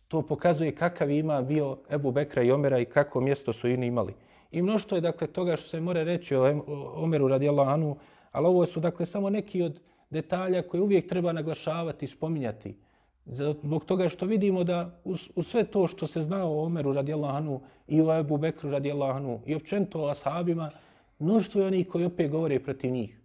to 0.08 0.22
pokazuje 0.22 0.74
kakav 0.74 1.10
ima 1.10 1.42
bio 1.42 1.78
Ebu 1.90 2.10
Bekra 2.12 2.42
i 2.42 2.50
Omera 2.52 2.78
i 2.78 2.84
kako 2.84 3.20
mjesto 3.20 3.52
su 3.52 3.66
oni 3.66 3.86
imali. 3.86 4.14
I 4.50 4.62
mnošto 4.62 4.94
je, 4.94 5.00
dakle, 5.00 5.26
toga 5.26 5.56
što 5.56 5.68
se 5.68 5.80
more 5.80 6.04
reći 6.04 6.34
o 6.34 6.62
Omeru 6.94 7.28
radijallahu 7.28 7.70
anu, 7.70 7.96
ali 8.32 8.46
ovo 8.46 8.66
su, 8.66 8.80
dakle, 8.80 9.06
samo 9.06 9.30
neki 9.30 9.62
od 9.62 9.80
detalja 10.10 10.62
koje 10.62 10.80
uvijek 10.80 11.08
treba 11.08 11.32
naglašavati 11.32 12.04
i 12.04 12.08
spominjati. 12.08 12.76
Zbog 13.26 13.84
toga 13.84 14.08
što 14.08 14.26
vidimo 14.26 14.64
da 14.64 15.00
u, 15.34 15.42
sve 15.42 15.64
to 15.64 15.86
što 15.86 16.06
se 16.06 16.22
zna 16.22 16.44
o 16.44 16.64
Omeru 16.64 16.92
radijallahu 16.92 17.36
anhu 17.36 17.60
i 17.88 18.02
o 18.02 18.18
Ebu 18.18 18.36
Bekru 18.36 18.70
radijallahu 18.70 19.16
anhu 19.16 19.40
i 19.46 19.54
općenito 19.54 20.02
o 20.02 20.08
ashabima, 20.08 20.70
mnoštvo 21.18 21.60
je 21.60 21.66
onih 21.66 21.88
koji 21.88 22.04
opet 22.04 22.30
govore 22.30 22.60
protiv 22.60 22.92
njih. 22.92 23.20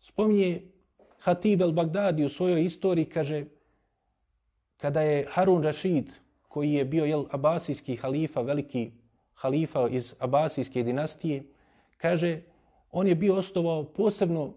Spominje 0.00 0.62
Hatib 1.18 1.62
el-Bagdadi 1.62 2.24
u 2.24 2.28
svojoj 2.28 2.64
istoriji, 2.64 3.04
kaže, 3.04 3.44
kada 4.76 5.00
je 5.00 5.26
Harun 5.30 5.62
Rashid, 5.62 6.12
koji 6.48 6.72
je 6.72 6.84
bio 6.84 7.04
jel, 7.04 7.24
abasijski 7.30 7.96
halifa, 7.96 8.40
veliki 8.40 8.90
halifa 9.36 9.88
iz 9.88 10.14
abasijske 10.18 10.82
dinastije, 10.82 11.42
kaže, 11.96 12.40
on 12.92 13.06
je 13.06 13.14
bio 13.14 13.36
osnovao 13.36 13.84
posebno 13.84 14.52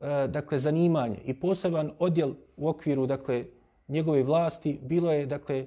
e, 0.00 0.26
dakle, 0.28 0.58
zanimanje 0.58 1.18
i 1.24 1.34
poseban 1.34 1.92
odjel 1.98 2.34
u 2.56 2.68
okviru 2.68 3.06
dakle, 3.06 3.44
njegove 3.88 4.22
vlasti 4.22 4.78
bilo 4.82 5.12
je 5.12 5.26
dakle, 5.26 5.56
e, 5.56 5.66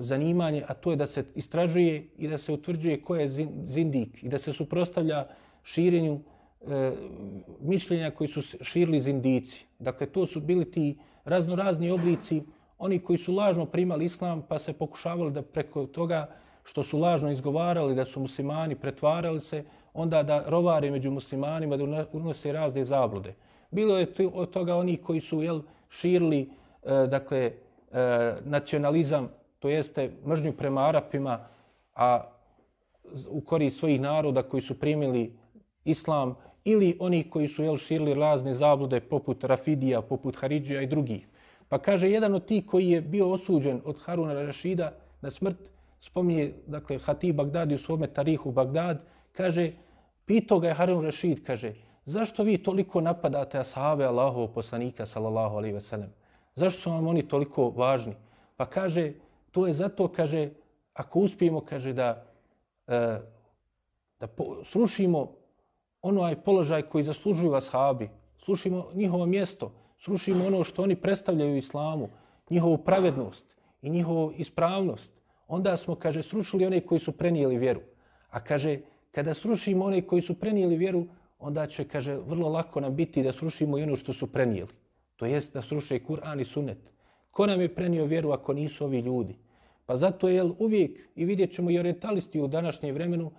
zanimanje, 0.00 0.64
a 0.68 0.74
to 0.74 0.90
je 0.90 0.96
da 0.96 1.06
se 1.06 1.24
istražuje 1.34 2.08
i 2.18 2.28
da 2.28 2.38
se 2.38 2.52
utvrđuje 2.52 3.02
ko 3.02 3.16
je 3.16 3.28
zindik 3.62 4.22
i 4.22 4.28
da 4.28 4.38
se 4.38 4.52
suprostavlja 4.52 5.26
širenju 5.62 6.20
e, 6.60 6.92
mišljenja 7.60 8.10
koji 8.10 8.28
su 8.28 8.42
širili 8.62 9.00
zindici. 9.00 9.66
Dakle, 9.78 10.06
to 10.06 10.26
su 10.26 10.40
bili 10.40 10.70
ti 10.70 10.98
raznorazni 11.24 11.90
oblici, 11.90 12.42
oni 12.78 12.98
koji 12.98 13.18
su 13.18 13.34
lažno 13.34 13.66
primali 13.66 14.04
islam 14.04 14.42
pa 14.48 14.58
se 14.58 14.72
pokušavali 14.72 15.32
da 15.32 15.42
preko 15.42 15.86
toga 15.86 16.28
što 16.68 16.82
su 16.82 16.98
lažno 16.98 17.30
izgovarali 17.30 17.94
da 17.94 18.04
su 18.04 18.20
muslimani, 18.20 18.74
pretvarali 18.76 19.40
se, 19.40 19.64
onda 19.94 20.22
da 20.22 20.44
rovare 20.46 20.90
među 20.90 21.10
muslimanima, 21.10 21.76
da 21.76 22.06
unose 22.12 22.52
razne 22.52 22.84
zablude. 22.84 23.32
Bilo 23.70 23.96
je 23.98 24.08
od 24.34 24.50
toga 24.50 24.76
oni 24.76 24.96
koji 24.96 25.20
su 25.20 25.42
jel, 25.42 25.62
širili 25.88 26.40
e, 26.42 27.06
dakle, 27.06 27.38
e, 27.40 27.52
nacionalizam, 28.44 29.30
to 29.58 29.68
jeste 29.68 30.10
mržnju 30.26 30.52
prema 30.52 30.84
Arapima, 30.88 31.38
a 31.94 32.20
u 33.28 33.40
korist 33.40 33.78
svojih 33.78 34.00
naroda 34.00 34.42
koji 34.42 34.60
su 34.60 34.78
primili 34.80 35.32
islam, 35.84 36.36
ili 36.64 36.96
oni 37.00 37.22
koji 37.30 37.48
su 37.48 37.64
jel, 37.64 37.76
širili 37.76 38.14
razne 38.14 38.54
zablude 38.54 39.00
poput 39.00 39.44
Rafidija, 39.44 40.02
poput 40.02 40.36
Haridžija 40.36 40.82
i 40.82 40.86
drugih. 40.86 41.26
Pa 41.68 41.78
kaže, 41.78 42.10
jedan 42.10 42.34
od 42.34 42.44
tih 42.44 42.66
koji 42.66 42.88
je 42.88 43.00
bio 43.00 43.32
osuđen 43.32 43.80
od 43.84 43.98
Haruna 44.04 44.32
Rašida 44.32 44.92
na 45.20 45.30
smrt, 45.30 45.56
spominje, 46.00 46.52
dakle, 46.66 46.98
Hatib 46.98 47.36
Bagdadi 47.36 47.74
u 47.74 47.78
svome 47.78 48.06
tarihu 48.06 48.52
Bagdad, 48.52 49.04
kaže, 49.32 49.72
pitao 50.24 50.58
ga 50.58 50.68
je 50.68 50.74
Harun 50.74 51.04
Rashid, 51.04 51.44
kaže, 51.46 51.74
zašto 52.04 52.42
vi 52.42 52.58
toliko 52.62 53.00
napadate 53.00 53.58
ashabe 53.58 54.04
Allahov 54.04 54.48
poslanika, 54.48 55.06
sallallahu 55.06 55.56
alaihi 55.56 55.74
ve 55.74 55.80
sellem? 55.80 56.12
Zašto 56.54 56.80
su 56.80 56.90
vam 56.90 57.06
oni 57.06 57.28
toliko 57.28 57.70
važni? 57.70 58.14
Pa 58.56 58.66
kaže, 58.66 59.12
to 59.50 59.66
je 59.66 59.72
zato, 59.72 60.08
kaže, 60.08 60.50
ako 60.94 61.20
uspijemo, 61.20 61.60
kaže, 61.60 61.92
da, 61.92 62.24
e, 62.86 63.20
da 64.20 64.26
po, 64.26 64.64
srušimo 64.64 65.32
onaj 66.02 66.36
položaj 66.42 66.82
koji 66.82 67.04
zaslužuju 67.04 67.54
ashabi, 67.54 68.10
slušimo 68.38 68.90
njihovo 68.94 69.26
mjesto, 69.26 69.72
srušimo 69.98 70.46
ono 70.46 70.64
što 70.64 70.82
oni 70.82 70.96
predstavljaju 70.96 71.56
islamu, 71.56 72.08
njihovu 72.50 72.78
pravednost 72.78 73.44
i 73.82 73.90
njihovu 73.90 74.32
ispravnost, 74.36 75.12
onda 75.48 75.76
smo, 75.76 75.94
kaže, 75.94 76.22
srušili 76.22 76.66
one 76.66 76.80
koji 76.80 76.98
su 76.98 77.12
prenijeli 77.12 77.58
vjeru. 77.58 77.80
A 78.30 78.40
kaže, 78.44 78.78
kada 79.10 79.34
srušimo 79.34 79.84
one 79.84 80.02
koji 80.06 80.22
su 80.22 80.34
prenijeli 80.34 80.76
vjeru, 80.76 81.06
onda 81.38 81.66
će, 81.66 81.84
kaže, 81.84 82.16
vrlo 82.16 82.48
lako 82.48 82.80
nam 82.80 82.96
biti 82.96 83.22
da 83.22 83.32
srušimo 83.32 83.78
i 83.78 83.82
ono 83.82 83.96
što 83.96 84.12
su 84.12 84.26
prenijeli. 84.26 84.70
To 85.16 85.26
jest 85.26 85.54
da 85.54 85.62
sruše 85.62 85.98
Kur'an 85.98 86.40
i 86.40 86.44
Sunnet. 86.44 86.78
Ko 87.30 87.46
nam 87.46 87.60
je 87.60 87.74
prenio 87.74 88.04
vjeru 88.04 88.30
ako 88.30 88.52
nisu 88.52 88.84
ovi 88.84 88.98
ljudi? 88.98 89.36
Pa 89.86 89.96
zato 89.96 90.28
je 90.28 90.44
uvijek, 90.58 91.08
i 91.14 91.24
vidjet 91.24 91.52
ćemo 91.52 91.70
i 91.70 91.78
orientalisti 91.78 92.40
u 92.40 92.48
današnjem 92.48 92.94
vremenu, 92.94 93.30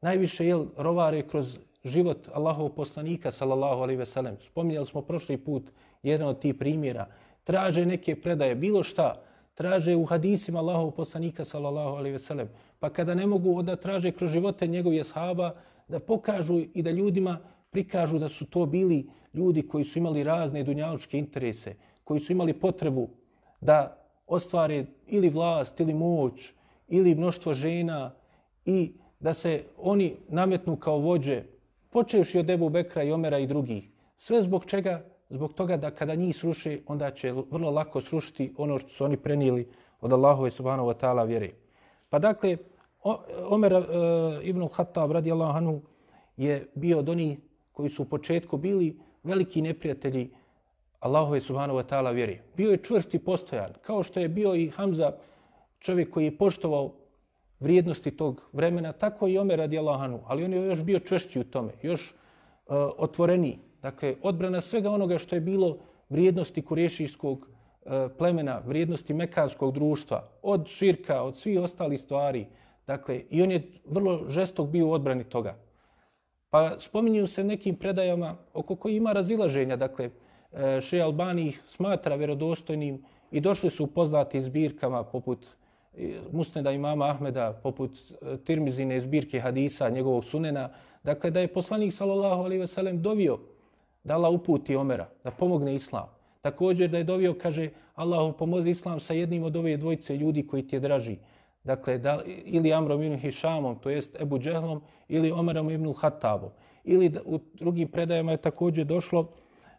najviše 0.00 0.46
jel, 0.46 0.66
rovare 0.76 1.22
kroz 1.22 1.58
život 1.84 2.28
Allahov 2.32 2.68
poslanika, 2.68 3.30
sallallahu 3.30 3.82
alaihi 3.82 3.98
ve 3.98 4.06
sellem. 4.06 4.36
Spominjali 4.40 4.86
smo 4.86 5.02
prošli 5.02 5.36
put 5.36 5.70
jedan 6.02 6.28
od 6.28 6.40
tih 6.40 6.54
primjera. 6.54 7.06
Traže 7.44 7.86
neke 7.86 8.20
predaje, 8.20 8.54
bilo 8.54 8.82
šta, 8.82 9.22
traže 9.60 9.92
u 9.96 10.04
hadisima 10.04 10.58
Allahov 10.58 10.90
poslanika 10.90 11.44
sallallahu 11.44 11.96
alejhi 11.96 12.12
ve 12.12 12.18
sellem. 12.18 12.48
Pa 12.78 12.88
kada 12.90 13.14
ne 13.14 13.26
mogu 13.26 13.58
onda 13.58 13.76
traže 13.76 14.12
kroz 14.12 14.30
živote 14.32 14.66
njegovih 14.66 15.00
ashaba 15.00 15.52
da 15.88 15.98
pokažu 16.00 16.62
i 16.74 16.82
da 16.82 16.90
ljudima 16.90 17.38
prikažu 17.70 18.18
da 18.18 18.28
su 18.28 18.46
to 18.46 18.66
bili 18.66 19.04
ljudi 19.34 19.62
koji 19.68 19.84
su 19.84 19.98
imali 19.98 20.24
razne 20.24 20.62
dunjalučke 20.64 21.18
interese, 21.18 21.74
koji 22.04 22.20
su 22.20 22.32
imali 22.32 22.52
potrebu 22.52 23.08
da 23.60 24.00
ostvare 24.26 24.86
ili 25.06 25.28
vlast 25.28 25.80
ili 25.80 25.94
moć 25.94 26.52
ili 26.88 27.14
mnoštvo 27.14 27.54
žena 27.54 28.14
i 28.64 28.92
da 29.20 29.34
se 29.34 29.62
oni 29.76 30.16
nametnu 30.28 30.76
kao 30.76 30.98
vođe, 30.98 31.42
počevši 31.90 32.38
od 32.38 32.50
Ebu 32.50 32.68
Bekra 32.68 33.02
i 33.02 33.12
Omera 33.12 33.38
i 33.38 33.46
drugih. 33.46 33.90
Sve 34.16 34.42
zbog 34.42 34.64
čega 34.64 35.04
zbog 35.30 35.52
toga 35.52 35.76
da 35.76 35.90
kada 35.90 36.14
njih 36.14 36.36
sruši, 36.36 36.82
onda 36.86 37.10
će 37.10 37.32
vrlo 37.50 37.70
lako 37.70 38.00
srušiti 38.00 38.54
ono 38.56 38.78
što 38.78 38.88
su 38.88 39.04
oni 39.04 39.16
prenijeli 39.16 39.68
od 40.00 40.12
Allahove 40.12 40.50
subhanahu 40.50 40.88
wa 40.88 40.94
ta'ala 41.00 41.26
vjere. 41.26 41.50
Pa 42.08 42.18
dakle, 42.18 42.56
Omer 43.48 43.72
e, 43.72 43.82
ibn 44.42 44.68
Khattab 44.68 45.12
radijallahu 45.12 45.56
anhu 45.56 45.80
je 46.36 46.66
bio 46.74 46.98
od 46.98 47.08
onih 47.08 47.38
koji 47.72 47.88
su 47.88 48.02
u 48.02 48.06
početku 48.06 48.56
bili 48.56 48.98
veliki 49.22 49.62
neprijatelji 49.62 50.30
Allahove 51.00 51.40
subhanahu 51.40 51.78
wa 51.78 51.84
ta'ala 51.84 52.14
vjere. 52.14 52.38
Bio 52.56 52.70
je 52.70 52.76
čvrsti 52.76 53.18
postojan, 53.18 53.72
kao 53.82 54.02
što 54.02 54.20
je 54.20 54.28
bio 54.28 54.54
i 54.54 54.68
Hamza, 54.68 55.12
čovjek 55.78 56.10
koji 56.10 56.24
je 56.24 56.38
poštovao 56.38 56.92
vrijednosti 57.60 58.10
tog 58.10 58.42
vremena, 58.52 58.92
tako 58.92 59.28
i 59.28 59.38
Omer 59.38 59.58
radijallahu 59.58 60.04
anhu, 60.04 60.20
ali 60.26 60.44
on 60.44 60.52
je 60.52 60.66
još 60.66 60.82
bio 60.82 60.98
čvršći 60.98 61.40
u 61.40 61.44
tome, 61.44 61.72
još 61.82 62.10
e, 62.10 62.14
otvoreniji. 62.98 63.58
Dakle, 63.82 64.14
odbrana 64.22 64.60
svega 64.60 64.90
onoga 64.90 65.18
što 65.18 65.34
je 65.34 65.40
bilo 65.40 65.78
vrijednosti 66.08 66.62
kurešijskog 66.62 67.48
e, 67.84 68.08
plemena, 68.18 68.62
vrijednosti 68.66 69.14
mekanskog 69.14 69.74
društva, 69.74 70.28
od 70.42 70.68
širka, 70.68 71.22
od 71.22 71.36
svih 71.36 71.60
ostalih 71.60 72.00
stvari. 72.00 72.46
Dakle, 72.86 73.22
i 73.30 73.42
on 73.42 73.50
je 73.50 73.72
vrlo 73.84 74.24
žestok 74.28 74.68
bio 74.68 74.88
u 74.88 74.92
odbrani 74.92 75.24
toga. 75.24 75.56
Pa 76.50 76.78
spominju 76.78 77.26
se 77.26 77.44
nekim 77.44 77.76
predajama 77.76 78.36
oko 78.54 78.76
koji 78.76 78.96
ima 78.96 79.12
razilaženja. 79.12 79.76
Dakle, 79.76 80.10
e, 80.52 80.80
Še 80.80 81.00
Albani 81.00 81.46
ih 81.48 81.62
smatra 81.68 82.16
vjerodostojnim 82.16 83.04
i 83.30 83.40
došli 83.40 83.70
su 83.70 83.86
poznati 83.86 84.42
zbirkama 84.42 85.04
poput 85.04 85.46
e, 85.94 86.18
Musneda 86.32 86.72
imama 86.72 87.10
Ahmeda, 87.10 87.52
poput 87.62 87.98
e, 87.98 88.36
Tirmizine 88.44 89.00
zbirke 89.00 89.40
hadisa, 89.40 89.88
njegovog 89.88 90.24
sunena. 90.24 90.68
Dakle, 91.04 91.30
da 91.30 91.40
je 91.40 91.52
poslanik 91.52 91.92
sallallahu 91.92 92.42
alaihi 92.42 92.60
ve 92.60 92.66
sellem 92.66 93.02
dovio 93.02 93.38
da 94.04 94.14
Allah 94.14 94.32
uputi 94.32 94.76
Omera, 94.76 95.08
da 95.24 95.30
pomogne 95.30 95.74
Islam. 95.74 96.08
Također 96.40 96.90
da 96.90 96.98
je 96.98 97.04
dovio, 97.04 97.34
kaže, 97.42 97.70
Allahu 97.94 98.32
pomozi 98.32 98.70
Islam 98.70 99.00
sa 99.00 99.14
jednim 99.14 99.42
od 99.42 99.56
ove 99.56 99.76
dvojice 99.76 100.16
ljudi 100.16 100.46
koji 100.46 100.66
ti 100.66 100.76
je 100.76 100.80
draži. 100.80 101.16
Dakle, 101.64 101.98
da, 101.98 102.20
ili 102.44 102.72
Amrom 102.72 103.02
ibn 103.02 103.18
Hišamom, 103.18 103.78
to 103.78 103.90
jest 103.90 104.16
Ebu 104.20 104.38
Džehlom, 104.38 104.80
ili 105.08 105.32
Omerom 105.32 105.70
ibn 105.70 105.94
Hatabom. 105.94 106.50
Ili 106.84 107.08
da, 107.08 107.20
u 107.24 107.38
drugim 107.54 107.88
predajama 107.88 108.32
je 108.32 108.36
također 108.36 108.86
došlo 108.86 109.28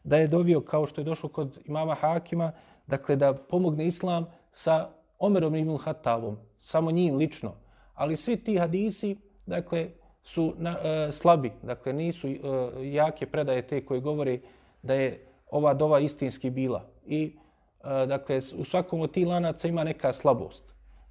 da 0.04 0.18
je 0.18 0.28
dovio, 0.28 0.62
kao 0.62 0.86
što 0.86 1.02
je 1.02 1.06
došlo 1.06 1.30
kod 1.30 1.60
imama 1.66 1.96
Hakima, 1.96 2.52
dakle, 2.88 3.16
da 3.16 3.34
pomogne 3.34 3.86
Islam 3.86 4.26
sa 4.52 4.90
Omerom 5.20 5.56
ibn 5.56 5.78
Hatabom, 5.78 6.38
samo 6.60 6.92
njim 6.92 7.16
lično. 7.16 7.54
Ali 7.94 8.18
svi 8.18 8.38
ti 8.38 8.58
hadisi, 8.58 9.16
dakle, 9.46 9.90
su 10.24 10.54
na, 10.58 10.78
e, 10.84 11.12
slabi, 11.12 11.52
dakle 11.64 11.94
nisu 11.94 12.28
e, 12.28 12.40
jake 12.82 13.26
predaje 13.26 13.62
te 13.62 13.86
koje 13.86 14.00
govore 14.00 14.40
da 14.82 14.94
je 14.94 15.26
ova 15.52 15.74
dova 15.74 16.00
istinski 16.00 16.50
bila. 16.50 16.86
I 17.06 17.36
e, 17.84 18.06
dakle 18.06 18.42
u 18.58 18.64
svakom 18.66 19.02
od 19.02 19.12
tih 19.12 19.28
lanaca 19.28 19.68
ima 19.68 19.84
neka 19.84 20.14
slabost. 20.14 20.64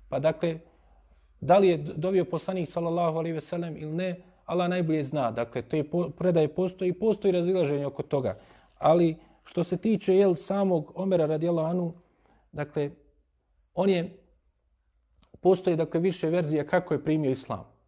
Pa 0.08 0.18
dakle, 0.18 0.58
da 1.40 1.58
li 1.58 1.68
je 1.68 1.76
dovio 1.76 2.24
poslanik 2.24 2.68
sallallahu 2.68 3.18
alejhi 3.18 3.34
ve 3.34 3.40
sellem 3.40 3.76
ili 3.76 3.92
ne, 3.92 4.22
Allah 4.44 4.68
najbolje 4.68 5.04
zna. 5.04 5.30
Dakle, 5.30 5.62
te 5.62 5.84
po, 5.84 6.10
predaje 6.10 6.48
postoji, 6.48 6.92
postoji 6.92 7.32
razilaženje 7.32 7.86
oko 7.86 8.02
toga. 8.02 8.38
Ali 8.78 9.16
što 9.44 9.64
se 9.64 9.76
tiče 9.76 10.16
jel 10.16 10.34
samog 10.34 10.92
Omera 10.94 11.26
radijallahu 11.26 11.68
anhu, 11.68 11.92
dakle, 12.52 12.90
on 13.74 13.90
je, 13.90 14.16
postoji 15.40 15.76
dakle 15.76 16.00
više 16.00 16.28
verzija 16.28 16.66
kako 16.66 16.94
je 16.94 17.04
primio 17.04 17.30
islam 17.30 17.79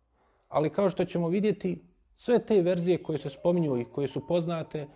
ali 0.53 0.71
kao 0.71 0.91
što 0.91 1.05
ćemo 1.05 1.29
vidjeti, 1.29 1.85
sve 2.15 2.39
te 2.39 2.63
verzije 2.63 3.03
koje 3.03 3.19
se 3.19 3.31
spominju 3.31 3.81
i 3.81 3.85
koje 3.85 4.09
su 4.09 4.27
poznate 4.27 4.87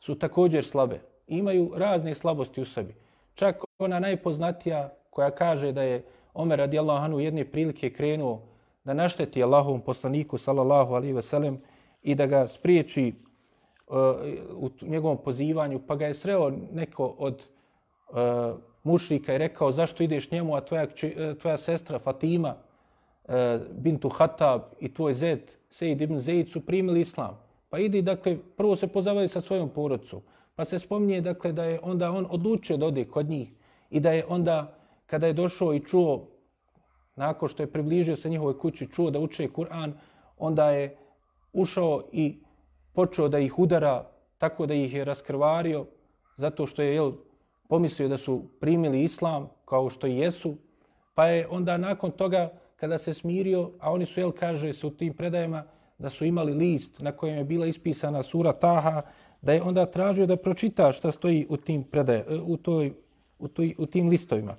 su 0.00 0.14
također 0.18 0.64
slabe. 0.64 1.00
Imaju 1.26 1.72
razne 1.76 2.14
slabosti 2.14 2.60
u 2.60 2.64
sebi. 2.64 2.94
Čak 3.34 3.64
ona 3.78 4.00
najpoznatija 4.00 4.92
koja 5.10 5.30
kaže 5.30 5.72
da 5.72 5.82
je 5.82 6.04
Omer 6.34 6.58
radijallahu 6.58 7.04
anhu 7.04 7.20
jedne 7.20 7.44
prilike 7.44 7.90
krenuo 7.90 8.42
da 8.84 8.94
našteti 8.94 9.42
Allahovom 9.42 9.80
poslaniku 9.80 10.38
sallallahu 10.38 10.94
alaihi 10.94 11.22
sellem 11.22 11.60
i 12.02 12.14
da 12.14 12.26
ga 12.26 12.46
spriječi 12.46 13.14
uh, 13.86 13.96
u 14.56 14.70
njegovom 14.82 15.18
pozivanju, 15.24 15.80
pa 15.86 15.96
ga 15.96 16.06
je 16.06 16.14
sreo 16.14 16.50
neko 16.72 17.14
od 17.18 17.46
uh, 18.08 18.16
mušrika 18.82 19.34
i 19.34 19.38
rekao 19.38 19.72
zašto 19.72 20.02
ideš 20.02 20.30
njemu, 20.30 20.56
a 20.56 20.60
tvoja, 20.60 20.86
e, 21.02 21.34
tvoja 21.38 21.56
sestra 21.56 21.98
Fatima 21.98 22.54
E, 23.28 23.58
bintu 23.70 24.08
Hatab 24.08 24.62
i 24.80 24.94
tvoj 24.94 25.12
zed, 25.14 25.50
Sejid 25.70 26.00
ibn 26.00 26.20
Zeid, 26.20 26.48
su 26.48 26.60
primili 26.60 27.00
islam. 27.00 27.38
Pa 27.68 27.78
idi, 27.78 28.02
dakle, 28.02 28.38
prvo 28.56 28.76
se 28.76 28.86
pozavaju 28.86 29.28
sa 29.28 29.40
svojom 29.40 29.68
porodcom. 29.68 30.20
Pa 30.54 30.64
se 30.64 30.78
spominje, 30.78 31.20
dakle, 31.20 31.52
da 31.52 31.64
je 31.64 31.80
onda 31.82 32.10
on 32.10 32.26
odlučio 32.30 32.76
da 32.76 32.86
ode 32.86 33.04
kod 33.04 33.30
njih 33.30 33.54
i 33.90 34.00
da 34.00 34.12
je 34.12 34.24
onda, 34.28 34.78
kada 35.06 35.26
je 35.26 35.32
došao 35.32 35.74
i 35.74 35.80
čuo, 35.80 36.28
nakon 37.16 37.48
što 37.48 37.62
je 37.62 37.72
približio 37.72 38.16
se 38.16 38.30
njihovoj 38.30 38.58
kući, 38.58 38.86
čuo 38.86 39.10
da 39.10 39.18
uče 39.18 39.48
Kur'an, 39.48 39.92
onda 40.38 40.70
je 40.70 40.96
ušao 41.52 42.02
i 42.12 42.38
počeo 42.92 43.28
da 43.28 43.38
ih 43.38 43.58
udara 43.58 44.10
tako 44.38 44.66
da 44.66 44.74
ih 44.74 44.94
je 44.94 45.04
raskrvario 45.04 45.86
zato 46.36 46.66
što 46.66 46.82
je 46.82 46.94
jel, 46.94 47.12
pomislio 47.68 48.08
da 48.08 48.16
su 48.16 48.42
primili 48.60 49.02
islam 49.02 49.48
kao 49.64 49.90
što 49.90 50.06
i 50.06 50.16
jesu, 50.16 50.54
pa 51.14 51.26
je 51.26 51.48
onda 51.48 51.76
nakon 51.76 52.10
toga 52.10 52.50
kada 52.76 52.98
se 52.98 53.14
smirio, 53.14 53.70
a 53.80 53.92
oni 53.92 54.06
su, 54.06 54.20
jel, 54.20 54.32
kaže 54.32 54.72
se 54.72 54.86
u 54.86 54.90
tim 54.90 55.14
predajama, 55.14 55.64
da 55.98 56.10
su 56.10 56.24
imali 56.24 56.52
list 56.52 57.00
na 57.00 57.12
kojem 57.12 57.36
je 57.36 57.44
bila 57.44 57.66
ispisana 57.66 58.22
sura 58.22 58.52
Taha, 58.52 59.02
da 59.42 59.52
je 59.52 59.62
onda 59.62 59.86
tražio 59.86 60.26
da 60.26 60.36
pročita 60.36 60.92
šta 60.92 61.12
stoji 61.12 61.46
u 61.48 61.56
tim 61.56 61.82
predaje, 61.84 62.24
e, 62.28 62.34
u, 62.34 62.56
toj, 62.56 62.92
u, 63.38 63.48
toj, 63.48 63.74
u 63.78 63.86
tim 63.86 64.08
listovima. 64.08 64.56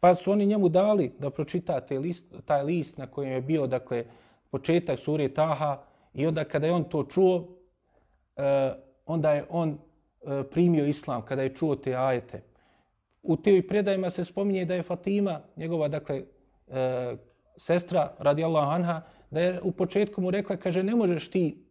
Pa 0.00 0.14
su 0.14 0.32
oni 0.32 0.46
njemu 0.46 0.68
dali 0.68 1.12
da 1.18 1.30
pročita 1.30 1.80
te 1.80 1.98
list, 1.98 2.24
taj 2.44 2.62
list 2.62 2.98
na 2.98 3.06
kojem 3.06 3.32
je 3.32 3.40
bio 3.40 3.66
dakle, 3.66 4.04
početak 4.50 4.98
sure 4.98 5.28
Taha 5.28 5.82
i 6.14 6.26
onda 6.26 6.44
kada 6.44 6.66
je 6.66 6.72
on 6.72 6.84
to 6.84 7.02
čuo, 7.02 7.48
e, 8.36 8.72
onda 9.06 9.32
je 9.32 9.44
on 9.50 9.70
e, 9.70 10.42
primio 10.50 10.86
islam 10.86 11.22
kada 11.22 11.42
je 11.42 11.54
čuo 11.54 11.76
te 11.76 11.94
ajete. 11.94 12.42
U 13.22 13.36
toj 13.36 13.66
predajima 13.68 14.10
se 14.10 14.24
spominje 14.24 14.64
da 14.64 14.74
je 14.74 14.82
Fatima, 14.82 15.40
njegova 15.56 15.88
dakle, 15.88 16.22
sestra 17.58 18.14
radijallahu 18.18 18.70
anha, 18.70 19.02
da 19.30 19.40
je 19.40 19.60
u 19.62 19.72
početku 19.72 20.20
mu 20.20 20.30
rekla, 20.30 20.56
kaže, 20.56 20.82
ne 20.82 20.94
možeš 20.96 21.28
ti 21.30 21.64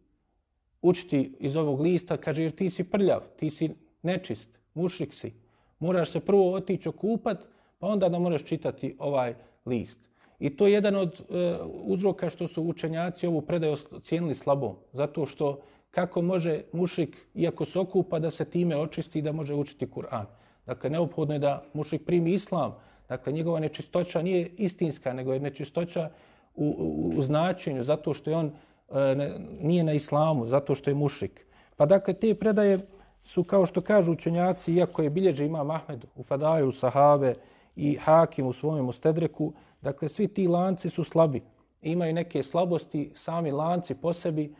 učiti 0.82 1.36
iz 1.40 1.56
ovog 1.56 1.80
lista, 1.80 2.16
kaže, 2.16 2.42
jer 2.42 2.52
ti 2.52 2.70
si 2.70 2.84
prljav, 2.84 3.20
ti 3.36 3.50
si 3.50 3.70
nečist, 4.02 4.58
mušrik 4.74 5.14
si. 5.14 5.32
Moraš 5.78 6.10
se 6.10 6.20
prvo 6.20 6.52
otići 6.52 6.88
okupat, 6.88 7.38
pa 7.78 7.86
onda 7.86 8.08
da 8.08 8.18
moraš 8.18 8.44
čitati 8.44 8.96
ovaj 8.98 9.34
list. 9.66 9.98
I 10.38 10.56
to 10.56 10.66
je 10.66 10.72
jedan 10.72 10.96
od 10.96 11.20
e, 11.20 11.54
uzroka 11.84 12.30
što 12.30 12.46
su 12.46 12.62
učenjaci 12.62 13.26
ovu 13.26 13.42
predaju 13.42 13.76
cijenili 14.02 14.34
slabom. 14.34 14.76
Zato 14.92 15.26
što 15.26 15.60
kako 15.90 16.22
može 16.22 16.62
mušrik, 16.72 17.26
iako 17.34 17.64
se 17.64 17.78
okupa, 17.78 18.18
da 18.18 18.30
se 18.30 18.44
time 18.44 18.76
očisti 18.76 19.18
i 19.18 19.22
da 19.22 19.32
može 19.32 19.54
učiti 19.54 19.86
Kur'an. 19.86 20.24
Dakle, 20.66 20.90
neophodno 20.90 21.34
je 21.34 21.38
da 21.38 21.64
mušrik 21.74 22.04
primi 22.06 22.32
islam. 22.32 22.74
Dakle, 23.08 23.32
njegova 23.32 23.60
nečistoća 23.60 24.22
nije 24.22 24.50
istinska, 24.56 25.12
nego 25.12 25.32
je 25.32 25.40
nečistoća 25.40 26.10
u, 26.54 26.66
u, 26.78 27.18
u 27.18 27.22
značenju, 27.22 27.84
zato 27.84 28.14
što 28.14 28.30
je 28.30 28.36
on 28.36 28.46
e, 28.46 29.14
ne, 29.14 29.38
nije 29.60 29.84
na 29.84 29.92
islamu, 29.92 30.46
zato 30.46 30.74
što 30.74 30.90
je 30.90 30.94
mušrik. 30.94 31.46
Pa 31.76 31.86
dakle, 31.86 32.14
te 32.14 32.34
predaje 32.34 32.78
su, 33.22 33.44
kao 33.44 33.66
što 33.66 33.80
kažu 33.80 34.12
učenjaci, 34.12 34.72
iako 34.72 35.02
je 35.02 35.10
bilježe 35.10 35.46
ima 35.46 35.64
Mahmed 35.64 36.04
u 36.16 36.22
Fadaju, 36.22 36.72
Sahabe 36.72 37.34
i 37.76 37.94
Hakim 37.94 38.46
u 38.46 38.52
svojom 38.52 38.88
Ostedreku, 38.88 39.52
dakle, 39.82 40.08
svi 40.08 40.28
ti 40.28 40.48
lanci 40.48 40.90
su 40.90 41.04
slabi. 41.04 41.42
Imaju 41.82 42.12
neke 42.14 42.42
slabosti, 42.42 43.10
sami 43.14 43.50
lanci 43.50 43.94
po 43.94 44.12
sebi, 44.12 44.54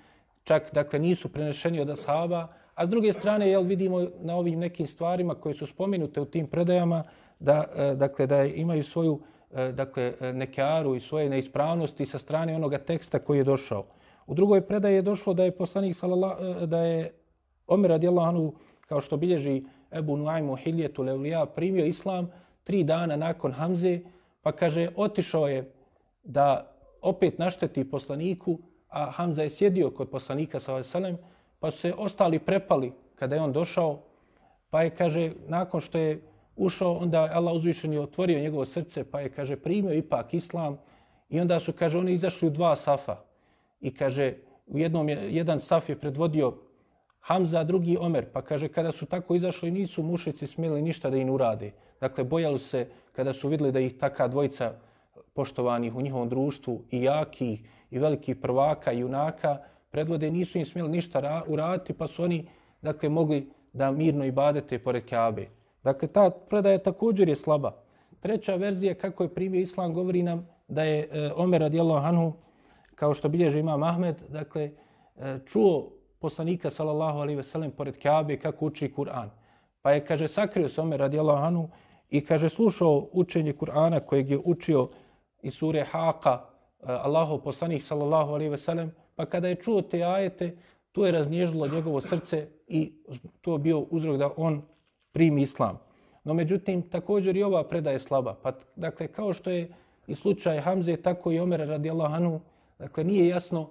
čak 0.45 0.71
dakle, 0.75 0.99
nisu 0.99 1.29
prenešeni 1.29 1.81
od 1.81 1.91
Ashaba, 1.91 2.49
a 2.75 2.87
s 2.87 2.89
druge 2.89 3.13
strane, 3.13 3.51
jel, 3.51 3.63
vidimo 3.63 4.07
na 4.21 4.37
ovim 4.37 4.59
nekim 4.59 4.87
stvarima 4.87 5.35
koje 5.35 5.55
su 5.55 5.67
spomenute 5.67 6.21
u 6.21 6.25
tim 6.25 6.47
predajama, 6.47 7.05
da, 7.41 7.65
e, 7.77 7.95
dakle, 7.95 8.27
da 8.27 8.45
imaju 8.45 8.85
svoju 8.85 9.21
e, 9.51 9.73
dakle, 9.73 10.15
nekearu 10.21 10.95
i 10.95 11.01
svoje 11.01 11.31
neispravnosti 11.31 12.07
sa 12.07 12.19
strane 12.19 12.57
onoga 12.57 12.79
teksta 12.79 13.19
koji 13.19 13.39
je 13.39 13.45
došao. 13.45 13.87
U 14.27 14.35
drugoj 14.35 14.61
predaji 14.61 14.95
je 14.95 15.03
došlo 15.03 15.35
da 15.35 15.45
je 15.45 15.57
poslanik 15.57 15.97
sallallahu 15.97 16.45
e, 16.45 16.67
da 16.67 16.79
je 16.79 17.13
Omer 17.67 17.91
radijallahu 17.91 18.29
anhu 18.29 18.53
kao 18.81 19.01
što 19.01 19.17
bilježi 19.17 19.65
Ebu 19.93 20.17
Nuaymu 20.17 20.57
Hiljetu 20.57 21.03
Levlija 21.03 21.47
primio 21.47 21.85
islam 21.85 22.31
tri 22.65 22.85
dana 22.85 23.17
nakon 23.17 23.53
Hamze 23.53 24.01
pa 24.43 24.53
kaže 24.53 24.89
otišao 24.97 25.49
je 25.49 25.73
da 26.23 26.73
opet 27.03 27.39
našteti 27.39 27.91
poslaniku 27.91 28.59
a 28.89 29.11
Hamza 29.11 29.43
je 29.43 29.51
sjedio 29.51 29.91
kod 29.91 30.11
poslanika 30.11 30.61
sallallahu 30.61 30.89
alejhi 30.95 31.17
pa 31.59 31.71
su 31.71 31.79
se 31.79 31.95
ostali 31.99 32.39
prepali 32.39 32.93
kada 33.15 33.37
je 33.37 33.43
on 33.43 33.53
došao 33.53 34.03
pa 34.71 34.83
je 34.83 34.91
kaže 34.91 35.33
nakon 35.47 35.81
što 35.81 35.99
je 35.99 36.23
ušao, 36.59 36.93
onda 36.93 37.23
je 37.25 37.31
Allah 37.31 37.55
uzvišen 37.55 37.93
je 37.93 38.01
otvorio 38.01 38.41
njegovo 38.41 38.65
srce, 38.65 39.05
pa 39.05 39.21
je, 39.21 39.29
kaže, 39.29 39.57
primio 39.57 39.95
ipak 39.95 40.35
islam. 40.35 40.79
I 41.29 41.41
onda 41.41 41.61
su, 41.61 41.73
kaže, 41.73 41.99
oni 41.99 42.13
izašli 42.13 42.49
u 42.49 42.51
dva 42.51 42.77
safa. 42.77 43.17
I 43.81 43.95
kaže, 43.95 44.35
u 44.67 44.79
jednom 44.79 45.09
je, 45.09 45.35
jedan 45.35 45.61
saf 45.61 45.89
je 45.89 45.99
predvodio 45.99 46.55
Hamza, 47.21 47.65
drugi 47.65 47.97
Omer. 48.01 48.27
Pa 48.33 48.43
kaže, 48.43 48.69
kada 48.69 48.93
su 48.93 49.07
tako 49.07 49.35
izašli, 49.35 49.71
nisu 49.71 50.03
mušici 50.03 50.47
smjeli 50.47 50.83
ništa 50.83 51.11
da 51.11 51.17
im 51.17 51.31
urade. 51.31 51.73
Dakle, 52.01 52.25
bojali 52.25 52.59
se 52.59 52.87
kada 53.13 53.33
su 53.33 53.49
vidjeli 53.49 53.73
da 53.73 53.81
ih 53.81 53.99
taka 53.99 54.29
dvojica 54.29 54.73
poštovanih 55.35 55.95
u 55.95 56.03
njihovom 56.03 56.29
društvu 56.29 56.83
i 56.91 57.03
jakih 57.03 57.63
i 57.91 57.99
velikih 57.99 58.37
prvaka 58.37 58.93
i 58.93 58.99
junaka 58.99 59.59
predvode, 59.91 60.31
nisu 60.31 60.59
im 60.59 60.67
smjeli 60.67 60.91
ništa 60.91 61.43
uraditi, 61.47 61.93
pa 61.93 62.07
su 62.07 62.25
oni, 62.25 62.49
dakle, 62.83 63.09
mogli 63.09 63.51
da 63.73 63.91
mirno 63.91 64.25
ibadete 64.25 64.79
pored 64.79 65.09
Kaabe. 65.09 65.49
Dakle, 65.89 66.09
ta 66.09 66.31
predaja 66.31 66.79
također 66.79 67.29
je 67.29 67.37
slaba. 67.37 67.73
Treća 68.21 68.55
verzija 68.55 68.95
kako 68.95 69.23
je 69.23 69.35
primio 69.35 69.61
islam 69.61 69.95
govori 69.95 70.23
nam 70.23 70.49
da 70.69 70.83
je 70.83 71.09
e, 71.13 71.31
Omer 71.37 71.61
radijallahu 71.61 72.07
anhu, 72.07 72.33
kao 72.95 73.15
što 73.15 73.29
bilježe 73.29 73.61
ima 73.61 73.77
Mahmed, 73.77 74.23
dakle, 74.29 74.71
e, 75.17 75.39
čuo 75.47 75.91
poslanika 76.19 76.71
sallallahu 76.71 77.19
alaihi 77.19 77.37
ve 77.37 77.43
sellem 77.43 77.71
pored 77.71 78.03
Kaabe 78.03 78.37
kako 78.37 78.67
uči 78.67 78.93
Kur'an. 78.97 79.31
Pa 79.83 79.93
je, 79.93 80.05
kaže, 80.05 80.29
sakrio 80.29 80.69
se 80.69 80.81
Omer 80.81 81.01
radijallahu 81.01 81.43
anhu 81.43 81.69
i, 82.11 82.25
kaže, 82.25 82.49
slušao 82.49 83.09
učenje 83.13 83.53
Kur'ana 83.53 84.01
kojeg 84.01 84.31
je 84.31 84.39
učio 84.45 84.89
iz 85.43 85.55
sure 85.55 85.87
Haqa, 85.93 86.35
e, 86.35 86.93
Allahu 86.93 87.39
poslanik 87.39 87.83
sallallahu 87.83 88.33
alaihi 88.33 88.51
ve 88.51 88.59
sellem, 88.59 88.93
pa 89.17 89.27
kada 89.27 89.49
je 89.49 89.55
čuo 89.55 89.83
te 89.83 90.03
ajete, 90.03 90.57
to 90.93 91.07
je 91.07 91.13
raznježilo 91.13 91.69
njegovo 91.69 92.01
srce 92.01 92.49
i 92.67 92.93
to 93.41 93.53
je 93.53 93.59
bio 93.59 93.79
uzrok 93.79 94.17
da 94.17 94.31
on 94.37 94.63
primi 95.19 95.43
islam. 95.43 95.79
No 96.25 96.35
međutim, 96.35 96.83
također 96.83 97.37
i 97.37 97.43
ova 97.43 97.65
predaja 97.69 97.99
slaba. 97.99 98.35
Pa, 98.43 98.53
dakle, 98.77 99.09
kao 99.09 99.33
što 99.33 99.51
je 99.51 99.69
i 100.07 100.15
slučaj 100.15 100.61
Hamze, 100.61 100.97
tako 100.97 101.33
i 101.33 101.41
Omer 101.41 101.61
radijallahu 101.61 102.15
anhu, 102.15 102.41
dakle, 102.79 103.05
nije 103.05 103.27
jasno 103.29 103.69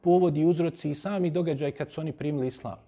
povodi 0.00 0.40
i 0.40 0.46
uzroci 0.46 0.90
i 0.90 0.94
sami 0.94 1.30
događaj 1.30 1.70
kad 1.70 1.90
su 1.90 2.00
oni 2.00 2.12
primili 2.12 2.46
islam. 2.46 2.78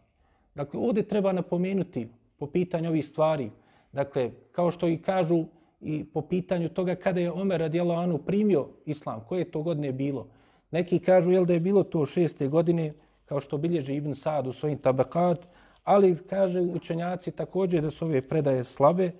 Dakle, 0.55 0.81
ovdje 0.81 1.03
treba 1.03 1.33
napomenuti 1.33 2.09
po 2.39 2.47
pitanju 2.47 2.89
ovih 2.89 3.07
stvari, 3.07 3.51
dakle, 3.93 4.31
kao 4.53 4.71
što 4.71 4.89
i 4.89 4.99
kažu 4.99 5.45
i 5.81 6.05
po 6.05 6.23
pitanju 6.23 6.69
toga 6.69 6.95
kada 6.95 7.21
je 7.21 7.33
Omer 7.33 7.61
radijallahu 7.61 8.01
anhu 8.01 8.19
primio 8.19 8.69
islam, 8.87 9.25
koje 9.29 9.51
to 9.51 9.63
godine 9.63 9.93
bilo. 9.93 10.27
Neki 10.71 10.99
kažu 10.99 11.31
jel 11.31 11.45
da 11.45 11.55
je 11.55 11.61
bilo 11.61 11.85
to 11.85 12.07
šeste 12.07 12.49
godine, 12.49 12.95
kao 13.25 13.41
što 13.41 13.59
bilježi 13.59 13.95
Ibn 13.95 14.15
Sad 14.15 14.47
u 14.47 14.53
svojim 14.53 14.79
tabakat, 14.79 15.47
ali 15.85 16.17
kaže 16.31 16.61
učenjaci 16.61 17.31
također 17.31 17.83
da 17.83 17.91
su 17.91 18.05
ove 18.05 18.23
predaje 18.29 18.65
slabe 18.65 19.13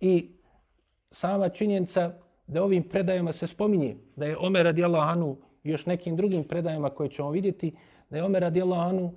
i 0.00 0.30
sama 1.10 1.48
činjenica 1.48 2.12
da 2.46 2.62
ovim 2.62 2.82
predajama 2.82 3.32
se 3.32 3.46
spominje 3.46 3.96
da 4.16 4.26
je 4.26 4.36
Omer 4.38 4.64
radijallahu 4.64 5.10
anhu 5.10 5.36
još 5.64 5.86
nekim 5.86 6.16
drugim 6.16 6.44
predajama 6.44 6.90
koje 6.90 7.08
ćemo 7.08 7.30
vidjeti 7.30 7.72
da 8.10 8.16
je 8.16 8.24
Omer 8.24 8.42
radijallahu 8.42 8.88
anhu 8.88 9.12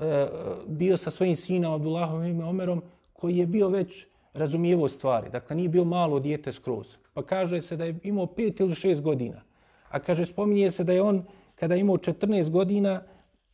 e, 0.00 0.26
bio 0.66 0.96
sa 0.96 1.10
svojim 1.10 1.36
sinom 1.36 1.72
Abdullahom 1.72 2.24
ime 2.24 2.44
Omerom 2.44 2.82
koji 3.12 3.36
je 3.36 3.46
bio 3.46 3.68
već 3.68 4.06
razumijevo 4.34 4.88
stvari. 4.88 5.30
Dakle, 5.30 5.56
nije 5.56 5.68
bio 5.68 5.84
malo 5.84 6.20
dijete 6.20 6.52
skroz. 6.52 6.96
Pa 7.14 7.22
kaže 7.22 7.62
se 7.62 7.76
da 7.76 7.84
je 7.84 7.98
imao 8.02 8.26
pet 8.26 8.60
ili 8.60 8.74
šest 8.74 9.00
godina. 9.00 9.42
A 9.88 9.98
kaže, 9.98 10.26
spominje 10.26 10.70
se 10.70 10.84
da 10.84 10.92
je 10.92 11.02
on, 11.02 11.24
kada 11.54 11.74
je 11.74 11.80
imao 11.80 11.96
14 11.96 12.50
godina, 12.50 13.02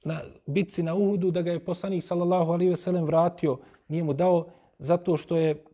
na 0.05 0.21
bitci 0.47 0.83
na 0.83 0.95
Uhudu 0.95 1.31
da 1.31 1.43
ga 1.43 1.53
je 1.53 1.65
poslanik 1.65 2.05
sallallahu 2.05 2.53
alejhi 2.53 2.71
ve 2.71 2.77
sellem 2.77 3.05
vratio, 3.05 3.59
nije 3.89 4.03
mu 4.03 4.13
dao 4.13 4.47
zato 4.79 5.17
što 5.17 5.37
je 5.37 5.65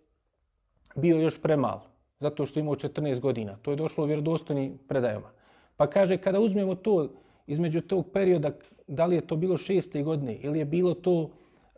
bio 0.96 1.16
još 1.16 1.42
premal, 1.42 1.80
zato 2.18 2.46
što 2.46 2.58
je 2.58 2.62
imao 2.62 2.74
14 2.74 3.20
godina. 3.20 3.56
To 3.62 3.70
je 3.70 3.76
došlo 3.76 4.04
u 4.04 4.06
vjerodostojnim 4.06 4.78
predajama. 4.88 5.30
Pa 5.76 5.86
kaže, 5.86 6.16
kada 6.16 6.40
uzmemo 6.40 6.74
to 6.74 7.08
između 7.46 7.80
tog 7.80 8.06
perioda, 8.12 8.52
da 8.86 9.06
li 9.06 9.16
je 9.16 9.26
to 9.26 9.36
bilo 9.36 9.56
šeste 9.56 10.02
godine 10.02 10.36
ili 10.36 10.58
je 10.58 10.64
bilo 10.64 10.94
to 10.94 11.30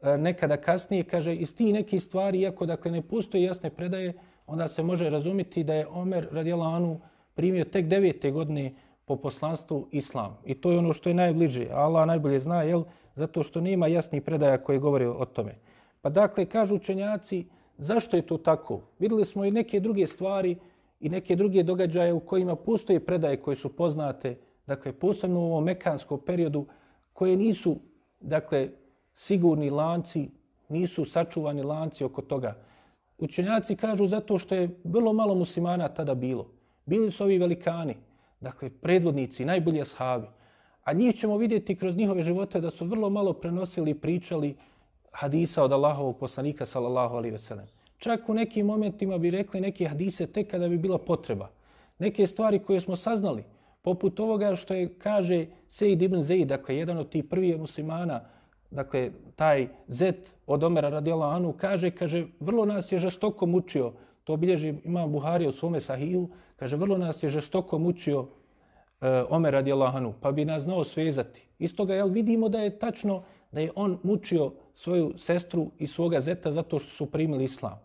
e, 0.03 0.19
nekada 0.19 0.57
kasnije, 0.57 1.05
kaže, 1.05 1.35
iz 1.35 1.55
tih 1.55 1.73
nekih 1.73 2.03
stvari, 2.03 2.41
iako 2.41 2.67
dakle, 2.67 2.91
ne 2.91 3.03
postoje 3.03 3.43
jasne 3.43 3.71
predaje, 3.71 4.15
onda 4.47 4.69
se 4.69 4.83
može 4.83 5.11
razumjeti 5.11 5.65
da 5.65 5.75
je 5.75 5.87
Omer 5.87 6.29
radijalanu 6.33 7.01
primio 7.35 7.65
tek 7.65 7.87
devete 7.87 8.31
godine 8.31 8.75
po 9.11 9.17
poslanstvu 9.17 9.89
islam. 9.91 10.37
I 10.47 10.55
to 10.55 10.71
je 10.71 10.79
ono 10.79 10.93
što 10.93 11.11
je 11.11 11.15
najbliže. 11.15 11.67
Allah 11.75 12.07
najbolje 12.07 12.41
zna, 12.41 12.63
jel? 12.63 12.85
Zato 13.15 13.43
što 13.43 13.61
nema 13.61 13.87
jasnih 13.87 14.23
predaja 14.23 14.59
koje 14.59 14.79
govore 14.79 15.09
o 15.09 15.25
tome. 15.25 15.57
Pa 16.01 16.11
dakle, 16.11 16.45
kažu 16.47 16.77
učenjaci, 16.77 17.47
zašto 17.79 18.17
je 18.17 18.23
to 18.23 18.39
tako? 18.39 18.81
Videli 18.99 19.25
smo 19.25 19.45
i 19.45 19.51
neke 19.51 19.81
druge 19.81 20.07
stvari 20.07 20.57
i 21.01 21.09
neke 21.09 21.37
druge 21.37 21.63
događaje 21.63 22.13
u 22.13 22.21
kojima 22.21 22.55
postoje 22.57 23.01
predaje 23.01 23.37
koje 23.37 23.57
su 23.57 23.69
poznate, 23.77 24.37
dakle, 24.67 24.93
posebno 24.93 25.41
u 25.41 25.51
ovom 25.51 25.65
mekanskom 25.65 26.21
periodu, 26.27 26.67
koje 27.13 27.37
nisu, 27.37 27.77
dakle, 28.21 28.69
sigurni 29.15 29.71
lanci, 29.71 30.29
nisu 30.69 31.05
sačuvani 31.05 31.63
lanci 31.63 32.05
oko 32.05 32.23
toga. 32.23 32.55
Učenjaci 33.19 33.77
kažu 33.77 34.07
zato 34.07 34.39
što 34.39 34.55
je 34.55 34.71
vrlo 34.85 35.13
malo 35.13 35.35
muslimana 35.35 35.89
tada 35.89 36.15
bilo. 36.15 36.47
Bili 36.87 37.11
su 37.11 37.25
ovi 37.25 37.39
velikani, 37.39 37.97
dakle, 38.41 38.71
predvodnici, 38.71 39.45
najbolji 39.45 39.81
ashabi. 39.81 40.27
A 40.85 40.93
njih 40.93 41.15
ćemo 41.15 41.37
vidjeti 41.37 41.77
kroz 41.77 41.97
njihove 41.97 42.23
živote 42.23 42.61
da 42.61 42.71
su 42.71 42.87
vrlo 42.87 43.11
malo 43.11 43.33
prenosili 43.33 43.91
i 43.91 44.01
pričali 44.01 44.57
hadisa 45.13 45.65
od 45.65 45.73
Allahovog 45.73 46.19
poslanika 46.19 46.67
sallallahu 46.67 47.17
alaihi 47.17 47.33
veselem. 47.33 47.67
Čak 47.99 48.29
u 48.29 48.35
nekim 48.35 48.67
momentima 48.67 49.19
bi 49.19 49.31
rekli 49.31 49.61
neke 49.61 49.87
hadise 49.87 50.27
tek 50.27 50.51
kada 50.51 50.69
bi 50.69 50.79
bila 50.79 50.99
potreba. 50.99 51.51
Neke 51.99 52.27
stvari 52.27 52.59
koje 52.59 52.81
smo 52.81 52.97
saznali, 52.97 53.45
poput 53.83 54.21
ovoga 54.21 54.57
što 54.57 54.75
je 54.75 54.99
kaže 54.99 55.47
Sejid 55.69 56.03
ibn 56.03 56.23
Zaid, 56.23 56.49
dakle 56.49 56.77
jedan 56.77 56.99
od 56.99 57.11
tih 57.11 57.25
prvih 57.25 57.59
muslimana, 57.59 58.21
dakle 58.71 59.11
taj 59.37 59.69
Zet 59.87 60.37
od 60.47 60.65
Omera 60.65 60.89
radijallahu 60.89 61.37
anhu 61.37 61.53
kaže, 61.53 61.91
kaže 61.91 62.27
vrlo 62.41 62.65
nas 62.65 62.93
je 62.93 62.99
žestoko 62.99 63.47
mučio, 63.47 63.93
to 64.25 64.33
obilježi 64.33 64.75
imam 64.85 65.13
Buhari 65.13 65.47
u 65.47 65.53
svome 65.53 65.81
sahihu, 65.81 66.29
kaže 66.61 66.77
vrlo 66.77 66.99
nas 66.99 67.23
je 67.23 67.29
žestoko 67.29 67.79
mučio 67.79 68.27
e, 69.01 69.25
Omer 69.31 69.53
radijalahanu, 69.53 70.09
anhu, 70.09 70.21
pa 70.21 70.33
bi 70.33 70.45
nas 70.45 70.63
znao 70.63 70.85
svezati. 70.85 71.43
Iz 71.59 71.77
toga 71.77 71.95
jel, 71.95 72.09
vidimo 72.09 72.49
da 72.49 72.61
je 72.61 72.79
tačno 72.79 73.23
da 73.53 73.61
je 73.61 73.73
on 73.75 73.99
mučio 74.03 74.53
svoju 74.75 75.15
sestru 75.19 75.71
i 75.79 75.87
svoga 75.87 76.21
zeta 76.21 76.53
zato 76.53 76.79
što 76.79 76.91
su 76.91 77.07
primili 77.07 77.45
islam. 77.45 77.81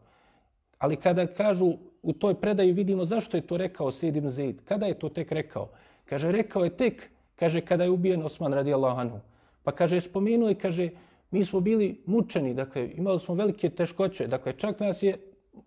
Ali 0.77 0.95
kada 0.95 1.27
kažu 1.27 1.73
u 2.03 2.13
toj 2.13 2.35
predaji 2.35 2.73
vidimo 2.73 3.05
zašto 3.05 3.37
je 3.37 3.47
to 3.47 3.57
rekao 3.57 3.91
Sejid 3.91 4.15
ibn 4.15 4.29
Zaid. 4.29 4.61
Kada 4.65 4.85
je 4.85 4.99
to 4.99 5.09
tek 5.09 5.31
rekao? 5.31 5.69
Kaže, 6.05 6.31
rekao 6.31 6.63
je 6.63 6.77
tek, 6.77 7.09
kaže, 7.35 7.61
kada 7.61 7.83
je 7.83 7.89
ubijen 7.89 8.23
Osman 8.23 8.53
radijallahu 8.53 8.99
anhu. 8.99 9.19
Pa 9.63 9.71
kaže, 9.71 10.01
spomenuo 10.01 10.49
je, 10.49 10.55
kaže, 10.55 10.89
mi 11.31 11.45
smo 11.45 11.59
bili 11.59 12.03
mučeni, 12.05 12.53
dakle, 12.53 12.91
imali 12.95 13.19
smo 13.19 13.35
velike 13.35 13.69
teškoće. 13.69 14.27
Dakle, 14.27 14.53
čak 14.53 14.79
nas 14.79 15.03
je, 15.03 15.17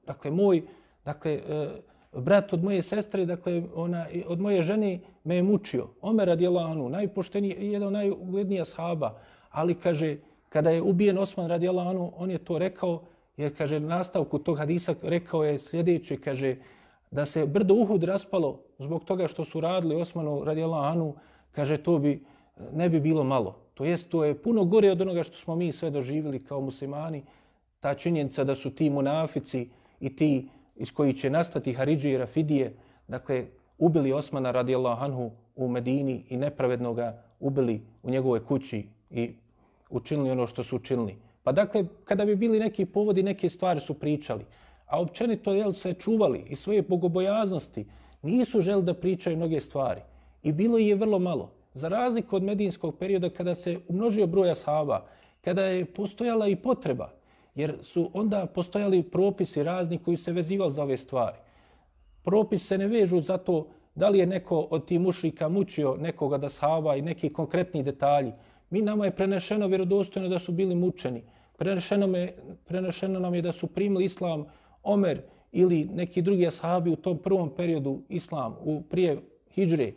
dakle, 0.07 0.31
moj, 0.31 0.63
dakle, 1.05 1.33
e, 1.33 1.69
brat 2.13 2.53
od 2.53 2.65
moje 2.65 2.83
sestre, 2.83 3.27
dakle, 3.27 3.63
ona, 3.75 4.07
od 4.27 4.41
moje 4.41 4.63
žene 4.63 4.99
me 5.25 5.37
je 5.37 5.43
mučio. 5.43 5.89
Omer 6.01 6.29
radijallahu 6.29 6.71
anhu, 6.71 6.89
najpošteniji, 6.89 7.73
jedan 7.73 7.93
najuglednija 7.93 8.65
sahaba. 8.65 9.19
Ali, 9.51 9.75
kaže, 9.75 10.17
kada 10.49 10.71
je 10.71 10.83
ubijen 10.83 11.19
Osman 11.19 11.49
radijallahu 11.49 11.91
anhu, 11.91 12.13
on 12.17 12.31
je 12.31 12.39
to 12.39 12.59
rekao, 12.59 13.03
jer 13.37 13.57
kaže 13.57 13.81
nastavku 13.81 14.39
tog 14.39 14.59
hadisa 14.59 14.95
rekao 15.03 15.45
je 15.45 15.59
sljedeće, 15.59 16.17
kaže 16.17 16.57
da 17.11 17.25
se 17.25 17.47
brdo 17.47 17.75
Uhud 17.75 18.05
raspalo 18.05 18.61
zbog 18.79 19.05
toga 19.05 19.29
što 19.29 19.45
su 19.45 19.61
radili 19.61 20.01
Osmanu 20.01 20.45
radijallahu 20.45 20.85
anhu, 20.85 21.15
kaže 21.53 21.77
to 21.77 21.99
bi 21.99 22.25
ne 22.73 22.89
bi 22.89 23.01
bilo 23.01 23.25
malo. 23.25 23.57
To 23.75 23.85
jest 23.85 24.09
to 24.09 24.25
je 24.25 24.43
puno 24.43 24.65
gore 24.65 24.91
od 24.91 25.01
onoga 25.01 25.23
što 25.23 25.37
smo 25.37 25.57
mi 25.57 25.73
sve 25.73 25.91
doživjeli 25.91 26.45
kao 26.45 26.61
muslimani, 26.61 27.23
ta 27.81 27.95
činjenica 27.95 28.45
da 28.45 28.55
su 28.55 28.71
ti 28.71 28.91
munafici 28.91 29.69
i 30.01 30.17
ti 30.17 30.49
iz 30.79 30.93
koji 30.93 31.12
će 31.12 31.31
nastati 31.31 31.72
Haridži 31.72 32.11
i 32.11 32.18
Rafidije, 32.18 32.72
dakle, 33.09 33.47
ubili 33.79 34.12
Osmana 34.12 34.51
radijallahu 34.51 35.05
anhu 35.05 35.31
u 35.57 35.68
Medini 35.68 36.24
i 36.29 36.37
nepravedno 36.37 36.95
ga 36.95 37.22
ubili 37.41 37.81
u 38.03 38.11
njegove 38.11 38.45
kući 38.45 38.85
i 39.11 39.31
učinili 39.91 40.31
ono 40.31 40.47
što 40.47 40.64
su 40.64 40.76
učinili. 40.76 41.16
Pa 41.43 41.53
dakle, 41.53 41.85
kada 42.05 42.24
bi 42.24 42.37
bili 42.37 42.59
neki 42.59 42.87
povodi, 42.87 43.22
neke 43.22 43.49
stvari 43.49 43.81
su 43.81 43.95
pričali. 43.95 44.45
A 44.87 45.01
općenito 45.01 45.53
jel, 45.53 45.72
se 45.72 45.93
čuvali 45.93 46.45
i 46.49 46.57
svoje 46.57 46.83
bogobojaznosti, 46.83 47.87
nisu 48.22 48.61
želi 48.61 48.83
da 48.83 48.95
pričaju 48.95 49.37
mnoge 49.37 49.61
stvari. 49.61 50.01
I 50.43 50.53
bilo 50.53 50.79
je 50.79 50.95
vrlo 50.95 51.18
malo. 51.18 51.51
Za 51.74 51.89
razliku 51.89 52.37
od 52.37 52.43
medijinskog 52.43 52.97
perioda 52.99 53.31
kada 53.31 53.55
se 53.55 53.79
umnožio 53.89 54.26
broj 54.26 54.51
ashaba, 54.51 55.07
kada 55.45 55.64
je 55.64 55.85
postojala 55.85 56.49
i 56.49 56.57
potreba, 56.57 57.11
jer 57.59 57.75
su 57.83 58.11
onda 58.15 58.47
postojali 58.47 59.03
propisi 59.03 59.63
razni 59.63 59.99
koji 59.99 60.17
se 60.17 60.33
vezivali 60.33 60.73
za 60.73 60.83
ove 60.83 60.97
stvari. 60.97 61.37
Propis 62.23 62.67
se 62.67 62.79
ne 62.79 62.87
vežu 62.87 63.21
za 63.21 63.37
to 63.39 63.67
da 63.95 64.09
li 64.09 64.19
je 64.19 64.27
neko 64.27 64.61
od 64.71 64.87
tih 64.87 65.01
mušlika 65.01 65.49
mučio 65.49 65.97
nekoga 65.97 66.39
da 66.39 66.49
sahaba 66.49 66.97
i 66.97 67.03
neki 67.03 67.33
konkretni 67.33 67.83
detalji. 67.83 68.33
Mi 68.71 68.83
nama 68.83 69.05
je 69.05 69.17
prenešeno 69.17 69.67
vjerodostojno 69.67 70.29
da 70.29 70.39
su 70.39 70.53
bili 70.53 70.75
mučeni. 70.75 71.23
Prenešeno, 71.57 72.07
me, 72.07 72.33
prenešeno 72.65 73.21
nam 73.21 73.35
je 73.35 73.43
da 73.43 73.53
su 73.53 73.67
primili 73.67 74.05
islam 74.05 74.45
Omer 74.83 75.23
ili 75.53 75.85
neki 75.85 76.23
drugi 76.23 76.47
ashabi 76.47 76.91
u 76.91 76.97
tom 76.97 77.19
prvom 77.19 77.51
periodu 77.57 78.03
islam, 78.09 78.57
u 78.61 78.83
prije 78.83 79.19
hijđre. 79.55 79.93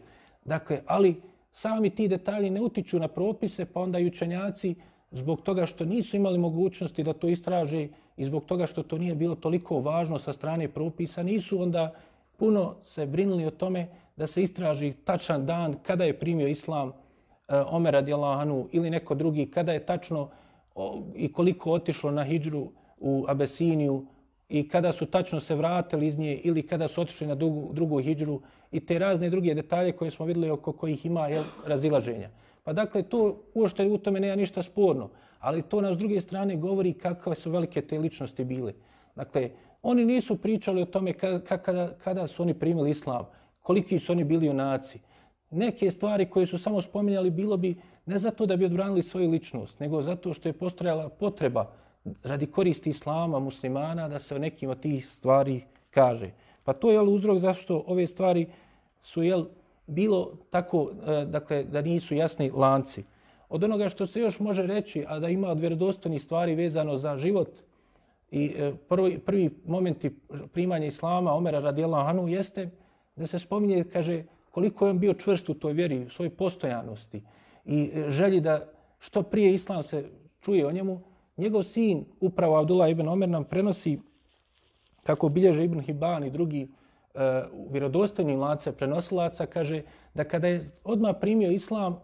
Dakle, 0.46 0.82
ali 0.86 1.16
sami 1.52 1.90
ti 1.90 2.08
detalji 2.08 2.50
ne 2.50 2.62
utiču 2.62 3.00
na 3.00 3.08
propise, 3.08 3.66
pa 3.66 3.82
onda 3.82 4.00
i 4.00 4.08
učenjaci 4.08 4.76
zbog 5.12 5.42
toga 5.42 5.66
što 5.66 5.86
nisu 5.86 6.16
imali 6.16 6.38
mogućnosti 6.38 7.04
da 7.04 7.14
to 7.14 7.28
istraže 7.28 7.88
i 8.18 8.26
zbog 8.26 8.46
toga 8.46 8.68
što 8.68 8.84
to 8.84 8.98
nije 8.98 9.16
bilo 9.16 9.36
toliko 9.36 9.80
važno 9.80 10.20
sa 10.20 10.34
strane 10.34 10.68
propisa, 10.68 11.24
nisu 11.24 11.62
onda 11.62 11.94
puno 12.38 12.76
se 12.82 13.06
brinuli 13.06 13.46
o 13.46 13.52
tome 13.52 13.88
da 14.16 14.28
se 14.28 14.44
istraži 14.44 14.94
tačan 15.04 15.46
dan 15.46 15.76
kada 15.84 16.04
je 16.04 16.20
primio 16.20 16.48
islam 16.48 16.90
e, 16.90 16.94
Omer 17.70 17.94
radijallahu 17.94 18.68
ili 18.72 18.90
neko 18.90 19.16
drugi, 19.16 19.46
kada 19.52 19.74
je 19.74 19.86
tačno 19.86 20.30
i 21.16 21.32
koliko 21.34 21.72
otišlo 21.72 22.12
na 22.12 22.24
hijđru 22.24 22.68
u 23.00 23.26
Abesiniju 23.28 24.06
i 24.50 24.68
kada 24.70 24.92
su 24.92 25.06
tačno 25.06 25.40
se 25.40 25.56
vratili 25.56 26.08
iz 26.08 26.18
nje 26.18 26.36
ili 26.44 26.68
kada 26.68 26.88
su 26.88 27.02
otišli 27.02 27.28
na 27.28 27.36
drugu, 27.36 27.74
drugu 27.74 28.02
hijđru 28.02 28.42
i 28.72 28.80
te 28.86 29.00
razne 29.00 29.30
druge 29.30 29.54
detalje 29.54 29.92
koje 29.92 30.12
smo 30.12 30.26
videli 30.26 30.50
oko 30.50 30.72
kojih 30.72 31.06
ima 31.06 31.28
je, 31.28 31.44
razilaženja. 31.66 32.30
Pa 32.64 32.74
dakle, 32.74 33.04
to 33.04 33.44
uošte 33.54 33.88
u 33.88 33.98
tome 33.98 34.20
nema 34.20 34.36
ništa 34.36 34.64
sporno, 34.64 35.10
ali 35.40 35.62
to 35.62 35.82
nas 35.82 35.96
s 35.96 35.98
druge 35.98 36.22
strane 36.22 36.56
govori 36.56 36.94
kakve 36.94 37.36
su 37.36 37.52
velike 37.52 37.82
te 37.82 38.00
ličnosti 38.00 38.44
bile. 38.44 38.74
Dakle, 39.16 39.50
oni 39.82 40.06
nisu 40.06 40.38
pričali 40.38 40.82
o 40.82 40.86
tome 40.86 41.14
kada, 41.14 41.58
kada, 41.58 41.94
kada 42.04 42.28
su 42.28 42.44
oni 42.44 42.54
primili 42.54 42.90
islam, 42.90 43.26
koliki 43.62 44.00
su 44.00 44.12
oni 44.12 44.24
bili 44.24 44.46
junaci. 44.46 45.00
Neke 45.50 45.92
stvari 45.92 46.26
koje 46.26 46.46
su 46.46 46.58
samo 46.58 46.82
spominjali 46.82 47.30
bilo 47.30 47.58
bi 47.58 47.76
ne 48.06 48.20
zato 48.20 48.46
da 48.46 48.56
bi 48.56 48.66
odbranili 48.66 49.04
svoju 49.04 49.30
ličnost, 49.30 49.80
nego 49.80 50.02
zato 50.02 50.34
što 50.34 50.50
je 50.50 50.54
postojala 50.54 51.10
potreba 51.10 51.72
radi 52.24 52.46
koristi 52.46 52.90
islama, 52.90 53.40
muslimana, 53.40 54.08
da 54.08 54.20
se 54.20 54.36
o 54.36 54.40
nekim 54.40 54.70
od 54.70 54.80
tih 54.80 55.08
stvari 55.08 55.62
kaže. 55.90 56.32
Pa 56.64 56.74
to 56.74 56.90
je 56.90 56.96
jel, 56.96 57.10
uzrok 57.10 57.40
zašto 57.40 57.84
ove 57.88 58.08
stvari 58.08 58.48
su 59.02 59.24
jel, 59.24 59.46
bilo 59.92 60.32
tako, 60.50 60.88
e, 61.08 61.26
dakle, 61.26 61.64
da 61.64 61.82
nisu 61.82 62.16
jasni 62.16 62.52
lanci. 62.54 63.04
Od 63.50 63.64
onoga 63.64 63.90
što 63.90 64.06
se 64.06 64.20
još 64.20 64.40
može 64.40 64.64
reći, 64.64 65.06
a 65.08 65.20
da 65.20 65.30
ima 65.30 65.50
od 65.50 65.60
vjerodostojnih 65.60 66.22
stvari 66.22 66.56
vezano 66.56 66.98
za 66.98 67.18
život 67.18 67.50
i 68.32 68.54
e, 68.58 68.74
prvi, 68.90 69.20
prvi 69.20 69.50
momenti 69.66 70.16
primanja 70.54 70.86
islama, 70.86 71.34
Omera 71.34 71.60
radijela 71.60 72.04
Hanu, 72.04 72.28
jeste 72.28 72.70
da 73.16 73.28
se 73.28 73.40
spominje, 73.40 73.84
kaže, 73.84 74.24
koliko 74.52 74.86
je 74.86 74.92
on 74.92 75.00
bio 75.00 75.14
čvrst 75.14 75.50
u 75.50 75.54
toj 75.54 75.74
vjeri, 75.74 76.06
u 76.06 76.10
svojoj 76.10 76.30
postojanosti 76.30 77.22
i 77.66 77.92
e, 77.94 78.10
želji 78.10 78.40
da 78.40 78.68
što 79.00 79.24
prije 79.24 79.54
islam 79.54 79.84
se 79.84 80.10
čuje 80.42 80.68
o 80.68 80.72
njemu, 80.72 81.02
njegov 81.38 81.64
sin, 81.64 82.06
upravo 82.20 82.60
Abdullah 82.60 82.92
ibn 82.92 83.08
Omer, 83.08 83.30
nam 83.30 83.44
prenosi 83.44 84.00
kako 85.04 85.30
bilježe 85.30 85.64
Ibn 85.64 85.80
Hibban 85.80 86.24
i 86.24 86.32
drugi 86.32 86.68
uh, 87.14 87.72
vjerodostojni 87.72 88.36
lance 88.36 88.72
prenosilaca, 88.72 89.46
kaže 89.46 89.82
da 90.14 90.24
kada 90.24 90.48
je 90.48 90.72
odmah 90.84 91.16
primio 91.22 91.52
islam, 91.52 92.00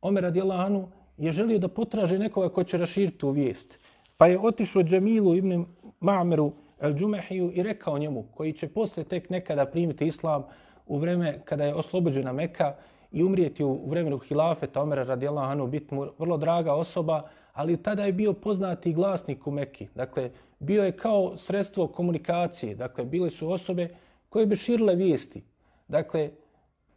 Omer 0.00 0.22
radijalanu 0.22 0.88
je 1.16 1.32
želio 1.32 1.58
da 1.58 1.68
potraže 1.68 2.18
nekoga 2.18 2.48
ko 2.48 2.64
će 2.64 2.76
raširiti 2.76 3.18
tu 3.18 3.30
vijest. 3.30 3.78
Pa 4.16 4.26
je 4.26 4.40
otišao 4.40 4.82
Džemilu 4.82 5.34
ibn 5.36 5.64
Ma'meru 6.00 6.52
el-Džumehiju 6.80 7.50
i 7.54 7.62
rekao 7.62 7.98
njemu, 7.98 8.24
koji 8.34 8.52
će 8.52 8.68
posle 8.68 9.04
tek 9.04 9.30
nekada 9.30 9.66
primiti 9.66 10.06
islam 10.06 10.44
u 10.86 10.98
vreme 10.98 11.40
kada 11.44 11.64
je 11.64 11.74
oslobođena 11.74 12.32
Meka, 12.32 12.74
i 13.14 13.22
umrijeti 13.22 13.64
u 13.64 13.88
vremenu 13.88 14.18
hilafeta 14.18 14.82
Omera 14.82 15.04
radijallahu 15.04 15.50
anhu 15.50 15.66
biti 15.66 15.94
mu 15.94 16.06
vrlo 16.18 16.36
draga 16.36 16.74
osoba, 16.74 17.22
ali 17.52 17.82
tada 17.82 18.04
je 18.04 18.12
bio 18.12 18.32
poznati 18.32 18.92
glasnik 18.92 19.46
u 19.46 19.50
Mekki. 19.50 19.88
Dakle, 19.94 20.30
bio 20.58 20.84
je 20.84 20.96
kao 20.96 21.36
sredstvo 21.36 21.86
komunikacije. 21.86 22.74
Dakle, 22.74 23.04
bile 23.04 23.30
su 23.30 23.50
osobe 23.50 23.88
koje 24.34 24.46
bi 24.46 24.56
širile 24.56 24.94
vijesti. 24.94 25.42
Dakle, 25.88 26.30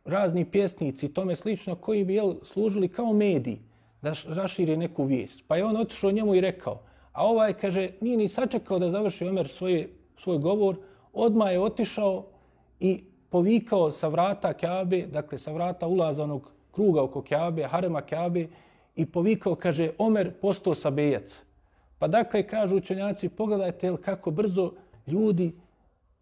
razni 0.06 0.46
pjesnici 0.46 1.06
i 1.06 1.14
tome 1.14 1.36
slično 1.36 1.76
koji 1.76 2.06
bi 2.06 2.16
jel, 2.16 2.34
služili 2.44 2.88
kao 2.88 3.14
mediji 3.14 3.60
da 4.02 4.14
raširi 4.28 4.78
neku 4.78 5.04
vijest. 5.04 5.44
Pa 5.48 5.58
je 5.58 5.66
on 5.66 5.78
otišao 5.78 6.12
njemu 6.12 6.36
i 6.36 6.42
rekao, 6.42 6.82
a 7.12 7.28
ovaj, 7.28 7.54
kaže, 7.54 7.90
nije 8.02 8.18
ni 8.18 8.28
sačekao 8.28 8.80
da 8.80 8.90
završi 8.90 9.28
Omer 9.28 9.48
svoje, 9.48 9.90
svoj 10.16 10.38
govor, 10.38 10.80
odmah 11.14 11.52
je 11.52 11.60
otišao 11.60 12.26
i 12.80 13.04
povikao 13.30 13.92
sa 13.92 14.08
vrata 14.08 14.54
Kjabe, 14.54 15.06
dakle 15.06 15.38
sa 15.38 15.52
vrata 15.52 15.88
ulazanog 15.88 16.52
kruga 16.72 17.04
oko 17.04 17.22
Kjabe, 17.22 17.68
harema 17.68 18.02
Kjabe, 18.02 18.48
i 18.96 19.06
povikao, 19.06 19.56
kaže, 19.56 19.92
Omer 19.98 20.34
postao 20.42 20.76
sabejac. 20.76 21.44
Pa 22.00 22.08
dakle, 22.08 22.48
kažu 22.48 22.76
učenjaci, 22.78 23.30
pogledajte 23.30 23.96
kako 24.02 24.32
brzo 24.32 24.72
ljudi 25.08 25.52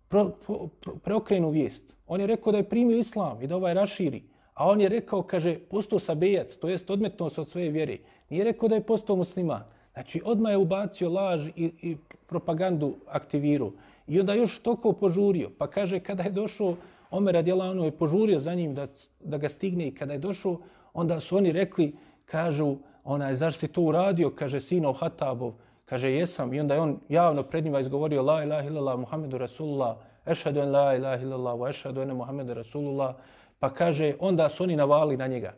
pro, 0.08 0.30
pro, 0.30 0.68
pro, 0.68 0.95
preokrenu 0.95 1.49
vijest. 1.49 1.93
On 2.08 2.22
je 2.22 2.28
rekao 2.28 2.51
da 2.51 2.58
je 2.58 2.70
primio 2.70 2.97
islam 2.97 3.41
i 3.41 3.47
da 3.47 3.56
ovaj 3.56 3.74
raširi. 3.74 4.24
A 4.53 4.70
on 4.70 4.82
je 4.82 4.89
rekao, 4.89 5.24
kaže, 5.24 5.60
postao 5.60 5.99
sabejac, 5.99 6.58
to 6.58 6.70
jest 6.70 6.89
odmetno 6.89 7.30
se 7.30 7.41
od 7.41 7.49
svoje 7.49 7.70
vjere. 7.70 7.97
Nije 8.30 8.43
rekao 8.43 8.70
da 8.70 8.76
je 8.76 8.84
postao 8.84 9.16
musliman. 9.16 9.64
Znači, 9.93 10.22
odmah 10.26 10.51
je 10.51 10.58
ubacio 10.58 11.10
laž 11.10 11.47
i, 11.47 11.72
i 11.82 11.97
propagandu 12.28 12.95
aktivirao. 13.08 13.72
I 14.08 14.20
onda 14.20 14.34
još 14.34 14.60
toko 14.60 14.93
požurio. 14.93 15.49
Pa 15.58 15.68
kaže, 15.68 15.99
kada 15.99 16.24
je 16.24 16.32
došao 16.32 16.76
Omer 17.12 17.34
radijalanu 17.34 17.86
je 17.86 17.91
požurio 17.91 18.39
za 18.39 18.53
njim 18.53 18.76
da, 18.76 18.88
da 19.20 19.38
ga 19.38 19.49
stigne 19.49 19.88
i 19.88 19.95
kada 19.95 20.14
je 20.14 20.20
došao, 20.20 20.60
onda 20.93 21.20
su 21.20 21.38
oni 21.38 21.51
rekli, 21.51 21.95
kažu, 22.26 22.76
ona 23.03 23.28
je, 23.28 23.36
zašto 23.36 23.60
si 23.60 23.68
to 23.68 23.82
uradio, 23.82 24.30
kaže, 24.30 24.60
sino 24.60 24.93
Hatabov, 24.93 25.53
kaže, 25.86 26.11
jesam. 26.11 26.53
I 26.53 26.59
onda 26.59 26.73
je 26.73 26.81
on 26.81 26.99
javno 27.09 27.43
pred 27.43 27.63
njima 27.63 27.79
izgovorio, 27.79 28.23
la 28.23 28.43
ilaha 28.43 28.67
illallah, 28.67 28.99
Muhammedu 28.99 29.38
Rasulullah, 29.38 29.97
ešhadu 30.25 30.59
en 30.59 30.71
la 30.71 30.95
ilaha 30.95 31.23
illallah, 31.23 31.55
wa 31.55 31.69
ešhadu 31.69 32.01
ene 32.01 32.13
Muhammedu 32.13 32.53
Rasulullah. 32.53 33.15
Pa 33.59 33.69
kaže, 33.69 34.13
onda 34.19 34.49
su 34.49 34.63
oni 34.63 34.75
navali 34.75 35.17
na 35.17 35.27
njega. 35.27 35.53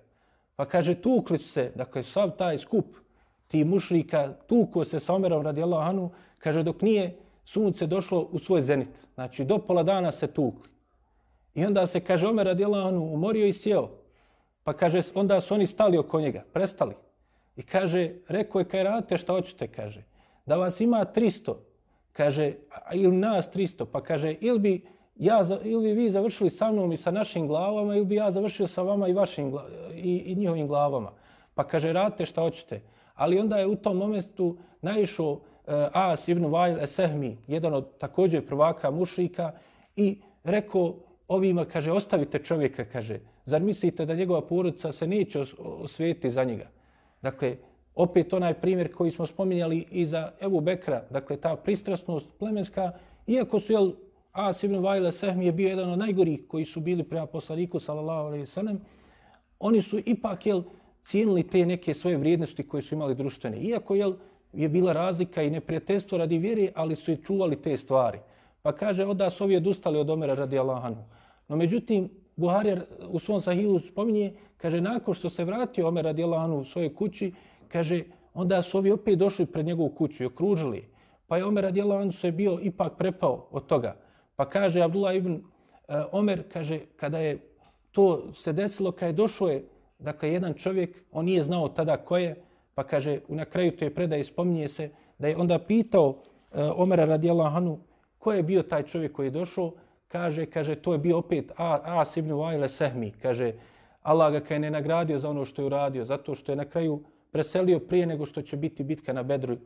Pa 0.55 0.65
kaže, 0.65 0.95
tukli 0.95 1.37
se, 1.37 1.71
dakle, 1.75 2.03
sav 2.03 2.31
taj 2.37 2.57
skup 2.57 2.85
ti 3.47 3.63
mušrika, 3.63 4.33
tuko 4.47 4.85
se 4.85 4.99
sa 4.99 5.13
Omerom 5.13 5.43
radi 5.43 5.63
Allahanu, 5.63 6.09
kaže, 6.39 6.63
dok 6.63 6.81
nije 6.81 7.17
sunce 7.45 7.87
došlo 7.87 8.27
u 8.31 8.39
svoj 8.39 8.61
zenit. 8.61 8.89
Znači, 9.13 9.45
do 9.45 9.57
pola 9.57 9.83
dana 9.83 10.11
se 10.11 10.27
tukli. 10.27 10.69
I 11.55 11.65
onda 11.65 11.87
se, 11.87 11.99
kaže, 11.99 12.27
Omer 12.27 12.45
radi 12.45 12.65
Allahanu 12.65 13.13
umorio 13.13 13.45
i 13.45 13.53
sjeo. 13.53 13.89
Pa 14.63 14.73
kaže, 14.73 15.01
onda 15.15 15.41
su 15.41 15.53
oni 15.53 15.67
stali 15.67 15.97
oko 15.97 16.21
njega, 16.21 16.43
prestali. 16.53 16.95
I 17.55 17.63
kaže, 17.63 18.11
rekao 18.27 18.59
je, 18.59 18.65
kaj 18.65 18.83
radite, 18.83 19.17
šta 19.17 19.33
hoćete, 19.33 19.67
kaže. 19.67 20.03
Da 20.47 20.55
vas 20.55 20.81
ima 20.81 21.05
300, 21.15 21.53
kaže, 22.13 22.53
ili 22.93 23.15
nas 23.15 23.49
300, 23.53 23.85
pa 23.91 24.03
kaže, 24.03 24.35
ili 24.39 24.59
bi, 24.59 24.85
ja, 25.15 25.41
ili 25.63 25.83
bi 25.83 26.01
vi 26.01 26.09
završili 26.09 26.49
sa 26.49 26.71
mnom 26.71 26.91
i 26.91 26.97
sa 26.97 27.11
našim 27.11 27.47
glavama, 27.47 27.95
ili 27.95 28.05
bi 28.05 28.15
ja 28.15 28.31
završio 28.31 28.67
sa 28.67 28.81
vama 28.81 29.07
i 29.07 29.13
vašim 29.13 29.53
i, 29.93 30.17
i 30.17 30.35
njihovim 30.35 30.67
glavama. 30.67 31.11
Pa 31.55 31.63
kaže, 31.63 31.93
radite 31.93 32.25
šta 32.25 32.41
hoćete. 32.41 32.81
Ali 33.15 33.39
onda 33.39 33.57
je 33.57 33.67
u 33.67 33.75
tom 33.75 33.97
momentu 33.97 34.57
naišao 34.81 35.31
uh, 35.31 35.39
As 35.93 36.27
ibn 36.27 36.45
Vail 36.45 36.79
Esehmi, 36.79 37.37
jedan 37.47 37.73
od 37.73 37.97
također 37.97 38.47
prvaka 38.47 38.91
mušrika, 38.91 39.51
i 39.95 40.21
rekao 40.43 40.95
ovima, 41.27 41.65
kaže, 41.65 41.91
ostavite 41.91 42.39
čovjeka, 42.39 42.85
kaže, 42.85 43.19
zar 43.45 43.61
mislite 43.61 44.05
da 44.05 44.15
njegova 44.15 44.41
porodica 44.41 44.91
se 44.91 45.07
neće 45.07 45.43
osvijeti 45.57 46.31
za 46.31 46.43
njega? 46.43 46.67
Dakle, 47.21 47.57
opet 47.97 48.33
onaj 48.33 48.53
primjer 48.53 48.93
koji 48.93 49.11
smo 49.11 49.25
spominjali 49.25 49.85
i 49.91 50.05
za 50.05 50.31
Ebu 50.41 50.61
Bekra, 50.61 51.03
dakle, 51.09 51.37
ta 51.37 51.55
pristrasnost 51.55 52.29
plemenska, 52.39 52.91
iako 53.27 53.59
su, 53.59 53.73
jel, 53.73 53.91
As 54.31 54.63
ibn 54.63 54.75
Vajla 54.75 55.11
Sehmi 55.11 55.45
je 55.45 55.51
bio 55.51 55.69
jedan 55.69 55.91
od 55.91 55.99
najgorih 55.99 56.43
koji 56.47 56.65
su 56.65 56.79
bili 56.79 57.03
prema 57.03 57.25
poslaniku, 57.25 57.79
sallallahu 57.79 58.27
alaihi 58.27 58.45
sallam, 58.45 58.79
oni 59.59 59.81
su 59.81 59.99
ipak, 60.05 60.45
jel, 60.45 60.63
cijenili 61.01 61.43
te 61.43 61.65
neke 61.65 61.93
svoje 61.93 62.17
vrijednosti 62.17 62.63
koje 62.63 62.81
su 62.81 62.95
imali 62.95 63.15
društvene. 63.15 63.57
Iako, 63.57 63.95
jel, 63.95 64.13
je 64.53 64.69
bila 64.69 64.93
razlika 64.93 65.43
i 65.43 65.49
neprijateljstvo 65.49 66.17
radi 66.17 66.37
vjeri, 66.37 66.69
ali 66.75 66.95
su 66.95 67.11
i 67.11 67.23
čuvali 67.23 67.61
te 67.61 67.77
stvari. 67.77 68.19
Pa 68.61 68.71
kaže, 68.71 69.05
onda 69.05 69.29
su 69.29 69.43
ovi 69.43 69.55
odustali 69.55 69.99
od 69.99 70.09
Omera 70.09 70.33
radi 70.33 70.59
Allahanu. 70.59 71.03
No, 71.47 71.55
međutim, 71.55 72.09
Buhari 72.35 72.77
u 73.09 73.19
svom 73.19 73.41
sahihu 73.41 73.79
spominje, 73.79 74.33
kaže, 74.57 74.81
nakon 74.81 75.13
što 75.13 75.29
se 75.29 75.45
vratio 75.45 75.87
Omer 75.87 76.05
radi 76.05 76.23
Allahanu 76.23 76.59
u 76.59 76.63
svojoj 76.63 76.95
kući, 76.95 77.31
kaže, 77.67 78.03
onda 78.33 78.61
su 78.61 78.77
ovi 78.77 78.91
opet 78.91 79.17
došli 79.19 79.45
pred 79.45 79.65
njegovu 79.65 79.89
kuću 79.89 80.23
i 80.23 80.25
okružili. 80.25 80.87
Pa 81.27 81.37
je 81.37 81.45
Omer 81.45 81.63
radijallahu 81.63 82.01
anhu 82.01 82.11
se 82.11 82.31
bio 82.31 82.59
ipak 82.61 82.93
prepao 82.97 83.47
od 83.51 83.65
toga. 83.65 83.95
Pa 84.35 84.45
kaže 84.49 84.81
Abdullah 84.81 85.15
ibn 85.15 85.33
uh, 85.33 85.41
Omer, 86.11 86.43
kaže, 86.53 86.79
kada 86.95 87.19
je 87.19 87.39
to 87.91 88.33
se 88.33 88.53
desilo, 88.53 88.91
kada 88.91 89.05
je 89.05 89.13
došao 89.13 89.47
je, 89.47 89.63
dakle, 89.99 90.31
jedan 90.31 90.53
čovjek, 90.53 91.03
on 91.11 91.25
nije 91.25 91.43
znao 91.43 91.67
tada 91.67 91.97
ko 91.97 92.17
je, 92.17 92.35
pa 92.75 92.83
kaže, 92.83 93.19
na 93.27 93.45
kraju 93.45 93.71
to 93.71 93.85
je 93.85 93.93
predaje, 93.93 94.23
spominje 94.23 94.67
se, 94.67 94.89
da 95.19 95.27
je 95.27 95.37
onda 95.37 95.59
pitao 95.59 96.07
uh, 96.09 96.15
Omera 96.75 97.05
radi 97.05 97.29
Allahanu, 97.29 97.79
ko 98.19 98.33
je 98.33 98.43
bio 98.43 98.63
taj 98.63 98.83
čovjek 98.83 99.11
koji 99.11 99.27
je 99.27 99.31
došao, 99.31 99.71
kaže, 100.07 100.45
kaže, 100.45 100.75
to 100.75 100.93
je 100.93 100.99
bio 100.99 101.17
opet 101.17 101.51
As 101.57 102.17
ibn 102.17 102.33
Vajle 102.33 102.69
Sehmi, 102.69 103.11
kaže, 103.21 103.53
Allah 104.01 104.31
ga 104.31 104.39
kaj 104.39 104.59
ne 104.59 104.71
nagradio 104.71 105.19
za 105.19 105.29
ono 105.29 105.45
što 105.45 105.61
je 105.61 105.65
uradio, 105.65 106.05
zato 106.05 106.35
što 106.35 106.51
je 106.51 106.55
na 106.55 106.65
kraju 106.65 107.01
preselio 107.37 107.79
prije 107.79 108.05
nego 108.05 108.25
što 108.25 108.41
će 108.41 108.57
biti 108.57 108.83
bitka 108.83 109.13
na 109.13 109.23
Bedru 109.23 109.57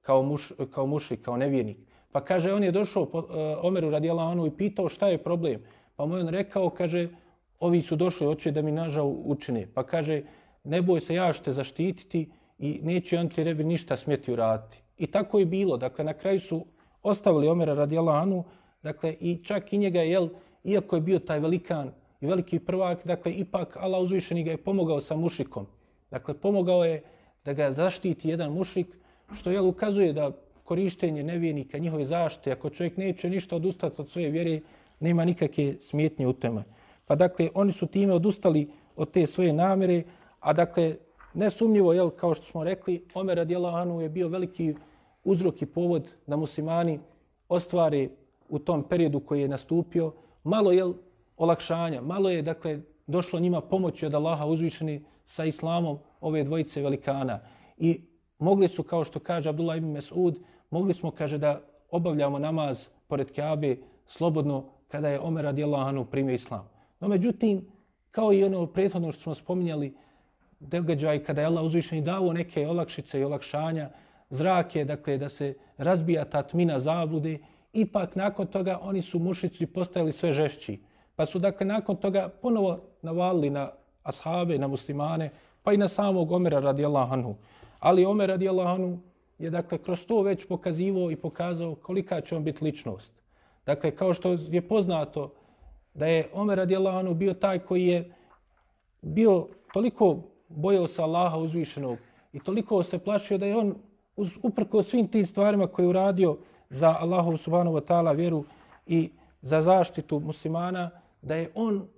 kao, 0.00 0.22
muš, 0.22 0.52
kao 0.70 0.86
muši, 0.86 1.16
kao 1.16 1.36
nevjernik. 1.36 1.78
Pa 2.12 2.24
kaže, 2.24 2.52
on 2.52 2.64
je 2.64 2.72
došao 2.72 3.06
po 3.06 3.18
uh, 3.18 3.26
Omeru 3.62 3.90
radijala 3.90 4.30
Anu 4.30 4.46
i 4.46 4.56
pitao 4.56 4.88
šta 4.88 5.08
je 5.08 5.22
problem. 5.22 5.60
Pa 5.96 6.06
mu 6.06 6.16
je 6.16 6.22
on 6.24 6.28
rekao, 6.28 6.70
kaže, 6.70 7.08
ovi 7.60 7.82
su 7.82 7.96
došli, 7.96 8.26
hoće 8.26 8.50
da 8.50 8.62
mi 8.62 8.72
nažal 8.72 9.12
učine. 9.24 9.66
Pa 9.74 9.82
kaže, 9.82 10.22
ne 10.64 10.82
boj 10.82 11.00
se, 11.00 11.14
ja 11.14 11.32
te 11.32 11.52
zaštititi 11.52 12.30
i 12.58 12.80
neće 12.82 13.18
on 13.18 13.28
ti 13.28 13.44
rebi 13.44 13.64
ništa 13.64 13.96
smjeti 13.96 14.32
uraditi. 14.32 14.80
I 14.96 15.06
tako 15.06 15.38
je 15.38 15.46
bilo. 15.46 15.76
Dakle, 15.76 16.04
na 16.04 16.12
kraju 16.12 16.40
su 16.40 16.64
ostavili 17.02 17.48
Omera 17.48 17.74
radijala 17.74 18.16
Anu, 18.22 18.44
Dakle, 18.82 19.16
i 19.20 19.44
čak 19.44 19.72
i 19.72 19.78
njega, 19.78 20.00
jel, 20.00 20.28
iako 20.64 20.96
je 20.96 21.02
bio 21.02 21.18
taj 21.18 21.40
velikan 21.40 21.90
i 22.20 22.26
veliki 22.26 22.58
prvak, 22.58 23.06
dakle, 23.06 23.32
ipak 23.32 23.76
Allah 23.76 24.00
uzvišeni 24.00 24.44
ga 24.44 24.50
je 24.50 24.62
pomogao 24.62 25.00
sa 25.00 25.16
mušikom. 25.16 25.66
Dakle, 26.10 26.34
pomogao 26.34 26.84
je 26.84 27.02
da 27.48 27.54
ga 27.54 27.72
zaštiti 27.72 28.28
jedan 28.28 28.52
mušrik, 28.52 28.86
što 29.32 29.50
jel, 29.50 29.68
ukazuje 29.68 30.12
da 30.12 30.32
korištenje 30.64 31.22
nevijenika, 31.22 31.78
njihove 31.78 32.04
zaštite, 32.04 32.52
ako 32.52 32.70
čovjek 32.70 32.96
neće 32.96 33.30
ništa 33.30 33.56
odustati 33.56 34.02
od 34.02 34.08
svoje 34.08 34.30
vjere, 34.30 34.60
nema 35.00 35.24
nikakve 35.24 35.74
smjetnje 35.80 36.26
u 36.26 36.32
tome. 36.32 36.64
Pa 37.06 37.14
dakle, 37.14 37.48
oni 37.54 37.72
su 37.72 37.86
time 37.86 38.12
odustali 38.12 38.68
od 38.96 39.10
te 39.10 39.26
svoje 39.26 39.52
namere, 39.52 40.02
a 40.40 40.52
dakle, 40.52 40.96
nesumnjivo, 41.34 41.92
jel, 41.92 42.10
kao 42.10 42.34
što 42.34 42.44
smo 42.44 42.64
rekli, 42.64 43.04
Omer 43.14 43.36
radijallahu 43.36 44.00
je 44.00 44.08
bio 44.08 44.28
veliki 44.28 44.74
uzrok 45.24 45.62
i 45.62 45.66
povod 45.66 46.12
da 46.26 46.36
muslimani 46.36 47.00
ostvare 47.48 48.08
u 48.48 48.58
tom 48.58 48.82
periodu 48.82 49.20
koji 49.20 49.40
je 49.40 49.48
nastupio, 49.48 50.12
malo 50.44 50.72
je 50.72 50.84
olakšanja, 51.36 52.02
malo 52.02 52.30
je 52.30 52.42
dakle 52.42 52.80
došlo 53.06 53.40
njima 53.40 53.60
pomoći 53.60 54.06
od 54.06 54.14
Allaha 54.14 54.46
uzvišeni 54.46 55.00
sa 55.24 55.44
islamom 55.44 55.98
ove 56.20 56.44
dvojice 56.44 56.82
velikana. 56.82 57.40
I 57.76 58.00
mogli 58.38 58.68
su, 58.68 58.82
kao 58.82 59.04
što 59.04 59.18
kaže 59.18 59.48
Abdullah 59.48 59.76
ibn 59.76 59.88
Mesud, 59.88 60.38
mogli 60.70 60.94
smo, 60.94 61.10
kaže, 61.10 61.38
da 61.38 61.60
obavljamo 61.90 62.38
namaz 62.38 62.86
pored 63.06 63.34
Kaabe 63.34 63.76
slobodno 64.06 64.64
kada 64.88 65.08
je 65.08 65.20
Omer 65.20 65.44
radijallahu 65.44 65.88
anhu 65.88 66.04
primio 66.04 66.34
islam. 66.34 66.68
No 67.00 67.08
međutim, 67.08 67.66
kao 68.10 68.32
i 68.32 68.44
ono 68.44 68.66
prethodno 68.66 69.12
što 69.12 69.22
smo 69.22 69.34
spominjali, 69.34 69.94
događaj 70.60 71.24
kada 71.24 71.40
je 71.40 71.46
Allah 71.46 71.64
uzvišeni 71.64 72.02
dao 72.02 72.32
neke 72.32 72.66
olakšice 72.66 73.20
i 73.20 73.24
olakšanja, 73.24 73.90
zrake, 74.30 74.84
dakle, 74.84 75.18
da 75.18 75.28
se 75.28 75.54
razbija 75.76 76.24
ta 76.24 76.42
tmina 76.42 76.78
zablude 76.78 77.38
ipak 77.72 78.16
nakon 78.16 78.46
toga 78.46 78.78
oni 78.82 79.02
su 79.02 79.18
mušici 79.18 79.66
postajali 79.66 80.12
sve 80.12 80.32
žešći. 80.32 80.80
Pa 81.16 81.26
su 81.26 81.38
dakle 81.38 81.66
nakon 81.66 81.96
toga 81.96 82.28
ponovo 82.42 82.80
navalili 83.02 83.50
na 83.50 83.70
ashabe, 84.02 84.58
na 84.58 84.66
muslimane, 84.68 85.30
pa 85.62 85.72
i 85.72 85.76
na 85.76 85.88
samog 85.88 86.32
Omera 86.32 86.60
radijallahu 86.60 87.12
anhu. 87.12 87.34
Ali 87.78 88.04
Omer 88.04 88.28
radijallahu 88.28 88.68
anhu 88.68 88.98
je 89.38 89.50
dakle 89.50 89.78
kroz 89.78 90.06
to 90.06 90.22
već 90.22 90.46
pokazivo 90.46 91.10
i 91.10 91.16
pokazao 91.16 91.74
kolika 91.74 92.20
će 92.20 92.36
on 92.36 92.44
biti 92.44 92.64
ličnost. 92.64 93.12
Dakle, 93.66 93.90
kao 93.90 94.14
što 94.14 94.36
je 94.48 94.68
poznato 94.68 95.32
da 95.94 96.06
je 96.06 96.30
Omer 96.32 96.58
radijallahu 96.58 96.98
anhu 96.98 97.14
bio 97.14 97.34
taj 97.34 97.58
koji 97.58 97.86
je 97.86 98.14
bio 99.02 99.46
toliko 99.72 100.16
bojao 100.48 100.86
se 100.86 101.02
Allaha 101.02 101.38
uzvišenog 101.38 101.98
i 102.32 102.40
toliko 102.40 102.82
se 102.82 102.98
plašio 102.98 103.38
da 103.38 103.46
je 103.46 103.56
on 103.56 103.74
uprko 104.42 104.82
svim 104.82 105.06
tim 105.08 105.26
stvarima 105.26 105.66
koje 105.66 105.84
je 105.84 105.88
uradio, 105.88 106.36
za 106.70 106.96
Allahu 107.00 107.36
subhanahu 107.36 107.76
wa 107.76 107.84
ta'ala 107.84 108.16
vjeru 108.16 108.44
i 108.86 109.10
za 109.42 109.62
zaštitu 109.62 110.20
muslimana, 110.20 110.90
da 111.22 111.34
je 111.34 111.50
on 111.54 111.88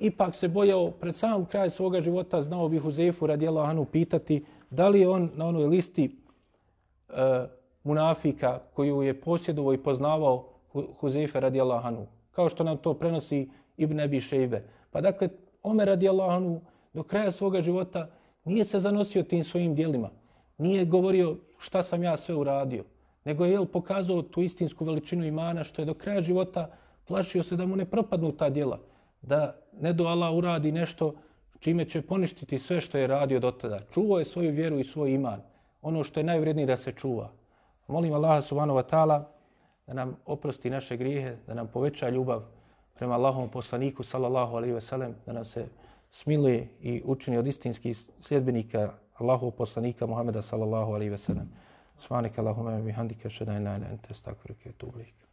ipak 0.00 0.34
se 0.34 0.48
bojao 0.48 0.90
pred 0.90 1.14
sam 1.14 1.44
kraj 1.44 1.70
svoga 1.70 2.00
života, 2.00 2.42
znao 2.42 2.68
bi 2.68 2.78
Huzefu 2.78 3.26
radijela 3.26 3.62
Anu 3.62 3.84
pitati 3.84 4.44
da 4.70 4.88
li 4.88 5.00
je 5.00 5.08
on 5.08 5.30
na 5.34 5.46
onoj 5.46 5.66
listi 5.66 6.16
e, 7.08 7.46
munafika 7.84 8.58
koju 8.74 9.02
je 9.02 9.20
posjedovo 9.20 9.72
i 9.72 9.78
poznavao 9.78 10.48
Huzefe 11.00 11.40
radijela 11.40 11.80
Anu. 11.84 12.06
Kao 12.30 12.48
što 12.48 12.64
nam 12.64 12.76
to 12.76 12.94
prenosi 12.94 13.50
Ibn 13.76 14.00
Abi 14.00 14.20
Šejbe. 14.20 14.64
Pa 14.90 15.00
dakle, 15.00 15.28
Omer 15.62 15.88
radijela 15.88 16.28
Anu 16.28 16.60
do 16.92 17.02
kraja 17.02 17.30
svoga 17.30 17.62
života 17.62 18.10
nije 18.44 18.64
se 18.64 18.80
zanosio 18.80 19.22
tim 19.22 19.44
svojim 19.44 19.74
dijelima. 19.74 20.10
Nije 20.58 20.84
govorio 20.84 21.36
šta 21.58 21.82
sam 21.82 22.02
ja 22.02 22.16
sve 22.16 22.34
uradio 22.34 22.84
nego 23.24 23.44
je 23.44 23.52
jel, 23.52 23.66
pokazao 23.66 24.22
tu 24.22 24.42
istinsku 24.42 24.84
veličinu 24.84 25.24
imana 25.24 25.64
što 25.64 25.82
je 25.82 25.86
do 25.86 25.94
kraja 25.94 26.20
života 26.20 26.70
plašio 27.04 27.42
se 27.42 27.56
da 27.56 27.66
mu 27.66 27.76
ne 27.76 27.84
propadnu 27.84 28.32
ta 28.32 28.50
djela, 28.50 28.80
da 29.26 29.56
ne 29.80 29.92
do 29.92 30.04
Allah 30.04 30.34
uradi 30.34 30.72
nešto 30.72 31.14
čime 31.58 31.84
će 31.84 32.02
poništiti 32.02 32.58
sve 32.58 32.80
što 32.80 32.98
je 32.98 33.06
radio 33.06 33.40
do 33.40 33.50
tada. 33.50 33.80
Čuvao 33.94 34.18
je 34.18 34.24
svoju 34.24 34.52
vjeru 34.52 34.78
i 34.78 34.84
svoj 34.84 35.10
iman. 35.10 35.40
Ono 35.82 36.04
što 36.04 36.20
je 36.20 36.24
najvrednije 36.24 36.66
da 36.66 36.76
se 36.76 36.92
čuva. 36.92 37.30
Molim 37.88 38.12
Allaha 38.12 38.42
subhanahu 38.42 38.78
wa 38.78 38.84
ta'ala 38.90 39.22
da 39.86 39.94
nam 39.94 40.16
oprosti 40.26 40.70
naše 40.70 40.96
grijehe, 40.96 41.36
da 41.46 41.54
nam 41.54 41.68
poveća 41.68 42.10
ljubav 42.10 42.42
prema 42.94 43.14
Allahom 43.14 43.48
poslaniku 43.48 44.02
sallallahu 44.02 44.56
alaihi 44.56 44.74
ve 44.74 44.80
sellem, 44.80 45.14
da 45.26 45.32
nam 45.32 45.44
se 45.44 45.66
smiluje 46.10 46.68
i 46.80 47.02
učini 47.04 47.38
od 47.38 47.46
istinskih 47.46 47.98
sljedbenika 48.20 48.92
Allahovog 49.18 49.54
poslanika 49.54 50.06
Muhameda 50.06 50.42
sallallahu 50.42 50.92
alaihi 50.92 51.10
ve 51.10 51.18
sellem. 51.18 51.50
Subhanaka 51.98 52.42
Allahumma 52.42 52.80
bihamdika 52.80 53.28
shada'ina 53.28 53.74
anta 53.74 54.08
astaghfiruka 54.10 54.68
wa 54.68 54.70
atubu 54.70 54.98
ilaik. 54.98 55.23